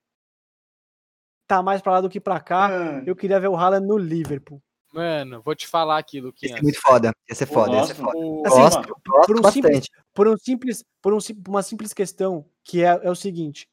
[1.47, 3.03] tá mais pra lá do que pra cá.
[3.07, 4.63] Eu queria ver o Haaland no Liverpool.
[4.95, 6.57] Mano, vou te falar aqui, Ia Luquinhas.
[6.57, 7.13] ser muito foda.
[7.29, 8.05] Ia ser foda, ia ser Gosto.
[8.05, 8.49] foda.
[8.49, 9.91] Assim, Gosto, gosto por um bastante.
[10.15, 11.19] Por um simples, por um
[11.49, 13.69] uma simples questão, que é, é o seguinte: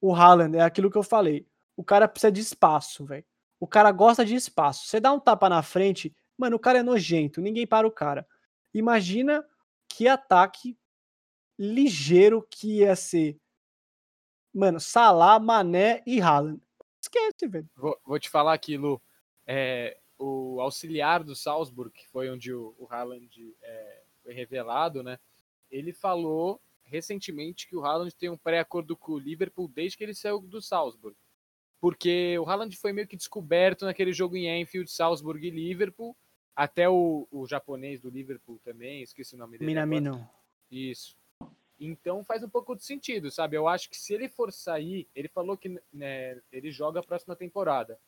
[0.00, 1.46] o Haaland é aquilo que eu falei.
[1.76, 3.26] O cara precisa de espaço, velho.
[3.60, 4.86] O cara gosta de espaço.
[4.86, 8.26] Você dá um tapa na frente, mano, o cara é nojento, ninguém para o cara.
[8.72, 9.44] Imagina
[9.86, 10.78] que ataque
[11.58, 13.38] ligeiro que ia ser.
[14.54, 16.58] Mano, Salah, Mané e Haaland.
[17.02, 17.68] Esquece, velho.
[17.76, 18.98] Vou, vou te falar aqui, Lu.
[19.46, 25.18] É, o auxiliar do Salzburg, que foi onde o, o Haaland é, foi revelado, né?
[25.70, 30.14] Ele falou recentemente que o Haaland tem um pré-acordo com o Liverpool desde que ele
[30.14, 31.16] saiu do Salzburg.
[31.80, 36.16] Porque o Haaland foi meio que descoberto naquele jogo em Anfield, Salzburg e Liverpool.
[36.56, 39.70] Até o, o japonês do Liverpool também, esqueci o nome dele.
[39.70, 39.86] agora.
[39.86, 40.28] Minamino.
[40.70, 41.16] Isso.
[41.78, 43.56] Então faz um pouco de sentido, sabe?
[43.56, 47.36] Eu acho que se ele for sair, ele falou que né, ele joga a próxima
[47.36, 47.98] temporada.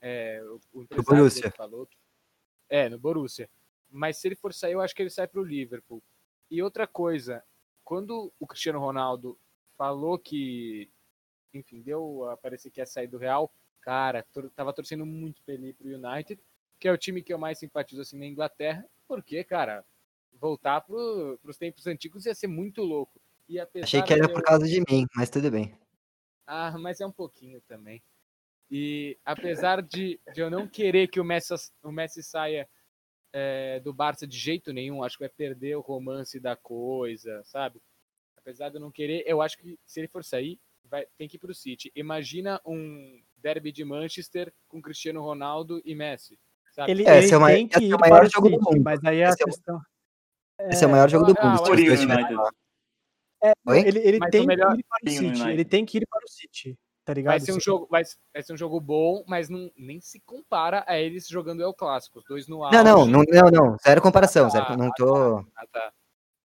[0.00, 1.50] É, o, o empresário Borussia.
[1.50, 1.88] falou.
[2.68, 3.48] É, no Borussia.
[3.90, 6.02] Mas se ele for sair, eu acho que ele sai para o Liverpool.
[6.50, 7.42] E outra coisa,
[7.84, 9.38] quando o Cristiano Ronaldo
[9.76, 10.88] falou que,
[11.52, 15.54] enfim, deu a parecer que ia sair do Real, cara, tor tava torcendo muito pra
[15.54, 16.40] ele ir pro United,
[16.78, 19.84] que é o time que eu mais simpatizo assim na Inglaterra, porque, cara,
[20.40, 23.20] voltar pro, pros tempos antigos ia ser muito louco.
[23.48, 25.76] E Achei que era por eu- causa de mim, mas tudo bem.
[26.46, 28.00] ah, mas é um pouquinho também.
[28.70, 31.52] E apesar de, de eu não querer que o Messi,
[31.82, 32.68] o Messi saia
[33.32, 37.82] é, do Barça de jeito nenhum, acho que vai perder o romance da coisa, sabe?
[38.36, 41.36] Apesar de eu não querer, eu acho que se ele for sair, vai, tem que
[41.36, 41.90] ir pro City.
[41.96, 46.38] Imagina um derby de Manchester com Cristiano Ronaldo e Messi.
[46.72, 46.92] Sabe?
[46.92, 48.54] Ele, É, ele esse é o mai- tem que esse é o maior jogo do
[48.58, 48.84] City, mundo.
[48.84, 49.80] mas aí a Esse é o- questão...
[50.70, 51.56] Esse é o maior jogo do ah, mundo.
[51.58, 52.20] se olha, os dois United.
[52.22, 52.50] estiverem lá.
[53.42, 53.78] É, Oi?
[53.80, 55.48] ele, ele tem melhor- que ir para o City.
[55.50, 56.78] Ele tem que ir para o City,
[57.10, 57.32] tá ligado?
[57.32, 60.84] Vai ser um jogo, vai, vai ser um jogo bom, mas não, nem se compara
[60.86, 62.84] a eles jogando El Clássico, os dois no Não, auge.
[62.84, 63.76] não, não, não, não.
[63.84, 64.48] Zero comparação.
[64.48, 65.38] Zero, Ah, não tô.
[65.56, 65.92] Ah, tá.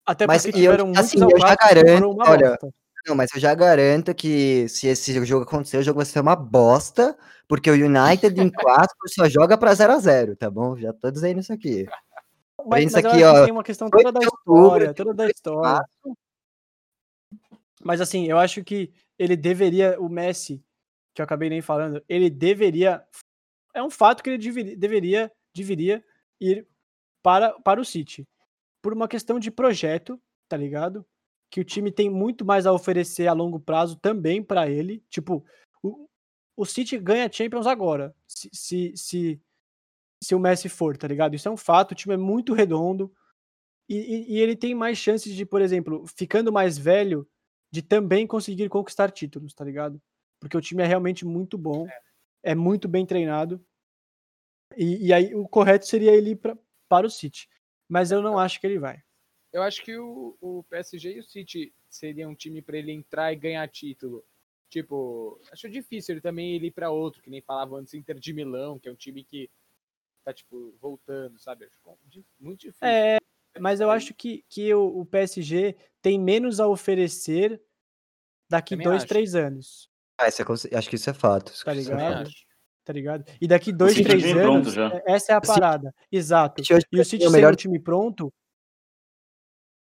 [0.04, 2.68] Até Mas porque eu- tiveram muitos assim, eu já garanto, olha, bosta.
[3.06, 6.36] Não, mas eu já garanto que se esse jogo acontecer, o jogo vai ser uma
[6.36, 7.16] bosta,
[7.48, 8.50] porque o United em
[8.90, 10.76] clássico só joga pra 0 a 0 tá bom?
[10.76, 11.86] Já tô dizendo isso aqui.
[12.66, 15.82] Mas, isso mas eu aqui, ó, tem uma questão toda da história, toda da história.
[17.82, 20.64] Mas assim, eu acho que ele deveria, o Messi,
[21.14, 23.04] que eu acabei nem falando, ele deveria,
[23.74, 26.04] é um fato que ele deveria, deveria, deveria
[26.40, 26.66] ir
[27.22, 28.26] para, para o City.
[28.82, 30.18] Por uma questão de projeto,
[30.48, 31.04] tá ligado?
[31.50, 35.04] Que o time tem muito mais a oferecer a longo prazo também para ele.
[35.10, 35.44] Tipo,
[35.82, 36.08] o,
[36.56, 39.40] o City ganha Champions agora, se, se, se,
[40.24, 41.34] se o Messi for, tá ligado?
[41.34, 43.12] Isso é um fato, o time é muito redondo.
[43.86, 47.28] E, e- e ele tem mais chances de, por exemplo, ficando mais velho,
[47.70, 50.00] de também conseguir conquistar títulos, tá ligado?
[50.40, 51.86] Porque o time é realmente muito bom,
[52.42, 53.64] é muito bem treinado.
[54.76, 56.56] E, e aí o correto seria ele ir pra,
[56.88, 57.48] para o City.
[57.88, 59.02] Mas eu não acho que ele vai.
[59.52, 63.32] Eu acho que o, o PSG e o City seria um time para ele entrar
[63.32, 64.24] e ganhar título.
[64.68, 68.78] Tipo, acho difícil ele também ir para outro, que nem falava antes, Inter de Milão,
[68.78, 69.50] que é um time que
[70.24, 71.64] tá, tipo, voltando, sabe?
[71.64, 72.86] Acho di- muito difícil.
[72.88, 73.18] É,
[73.58, 77.60] mas eu acho que, que o, o PSG tem menos a oferecer
[78.48, 79.06] daqui Também dois, acho.
[79.08, 81.52] três anos, Ah, isso é acho que isso é fato.
[81.52, 82.22] isso Tá é ligado?
[82.28, 82.44] acho.
[82.84, 83.24] tá ligado?
[83.40, 85.94] E daqui dois, três anos, é- essa é a City- parada.
[86.10, 86.62] Exato.
[86.64, 88.32] City E o é City o sendo melhor um time pronto.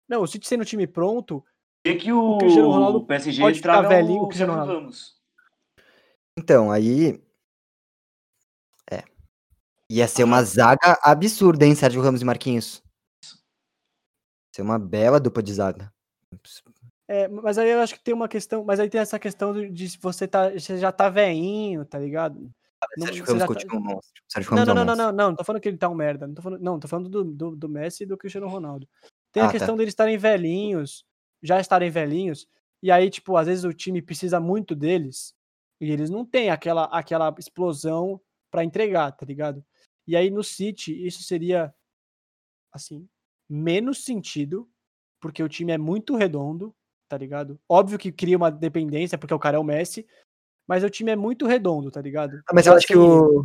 [0.09, 1.45] Não, o City sendo um time pronto,
[1.85, 4.73] E que o, O Cristiano Ronaldo PSG pode ficar velhinho, o Cristiano Ronaldo.
[4.75, 5.17] Ramos.
[6.39, 7.23] Então, aí.
[8.91, 9.03] É.
[9.91, 12.83] Ia ser uma zaga absurda, hein, Sérgio Ramos e Marquinhos?
[14.55, 15.93] Ser uma bela dupla de zaga.
[17.07, 19.89] É, mas aí eu acho que tem uma questão, mas aí tem essa questão de,
[19.89, 22.51] se você tá, você já tá veinho, tá ligado?
[22.97, 24.23] Não- Sérgio Ramos já tá- continua um monstro.
[24.29, 25.07] Sérgio Não, não, é não, não, monstro.
[25.07, 26.89] não, não, não tô falando que ele tá um merda, não tô falando, não, tô
[26.89, 28.87] falando do, do, do Messi e do Cristiano Ronaldo.
[29.33, 29.53] Tem Ah, a tá.
[29.53, 31.05] questão deles estarem velhinhos,
[31.43, 32.47] já estarem velhinhos,
[32.83, 35.35] e aí, tipo, às vezes o time precisa muito deles,
[35.81, 39.65] e eles não têm aquela, aquela explosão pra entregar, tá ligado?
[40.07, 41.75] E aí no City, isso seria,
[42.73, 43.09] assim,
[43.49, 44.69] menos sentido,
[45.21, 46.75] porque o time é muito redondo,
[47.09, 47.59] tá ligado?
[47.69, 50.07] Óbvio que cria uma dependência, porque o cara é o Messi,
[50.69, 52.41] mas o time é muito redondo, tá ligado?
[52.47, 53.11] Ah, mas eu acho que sem ele.
[53.11, 53.45] o.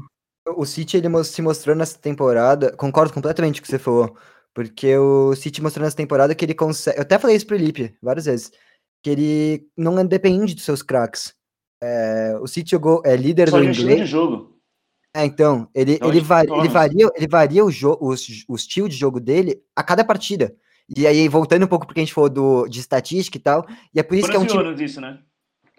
[0.58, 4.14] O City ele se mostrou nessa temporada, concordo completamente com o que você falou,
[4.54, 6.98] porque o City mostrou nessa temporada que ele consegue.
[6.98, 8.52] Eu até falei isso pro Lipe várias vezes,
[9.02, 11.34] que ele não depende dos seus craques.
[11.82, 14.10] É, o City jogou, é líder Só do um estilo de inglês.
[14.10, 14.60] jogo.
[15.16, 18.96] É, então, ele, Então, ele, varia, ele varia, ele varia o, jo o estilo de
[18.98, 20.54] jogo dele a cada partida.
[20.98, 24.00] E aí, voltando um pouco porque a gente falou do, de estatística e tal, e
[24.00, 24.76] é por isso que é um time.
[24.76, 25.20] Disso, né?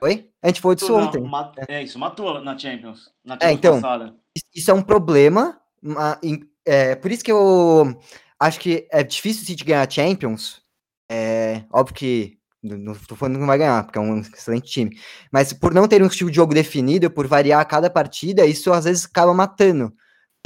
[0.03, 0.29] Oi?
[0.43, 1.23] A gente falou disso Não, ontem.
[1.23, 3.11] mat- É isso, matou na Champions.
[3.25, 3.75] Na É, Champions então.
[3.81, 4.15] passada.
[4.55, 5.61] Isso- é um problema.
[5.83, 7.95] ma- em- É, por isso que eu
[8.41, 10.63] acho que é difícil o City ganhar a Champions.
[11.11, 14.71] É, óbvio que não não tô falando que não vai ganhar, porque é um excelente
[14.71, 14.99] time.
[15.31, 18.73] Mas por não ter um estilo de jogo definido, por variar a cada partida, isso
[18.73, 19.93] às vezes acaba matando.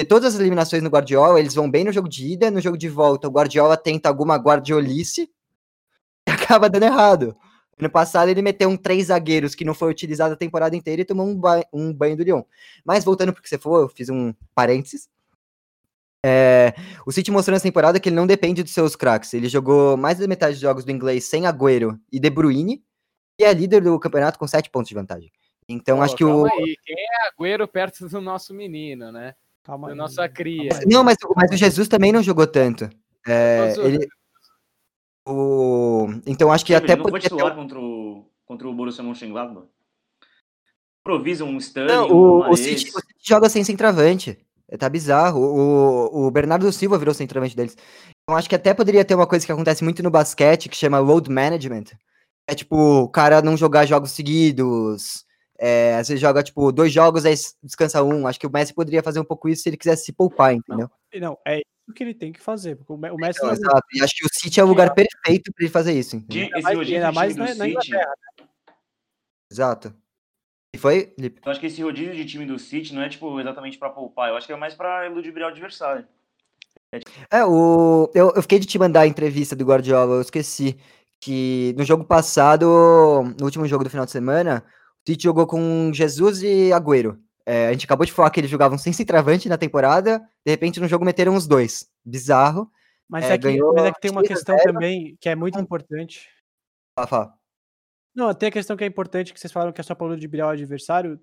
[0.05, 2.89] Todas as eliminações no Guardiola, eles vão bem no jogo de ida, no jogo de
[2.89, 3.27] volta.
[3.27, 5.31] O Guardiola tenta alguma guardiolice
[6.29, 7.37] e acaba dando errado.
[7.81, 11.05] Ano passado ele meteu um três zagueiros que não foi utilizado a temporada inteira e
[11.05, 12.43] tomou um, ba- um banho do Lyon.
[12.85, 15.09] Mas voltando pro que você falou, eu fiz um parênteses.
[16.27, 16.75] É,
[17.07, 19.33] o City mostrou nessa temporada que ele não depende dos seus craques.
[19.33, 22.83] Ele jogou mais da metade dos jogos do inglês sem Agüero e De Bruyne
[23.39, 25.31] e é líder do campeonato com sete pontos de vantagem.
[25.69, 26.47] Então Pô, acho que o.
[26.47, 29.35] aí, quem é Agüero perto do nosso menino, né?
[29.69, 30.70] Calma Da nossa cria.
[30.86, 32.89] Não, mas, mas o Jesus também não jogou tanto.
[33.27, 34.09] É, o- ele,
[35.27, 38.73] o, então acho que Ele até não foi poderia ter titular contra o, contra o
[38.74, 39.66] Borussia Mönchengladbach.
[41.01, 42.61] Improvisa um Sterling, Não, um o, o, Mahrez.
[42.61, 44.39] City, o City joga sem centroavante.
[44.70, 45.39] É, Tá bizarro.
[45.39, 47.77] O, o Bernardo Silva virou centroavante deles.
[48.23, 50.99] Então acho que até poderia ter uma coisa que acontece muito no basquete, que chama
[50.99, 51.85] load management.
[52.47, 55.27] É tipo, o cara não jogar jogos seguidos.
[55.59, 58.27] É, vezes joga, tipo, dois jogos, aí descansa um.
[58.27, 60.89] Acho que o Messi poderia fazer um pouco isso se ele quisesse se poupar, entendeu?
[61.21, 62.77] Não, é isso que ele tem que fazer.
[62.77, 63.87] Porque o Me- o Messi Então, não exato.
[63.93, 66.49] E acho que o City é o lugar perfeito pra ele fazer isso, entendeu?
[66.63, 68.15] Mais- ainda mais na- Inglaterra.
[69.51, 69.95] Exato.
[70.75, 71.41] E foi, Lipe?
[71.45, 74.29] eu acho que esse rodízio de time do City não é tipo exatamente pra poupar,
[74.29, 76.07] eu acho que é mais pra ludibriar o adversário.
[77.31, 78.11] É, o...
[78.15, 80.79] eu, eu fiquei de te mandar a entrevista do Guardiola, eu esqueci
[81.21, 82.67] que no jogo passado,
[83.39, 84.63] no último jogo do final de semana,
[85.09, 87.19] Tite jogou com Jesus e Agüero.
[87.47, 90.79] É, a gente acabou de falar que eles jogavam sem centroavante na temporada, de repente
[90.79, 91.91] no jogo meteram os dois.
[92.05, 92.71] Bizarro.
[93.09, 94.73] Mas É, é, que, mas é que tem uma 3 a questão 0.
[94.75, 96.29] também que é muito importante.
[96.95, 97.35] Fala, fala.
[98.15, 100.49] Não, tem a questão que é importante, que vocês falaram que é só para ludibriar
[100.49, 101.19] o adversário.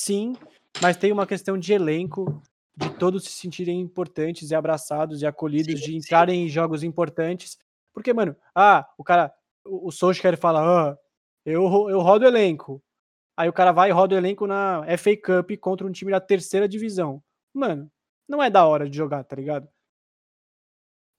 [0.00, 0.34] Sim,
[0.80, 2.42] mas tem uma questão de elenco,
[2.74, 5.96] de todos se sentirem importantes e abraçados e acolhidos, Sim, de sim.
[5.98, 7.58] entrarem em jogos importantes.
[7.92, 9.30] Porque, mano, ah, o cara,
[9.62, 10.60] o, o Solskjaer fala,
[10.92, 10.98] ah,
[11.44, 12.82] eu, eu rodo o elenco.
[13.36, 16.20] Aí o cara vai e roda o elenco na FA Cup contra um time da
[16.20, 17.22] terceira divisão.
[17.52, 17.90] Mano,
[18.28, 19.68] não é da hora de jogar, tá ligado?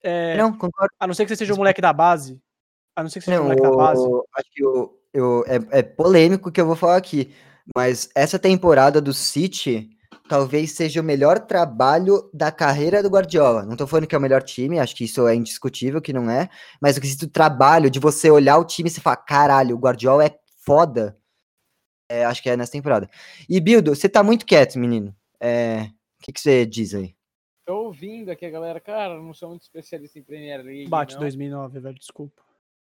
[0.01, 0.93] É, Não, concordo.
[0.99, 2.39] a não ser que você seja um moleque da base.
[2.95, 4.01] A não ser que você seja um moleque da base.
[4.01, 7.33] o- acho que o, eu, é, é polêmico o que eu vou falar aqui,
[7.75, 9.89] mas essa temporada do City
[10.29, 13.63] talvez seja o melhor trabalho da carreira do Guardiola.
[13.65, 16.29] Não tô falando que é o melhor time, acho que isso é indiscutível que não
[16.29, 16.49] é,
[16.81, 20.25] mas o quesito trabalho de você olhar o time e você falar, caralho, o Guardiola
[20.25, 21.17] é foda.
[22.09, 23.09] É, acho que é nessa temporada.
[23.49, 25.15] E Bildo, você tá muito quieto, menino.
[25.39, 25.89] É,
[26.19, 27.15] o que, que você diz aí?
[27.65, 30.87] Tô ouvindo aqui a galera, cara, eu não sou muito especialista em Premier League.
[30.87, 31.21] Bate não.
[31.21, 32.41] 2009, velho, desculpa.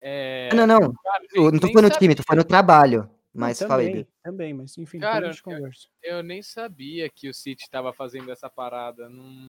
[0.03, 3.03] É, não, não, cara, eu não tô falando do time, tô falando do trabalho.
[3.03, 4.09] Não, Mas também, fala aí, Bildo.
[4.23, 5.89] Também, mas enfim, Cara, a gente eu- conversa.
[6.03, 9.09] Eu nem sabia que o City tava fazendo essa parada.
[9.09, 9.47] Não,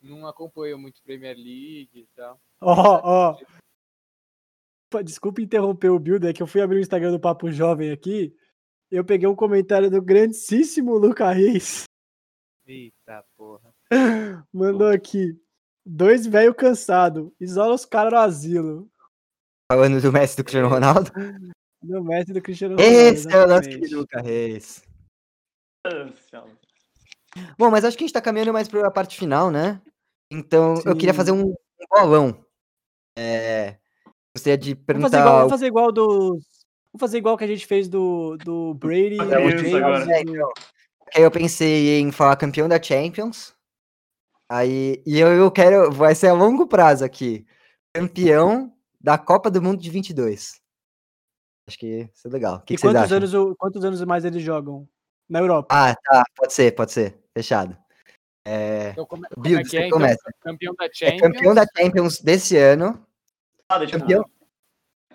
[0.00, 2.40] não acompanho muito Premier League e tal.
[2.60, 3.34] Ó,
[4.94, 5.02] ó.
[5.02, 8.34] Desculpa interromper o build, é que eu fui abrir o Instagram do Papo Jovem aqui.
[8.92, 11.84] Eu peguei um comentário do grandíssimo Luca Reis.
[12.66, 13.74] Eita porra.
[14.52, 15.34] Mandou aqui.
[15.84, 17.34] Dois velho cansado.
[17.40, 18.90] Isola os caras no asilo.
[19.72, 21.10] Falando do Messi e do Cristiano Ronaldo.
[21.82, 22.92] No mestre do Cristiano Ronaldo.
[22.94, 24.84] Esse é o nosso querido Luca Reis.
[27.58, 29.80] Bom, mas acho que a gente tá caminhando mais pra parte final, né?
[30.30, 31.16] Então, eu queria Sim.
[31.16, 31.54] fazer um,
[31.90, 32.44] bolão.
[33.18, 33.78] É,
[34.36, 35.10] gostaria de Vamos perguntar...
[35.10, 36.51] fazer igual, vamos fazer igual dos.
[36.92, 40.20] Vamos fazer igual que a gente fez do, do Brady, agora.
[40.20, 40.52] e do-
[41.14, 43.54] Aí eu pensei em falar campeão da Champions.
[44.50, 45.90] Aí, e eu, eu quero...
[45.90, 47.46] Vai ser a longo prazo aqui.
[47.94, 50.60] Campeão da Copa do Mundo de 22.
[51.68, 52.60] Acho que isso é legal.
[52.60, 54.88] Que, E que quantos anos, quantos anos mais eles jogam?
[55.28, 55.68] Na Europa.
[55.70, 56.24] Ah, tá.
[56.36, 57.18] Pode ser, pode ser.
[57.34, 57.76] Fechado.
[58.44, 59.86] É, Então, como, como é que é?
[59.86, 60.34] Então, começa.
[60.40, 61.20] campeão da é Champions.
[61.20, 63.06] campeão da Champions desse ano.
[63.86, 64.24] Tipo, Campeão,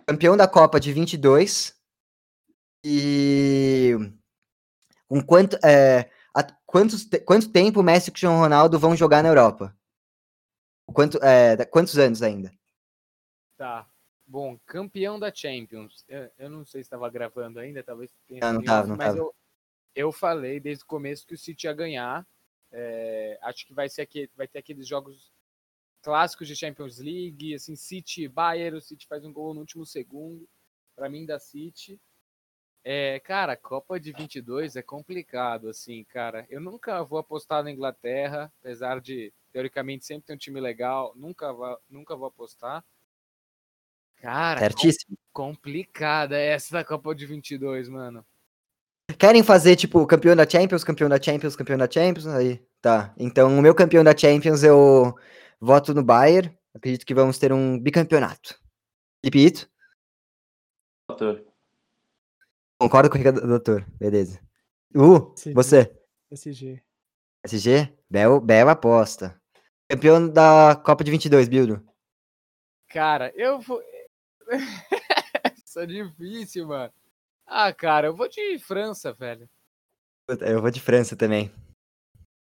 [0.08, 1.76] campeão da Copa de 22
[2.84, 3.92] e
[5.08, 8.96] com quanto é, a- quantos te- quanto tempo o Messi e o Cristiano Ronaldo vão
[8.96, 9.76] jogar na Europa?
[10.94, 12.52] Quanto é, quantos anos ainda?
[13.58, 13.86] Tá.
[14.26, 16.06] Bom, campeão da Champions.
[16.08, 18.90] Eu, eu não sei se estava gravando ainda, talvez tenha Não, não sido tava, off,
[18.90, 19.18] não mas tava.
[19.18, 19.36] Eu,
[19.94, 22.26] eu falei desde o começo que o City ia ganhar.
[22.72, 25.32] É, acho que vai, ser aqui, vai ter aqueles jogos
[26.08, 30.48] clássicos de Champions League, assim, City, Bayern, o City faz um gol no último segundo,
[30.96, 32.00] para mim da City.
[32.82, 36.48] É, cara, Copa de 22 é complicado, assim, cara.
[36.50, 41.52] Eu nunca vou apostar na Inglaterra, apesar de, teoricamente, sempre ter um time legal, nunca,
[41.52, 42.82] vou, nunca vou apostar.
[44.16, 45.18] Cara, Certíssimo.
[45.34, 48.26] complicada essa da Copa de 22, mano.
[49.20, 52.28] Querem fazer, tipo, campeão da Champions, campeão da Champions, campeão da Champions?
[52.28, 53.14] Aí, tá.
[53.18, 55.14] Então, o meu campeão da Champions, eu
[55.60, 56.56] voto no Bayern.
[56.74, 58.60] Acredito que vamos ter um bicampeonato.
[59.24, 59.70] Repito.
[61.10, 61.46] Doutor.
[62.80, 63.86] Concordo com o Ricardo, doutor.
[63.98, 64.40] Beleza.
[64.96, 65.92] Uh, você.
[66.32, 66.84] SG.
[67.44, 67.94] SG?
[68.10, 69.40] Bel, bela aposta.
[69.90, 71.84] Campeão da Copa de 22, Bildo.
[72.90, 73.82] Cara, eu vou.
[75.66, 76.94] Isso é difícil, mano.
[77.46, 79.50] Ah, cara, eu vou de França, velho.
[80.42, 81.52] Eu vou de França também.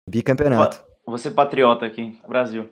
[0.09, 0.85] Bicampeonato.
[1.07, 2.69] Vou ser patriota aqui, Brasil.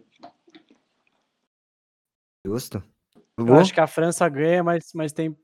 [2.44, 2.82] Justo.
[3.16, 3.54] Eu Hugo?
[3.54, 5.36] acho que a França ganha, mas, mas tem.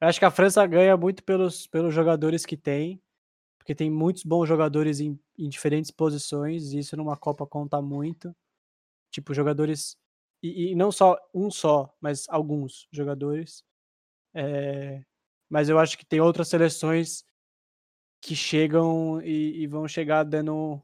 [0.00, 3.00] Eu acho que a França ganha muito pelos, pelos jogadores que tem.
[3.58, 8.34] Porque tem muitos bons jogadores em, em diferentes posições, e isso numa Copa conta muito.
[9.10, 9.96] Tipo, jogadores.
[10.42, 13.62] E, e não só um só, mas alguns jogadores.
[14.34, 15.04] É,
[15.48, 17.24] mas eu acho que tem outras seleções
[18.20, 20.82] que chegam e, e vão chegar dando,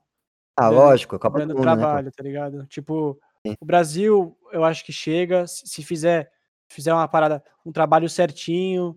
[0.57, 1.77] Ah, dando- lógico, Copa do dando Mundo, né?
[1.77, 2.67] trabalho, tá ligado?
[2.67, 3.19] Tipo.
[3.61, 6.31] O Brasil, eu acho que chega, se fizer,
[6.69, 8.97] fizer uma parada, um trabalho certinho,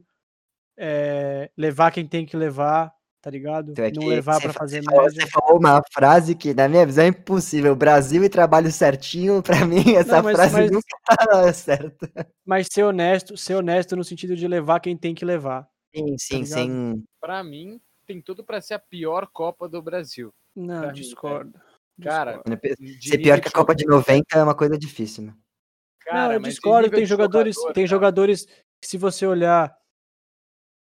[0.78, 2.92] é, levar quem tem que levar,
[3.22, 3.72] tá ligado?
[3.72, 5.22] Então é Não levar fa- fazer falou, média.
[5.22, 7.76] você falou uma frase que, na minha visão, é impossível.
[7.76, 12.10] Brasil e trabalho certinho, pra mim, essa Não, mas- frase mas- nunca tá certa.
[12.46, 15.68] Mas ser honesto, ser honesto no sentido de levar quem tem que levar.
[15.94, 16.48] Sim, sim, ligado?
[16.54, 17.04] sem.
[17.20, 20.34] Pra mim, tem tudo pra ser a pior Copa do Brasil.
[20.56, 21.54] Não, mim, discordo.
[22.02, 22.42] Cara.
[22.80, 24.00] De Ser pior que a Copa de jogador.
[24.08, 25.36] 90 é uma coisa difícil, né?
[26.00, 26.90] Cara, não, eu discordo.
[26.90, 27.88] Tem jogadores, jogador, tem cara.
[27.88, 28.46] jogadores
[28.80, 29.76] que, se você olhar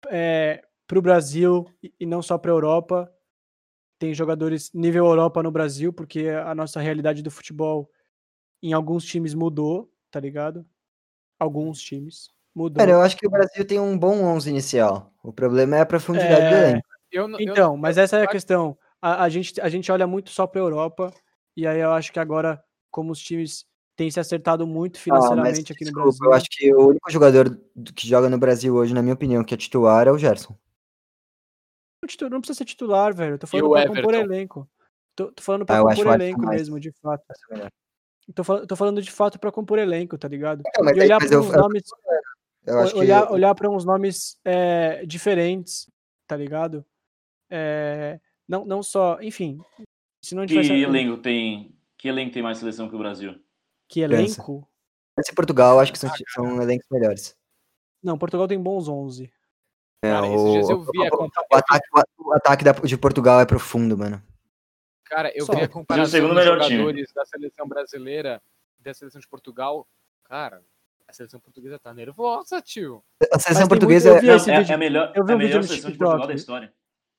[0.10, 1.66] é, para o Brasil
[2.00, 3.12] e- não só para a Europa,
[4.00, 7.90] tem jogadores nível Europa no Brasil, porque a nossa realidade do futebol
[8.62, 10.66] em alguns times mudou, tá ligado?
[11.40, 12.80] Alguns times mudou.
[12.80, 15.14] Cara, eu acho que o Brasil tem um bom 11 inicial.
[15.24, 16.88] O problema é a profundidade do É, elenco.
[17.12, 18.78] Eu, eu Então, mas essa é a questão.
[19.02, 21.14] A, a gente, a gente olha muito só para a Europa,
[21.56, 23.66] e aí eu acho que agora, como os times
[23.96, 26.26] têm se acertado muito Ah, mas, financeiramente aqui no desculpa, Brasil.
[26.26, 29.44] eu acho que o único jogador do- que joga no Brasil hoje, na minha opinião,
[29.44, 30.56] que é titular é o Gerson.
[32.30, 33.34] Não precisa ser titular, velho.
[33.36, 34.34] Eu tô falando o pra compor Everton?
[34.34, 34.70] elenco.
[35.16, 36.62] Tô, tô falando Ah, pra acho compor elenco mais.
[36.62, 37.24] mesmo, de fato.
[37.52, 37.68] É.
[38.36, 40.62] Tô, fal- tô falando de fato pra compor elenco, tá ligado?
[40.78, 41.84] Não, mas e aí- olhar mas eu- uns eu- nomes,
[42.66, 45.90] Eu acho que olhar, olhar para uns nomes é, diferentes,
[46.28, 46.86] tá ligado?
[47.50, 49.60] É, não, não só, enfim.
[50.22, 51.76] Senão a gente Que elenco tem.
[51.98, 53.40] Que elenco tem mais seleção que o Brasil?
[53.90, 54.68] Que elenco?
[55.16, 57.36] França e Portugal, acho que são, são elencos melhores.
[58.04, 59.32] Não, Portugal tem bons 11.
[60.04, 61.88] É, Cara, esses dias eu vi a o, compa- o ataque,
[62.20, 64.22] o ataque da- de Portugal é profundo, mano.
[65.06, 65.54] Cara, eu Só.
[65.54, 66.78] vi a Mas o comparação segundo dos melhor time.
[66.78, 68.42] jogadores da seleção brasileira
[68.80, 69.88] e da seleção de Portugal.
[70.26, 70.62] Cara,
[71.08, 73.04] a seleção portuguesa tá nervosa, tio.
[73.34, 74.36] A seleção tem portuguesa muito- é.
[74.36, 75.98] esse Não, é, é a melhor, eu vi é a melhor seleção de.
[75.98, 76.74] Portugal da história.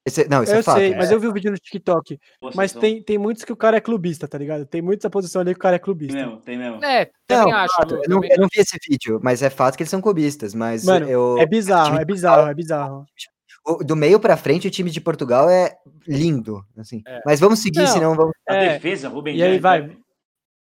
[0.08, 0.78] Esse- não, isso eu é fato.
[0.78, 0.96] sei, é.
[0.96, 2.18] mas eu vi o vídeo no TikTok.
[2.54, 4.66] Mas tem, tem muitos que o cara é clubista, tá ligado?
[4.66, 6.14] Tem muita posição ali que o cara é Tem clubista.
[6.16, 6.84] mesmo, tem mesmo.
[6.84, 7.74] É, também Não, acho.
[7.76, 10.00] fato, Lu, eu, não, eu não vi esse vídeo, mas é fato que eles são
[10.00, 10.54] clubistas.
[10.54, 13.06] Mas Mano, eu, É bizarro, time é bizarro, é bizarro.
[13.66, 15.76] o- do meio pra frente, o time de Portugal é
[16.06, 16.64] lindo.
[16.76, 17.02] Assim.
[17.06, 17.20] É.
[17.24, 18.32] Mas vamos seguir, Não, senão vamos.
[18.48, 19.86] A É, defesa, Rubem E aí vai.
[19.86, 19.96] né?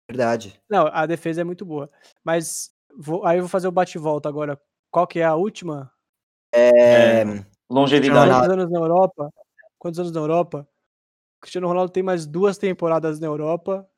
[0.09, 0.61] Verdade.
[0.71, 1.89] Não, a defesa é muito boa.
[2.25, 4.59] Mas vou- aí eu vou fazer o bate-volta agora.
[4.91, 5.91] Qual que é a última?
[6.55, 7.25] É,
[7.73, 8.31] Longevidade.
[8.31, 8.47] Ronaldo.
[8.49, 9.33] Quantos anos na Europa?
[9.79, 10.69] Quantos anos na Europa?
[11.41, 13.89] Cristiano Ronaldo tem mais duas temporadas na Europa.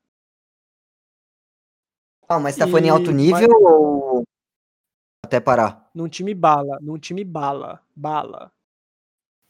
[2.28, 4.24] Ah, mas tá falando em alto nível ou
[5.24, 5.90] até parar?
[5.94, 6.78] Num time bala.
[6.80, 7.82] Num time bala.
[7.94, 8.50] Bala.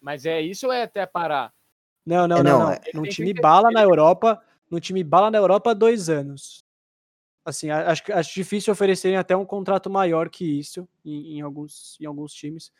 [0.01, 1.53] Mas é isso ou é até parar?
[2.05, 2.73] Não, não, É, não, não, não.
[2.73, 4.43] é- Num time 30 bala na Europa.
[4.71, 6.65] Num time bala na Europa há dois anos.
[7.45, 12.07] Assim, acho, acho difícil oferecerem até um contrato maior que isso em, em alguns, em
[12.07, 12.73] alguns times.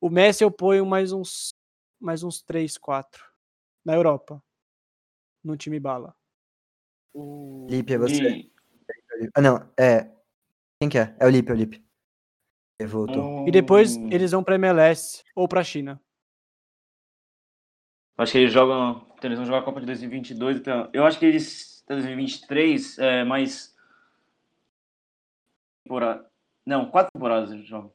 [0.00, 1.54] O Messi eu ponho mais uns,
[2.00, 3.22] mais uns 3, 4
[3.84, 4.42] na Europa.
[5.44, 6.16] Num time bala.
[7.14, 7.66] O...
[7.68, 8.28] Lipe, é você.
[8.28, 8.50] E-
[9.34, 10.10] Ah, não, é.
[10.80, 11.14] Quem que é?
[11.20, 11.84] É o Lipe, é o Lipe.
[12.78, 13.46] Ele voltou.
[13.46, 16.00] E depois Hum, eles vão pra MLS ou pra China.
[18.16, 19.06] Acho que eles jogam.
[19.12, 20.56] então Eles vão jogar a Copa de 2022.
[20.58, 21.84] Então, eu acho que eles.
[21.86, 23.76] 2023 é mais.
[25.84, 26.30] Temporada.
[26.64, 27.92] Não, quatro temporadas eles jogam.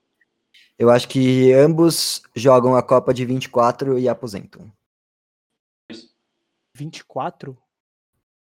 [0.78, 4.72] Eu acho que ambos jogam a Copa de 24 e aposentam.
[6.76, 7.58] 24?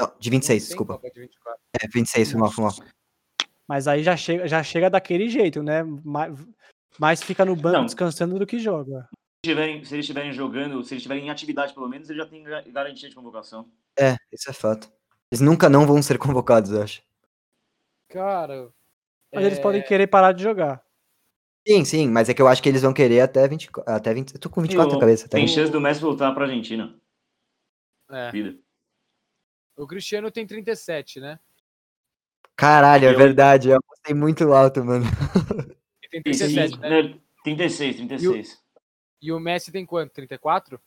[0.00, 0.94] Não, de 26, Não tem desculpa.
[0.94, 1.60] Copa de 24.
[1.80, 2.72] É, 26, foi mal, foi mal.
[3.68, 5.82] Mas aí já chega, já chega daquele jeito, né?
[5.82, 6.34] Mais,
[6.98, 7.86] mais fica no banco Não.
[7.86, 9.08] descansando do que joga.
[9.44, 12.28] Se, tiverem- se eles estiverem jogando, se eles estiverem em atividade pelo menos, eles já
[12.28, 13.68] têm ga- garantia de convocação.
[13.98, 14.90] É, isso é fato.
[15.30, 17.02] Eles nunca não vão ser convocados, eu acho.
[18.08, 18.70] Cara.
[19.34, 20.84] Mas eles é, podem querer parar de jogar.
[21.66, 24.34] Sim, sim, mas é que eu acho que eles vão querer até 20, até 20
[24.34, 25.28] eu tô com 24 E na o- cabeça.
[25.28, 25.36] Tá?
[25.38, 26.94] Tem chance do Messi voltar pra Argentina.
[28.10, 28.58] é, Vida.
[29.76, 31.38] o Cristiano tem 37, né?
[32.56, 35.04] Caralho, é Eu- verdade, eu apostei muito alto, mano.
[36.02, 37.02] Ele tem 37, né?
[37.02, 38.62] Né, 36, 36.
[39.20, 40.12] E o Messi tem quanto?
[40.12, 40.80] 34?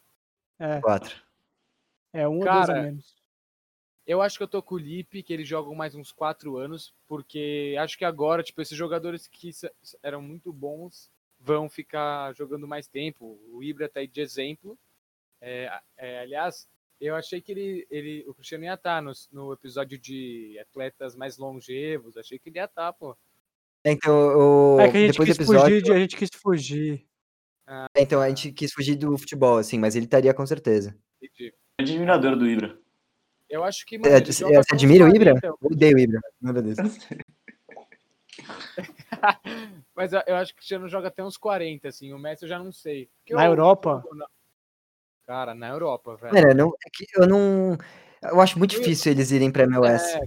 [0.60, 1.22] É, 4.
[2.14, 3.16] é um ou dois a Cara, menos.
[4.08, 6.94] Eu acho que eu tô com o Lipe, que eles jogam mais uns 4 anos,
[7.08, 9.50] porque acho que agora, tipo, esses jogadores que
[10.04, 11.10] eram muito bons
[11.40, 13.40] vão ficar jogando mais tempo.
[13.52, 14.78] O Ibra tá aí de exemplo.
[15.42, 16.68] É, é, aliás,
[17.02, 21.38] eu achei que ele, ele, o Cristiano ia estar no, no episódio de atletas mais
[21.38, 22.16] longevos.
[22.16, 23.18] Achei que ele ia estar, pô.
[23.84, 24.80] Então, o...
[24.80, 27.06] É que a gente depois do quis episódio, fugir, de- a gente quis fugir.
[27.68, 30.96] é, então a gente quis fugir do futebol, assim, mas ele estaria com certeza.
[31.22, 31.54] Entendi.
[31.80, 32.80] É admirador do Ibra.
[33.50, 33.96] Eu acho que.
[33.96, 34.44] É, Mano, ele você
[34.74, 35.32] admira o Ibra?
[35.40, 36.20] 40, Eu odeio o Ibra.
[36.42, 36.78] Meu Deus.
[39.96, 42.14] Mas eu eu acho que o Cristiano joga até uns 40, assim.
[42.14, 43.10] O Messi eu já não sei.
[43.20, 44.04] Porque Na eu- Europa?
[45.26, 46.56] Cara, na Europa, velho.
[46.56, 47.78] Não, é que eu não.
[48.22, 50.18] Eu acho muito difícil eles irem pra MLS.
[50.18, 50.22] É,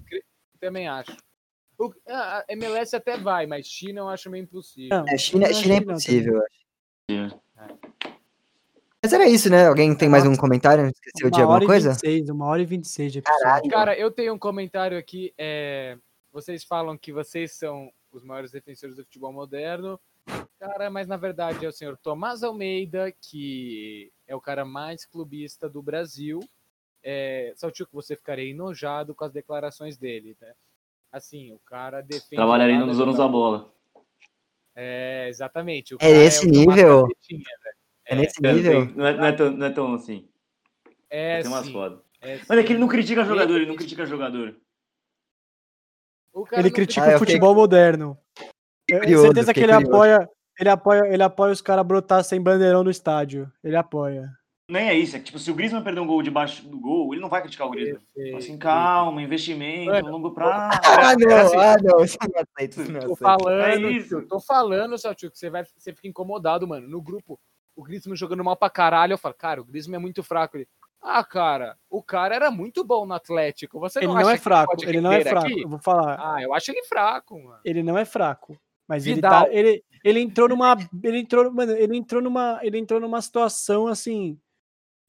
[0.61, 1.17] também acho.
[1.79, 4.99] O, a MLS até vai, mas China eu acho meio impossível.
[4.99, 6.59] Não, É, China, China é impossível, eu acho.
[7.57, 7.69] É.
[9.03, 9.69] Mas era isso, né?
[9.69, 10.85] Alguém tem mais um comentário?
[10.87, 11.91] Esqueceu de alguma coisa?
[11.91, 13.43] 26, uma hora e 26 de episódio.
[13.43, 13.71] Caralho.
[13.71, 15.33] Cara, eu tenho um comentário aqui.
[15.39, 15.97] é,
[16.33, 19.99] vocês falam que vocês são os maiores defensores do futebol moderno.
[20.59, 25.69] Cara, mas na verdade é o senhor Tomás Almeida, que é o cara mais clubista
[25.69, 26.41] do Brasil.
[27.03, 30.53] É, Saltico, você ficaria enojado com as declarações dele, né?
[31.13, 32.37] Assim, o cara defende.
[32.37, 33.73] Trabalharia nos donos da bola.
[34.75, 35.95] É, exatamente.
[35.95, 37.07] O É o Tomás nível?
[37.07, 37.17] Velho.
[38.09, 38.87] É nesse É, nível?
[38.87, 40.27] tem- não, é, não é tão, não é tão assim.
[41.11, 42.01] É, tem umas sim, fodas.
[42.23, 44.57] é Mas é que ele não critica jogador, ele não critica jogador.
[46.33, 48.19] O cara Ele não critica Ah, o futebol moderno.
[48.89, 49.95] Eu tenho certeza que fiquei ele curioso.
[49.95, 53.51] apoia, ele apoia, ele apoia os caras brotar sem bandeirão no estádio.
[53.63, 54.31] Ele apoia.
[54.71, 57.15] Nem é isso, é que tipo, se o Griezmann perder um gol debaixo do gol,
[57.15, 58.01] ele não vai criticar o Griezmann.
[58.15, 58.37] Perfeito.
[58.37, 60.53] assim, calma, investimento, Mano, longo prazo.
[60.55, 63.63] Ah, Era assim, não, ah, não, isso eu não aceito, isso eu não Tô falando,
[63.63, 64.23] É isso.
[64.29, 66.87] tô falando, Saltico, que você, vai, você fica incomodado, mano.
[66.87, 67.41] No grupo,
[67.79, 70.57] o Griezmann jogando mal pra caralho, eu falo, cara, o Griezmann é muito fraco.
[70.57, 70.67] Ele,
[71.01, 73.79] ah, cara, o cara era muito bom no Atlético.
[73.79, 75.47] Você Ele não, não acha é que fraco, ele não é fraco.
[75.47, 75.63] aqui?
[75.63, 76.19] Eu vou falar.
[76.35, 77.61] Ah, eu acho ele fraco, mano.
[77.65, 78.59] Ele não é fraco.
[78.89, 79.47] Mas ele tá.
[79.51, 80.77] Ele, ele entrou numa.
[81.05, 82.59] Ele entrou, mano, ele entrou numa.
[82.63, 84.39] Ele entrou numa situação assim.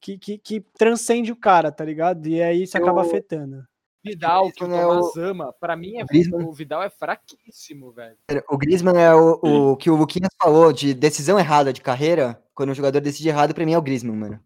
[0.01, 2.25] Que, que, que transcende o cara, tá ligado?
[2.27, 3.67] E aí isso acaba Eu- afetando.
[4.03, 6.89] Vidal, que o Griezmann é Tomás ama, pra mim é, o Griezmann- o Vidal é
[6.89, 8.15] fraquíssimo, velho.
[8.49, 9.39] O Griezmann é o,
[9.71, 12.41] o que o Luquinhas falou de decisão errada de carreira.
[12.53, 14.39] Quando o jogador decide errado, pra mim é o Griezmann, mano.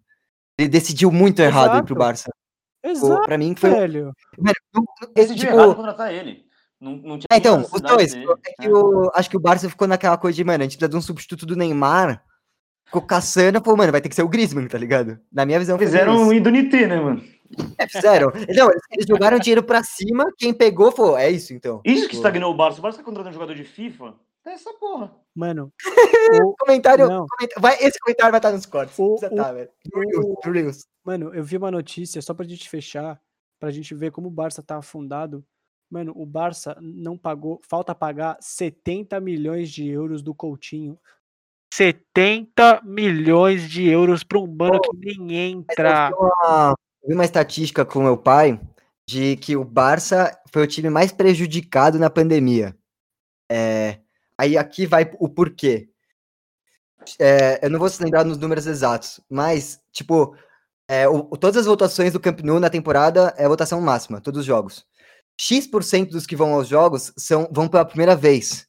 [0.57, 1.95] Ele decidiu muito errado ir pro Exato.
[1.95, 2.31] Barça.
[2.83, 3.69] O, Exato, pra mim foi.
[3.71, 4.11] velho.
[4.37, 4.55] Mano,
[5.15, 6.45] Decidiu tipo, errado contratar ele.
[6.81, 8.13] Não, não tinha É, então, os dois.
[8.13, 10.89] É que o, acho que o Barça ficou naquela coisa de, mano, a gente precisa
[10.89, 12.23] de um substituto do Neymar.
[12.85, 15.17] Ficou caçando, falou, mano, vai ter que ser o Griezmann, tá ligado?
[15.31, 16.25] Na minha visão foi Fizeram isso.
[16.25, 17.23] um Indunité, né, mano?
[17.77, 18.31] É, fizeram.
[18.55, 21.81] Não, eles, jogaram dinheiro pra cima, quem pegou falou, é isso então.
[21.85, 22.79] Isso que estagnou o Barça.
[22.79, 24.15] O Barça tá contratando um jogador de FIFA.
[24.45, 25.11] É essa porra.
[25.35, 25.71] Mano.
[26.43, 28.97] o- Comentário, comenta- vai, esse comentário vai estar nos cortes.
[28.99, 29.69] O- Você o- tá, velho.
[30.43, 30.85] Reels.
[31.03, 33.19] Mano, eu vi uma notícia, só pra gente fechar,
[33.59, 35.43] pra gente ver como o Barça tá afundado.
[35.89, 40.97] Mano, o Barça não pagou, falta pagar 70 milhões de euros do Coutinho.
[41.73, 46.11] 70 milhões de euros pra um mano que nem Eu entra.
[46.15, 46.75] uma,
[47.05, 48.59] vi uma estatística com meu pai
[49.07, 52.75] de que o Barça foi o time mais prejudicado na pandemia.
[53.51, 53.99] É,
[54.37, 55.89] aí aqui vai o porquê.
[57.19, 60.35] É, eu não vou se lembrar nos números exatos, mas, tipo,
[60.89, 64.45] é, o- todas as votações do Camp Nou na temporada é votação máxima, todos os
[64.45, 64.85] jogos.
[65.39, 68.67] X% dos que vão aos jogos são, vão pela primeira vez.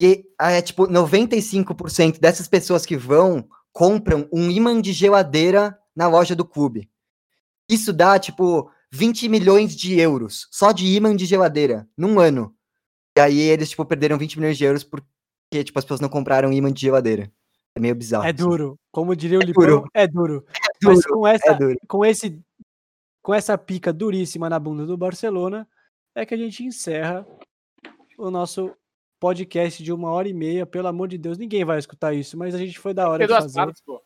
[0.00, 6.36] E é tipo, 95% dessas pessoas que vão compram um imã de geladeira na loja
[6.36, 6.90] do clube.
[7.68, 12.54] Isso dá, tipo, 20 milhões de euros só de imã de geladeira num ano.
[13.16, 16.52] E aí eles, tipo, perderam 20 milhões de euros porque, tipo, as pessoas não compraram
[16.52, 17.30] imã de geladeira.
[17.76, 18.24] É meio bizarro.
[18.24, 18.36] É assim.
[18.36, 18.78] duro.
[18.92, 19.84] Como diria o É Lipão, duro.
[19.94, 20.44] é duro.
[20.48, 21.76] É Mas duro, com essa, é duro.
[21.88, 22.40] com esse
[23.20, 25.66] com essa pica duríssima na bunda do Barcelona,
[26.14, 27.26] é que a gente encerra
[28.18, 28.70] o nosso
[29.18, 30.66] podcast de uma hora e meia.
[30.66, 33.32] Pelo amor de Deus, ninguém vai escutar isso, mas a gente foi da hora de
[33.32, 33.54] fazer.
[33.54, 34.03] partes, pô.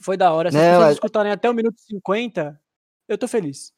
[0.00, 0.50] Foi da hora.
[0.50, 2.60] Se Não, as pessoas é- escutarem até o minuto 50,
[3.08, 3.72] eu tô feliz.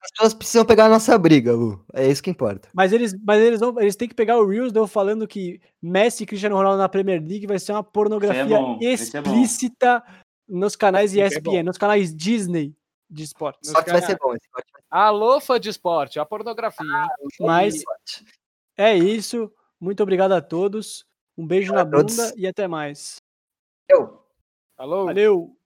[0.00, 1.84] As pessoas precisam pegar a nossa briga, Lu.
[1.92, 2.68] É isso que importa.
[2.72, 6.22] Mas eles, mas eles, vão, eles têm que pegar o Reels eu falando que Messi
[6.22, 8.78] e Cristiano Ronaldo na Premier League vai ser uma pornografia é bom.
[8.80, 10.02] explícita
[10.48, 12.74] nos canais Esse é ESPN, nos canais Disney
[13.08, 14.28] de Esse corte vai ser bom.
[14.30, 16.86] Vai Alô, fã de esporte, a pornografia,
[17.30, 17.82] ser Mas
[18.76, 19.52] é isso.
[19.78, 21.04] Muito obrigado a todos.
[21.36, 22.16] Um beijo na a todos.
[22.16, 23.16] bunda e até mais.
[23.88, 24.21] Eu.
[24.82, 25.04] Alô?
[25.04, 25.56] Valeu!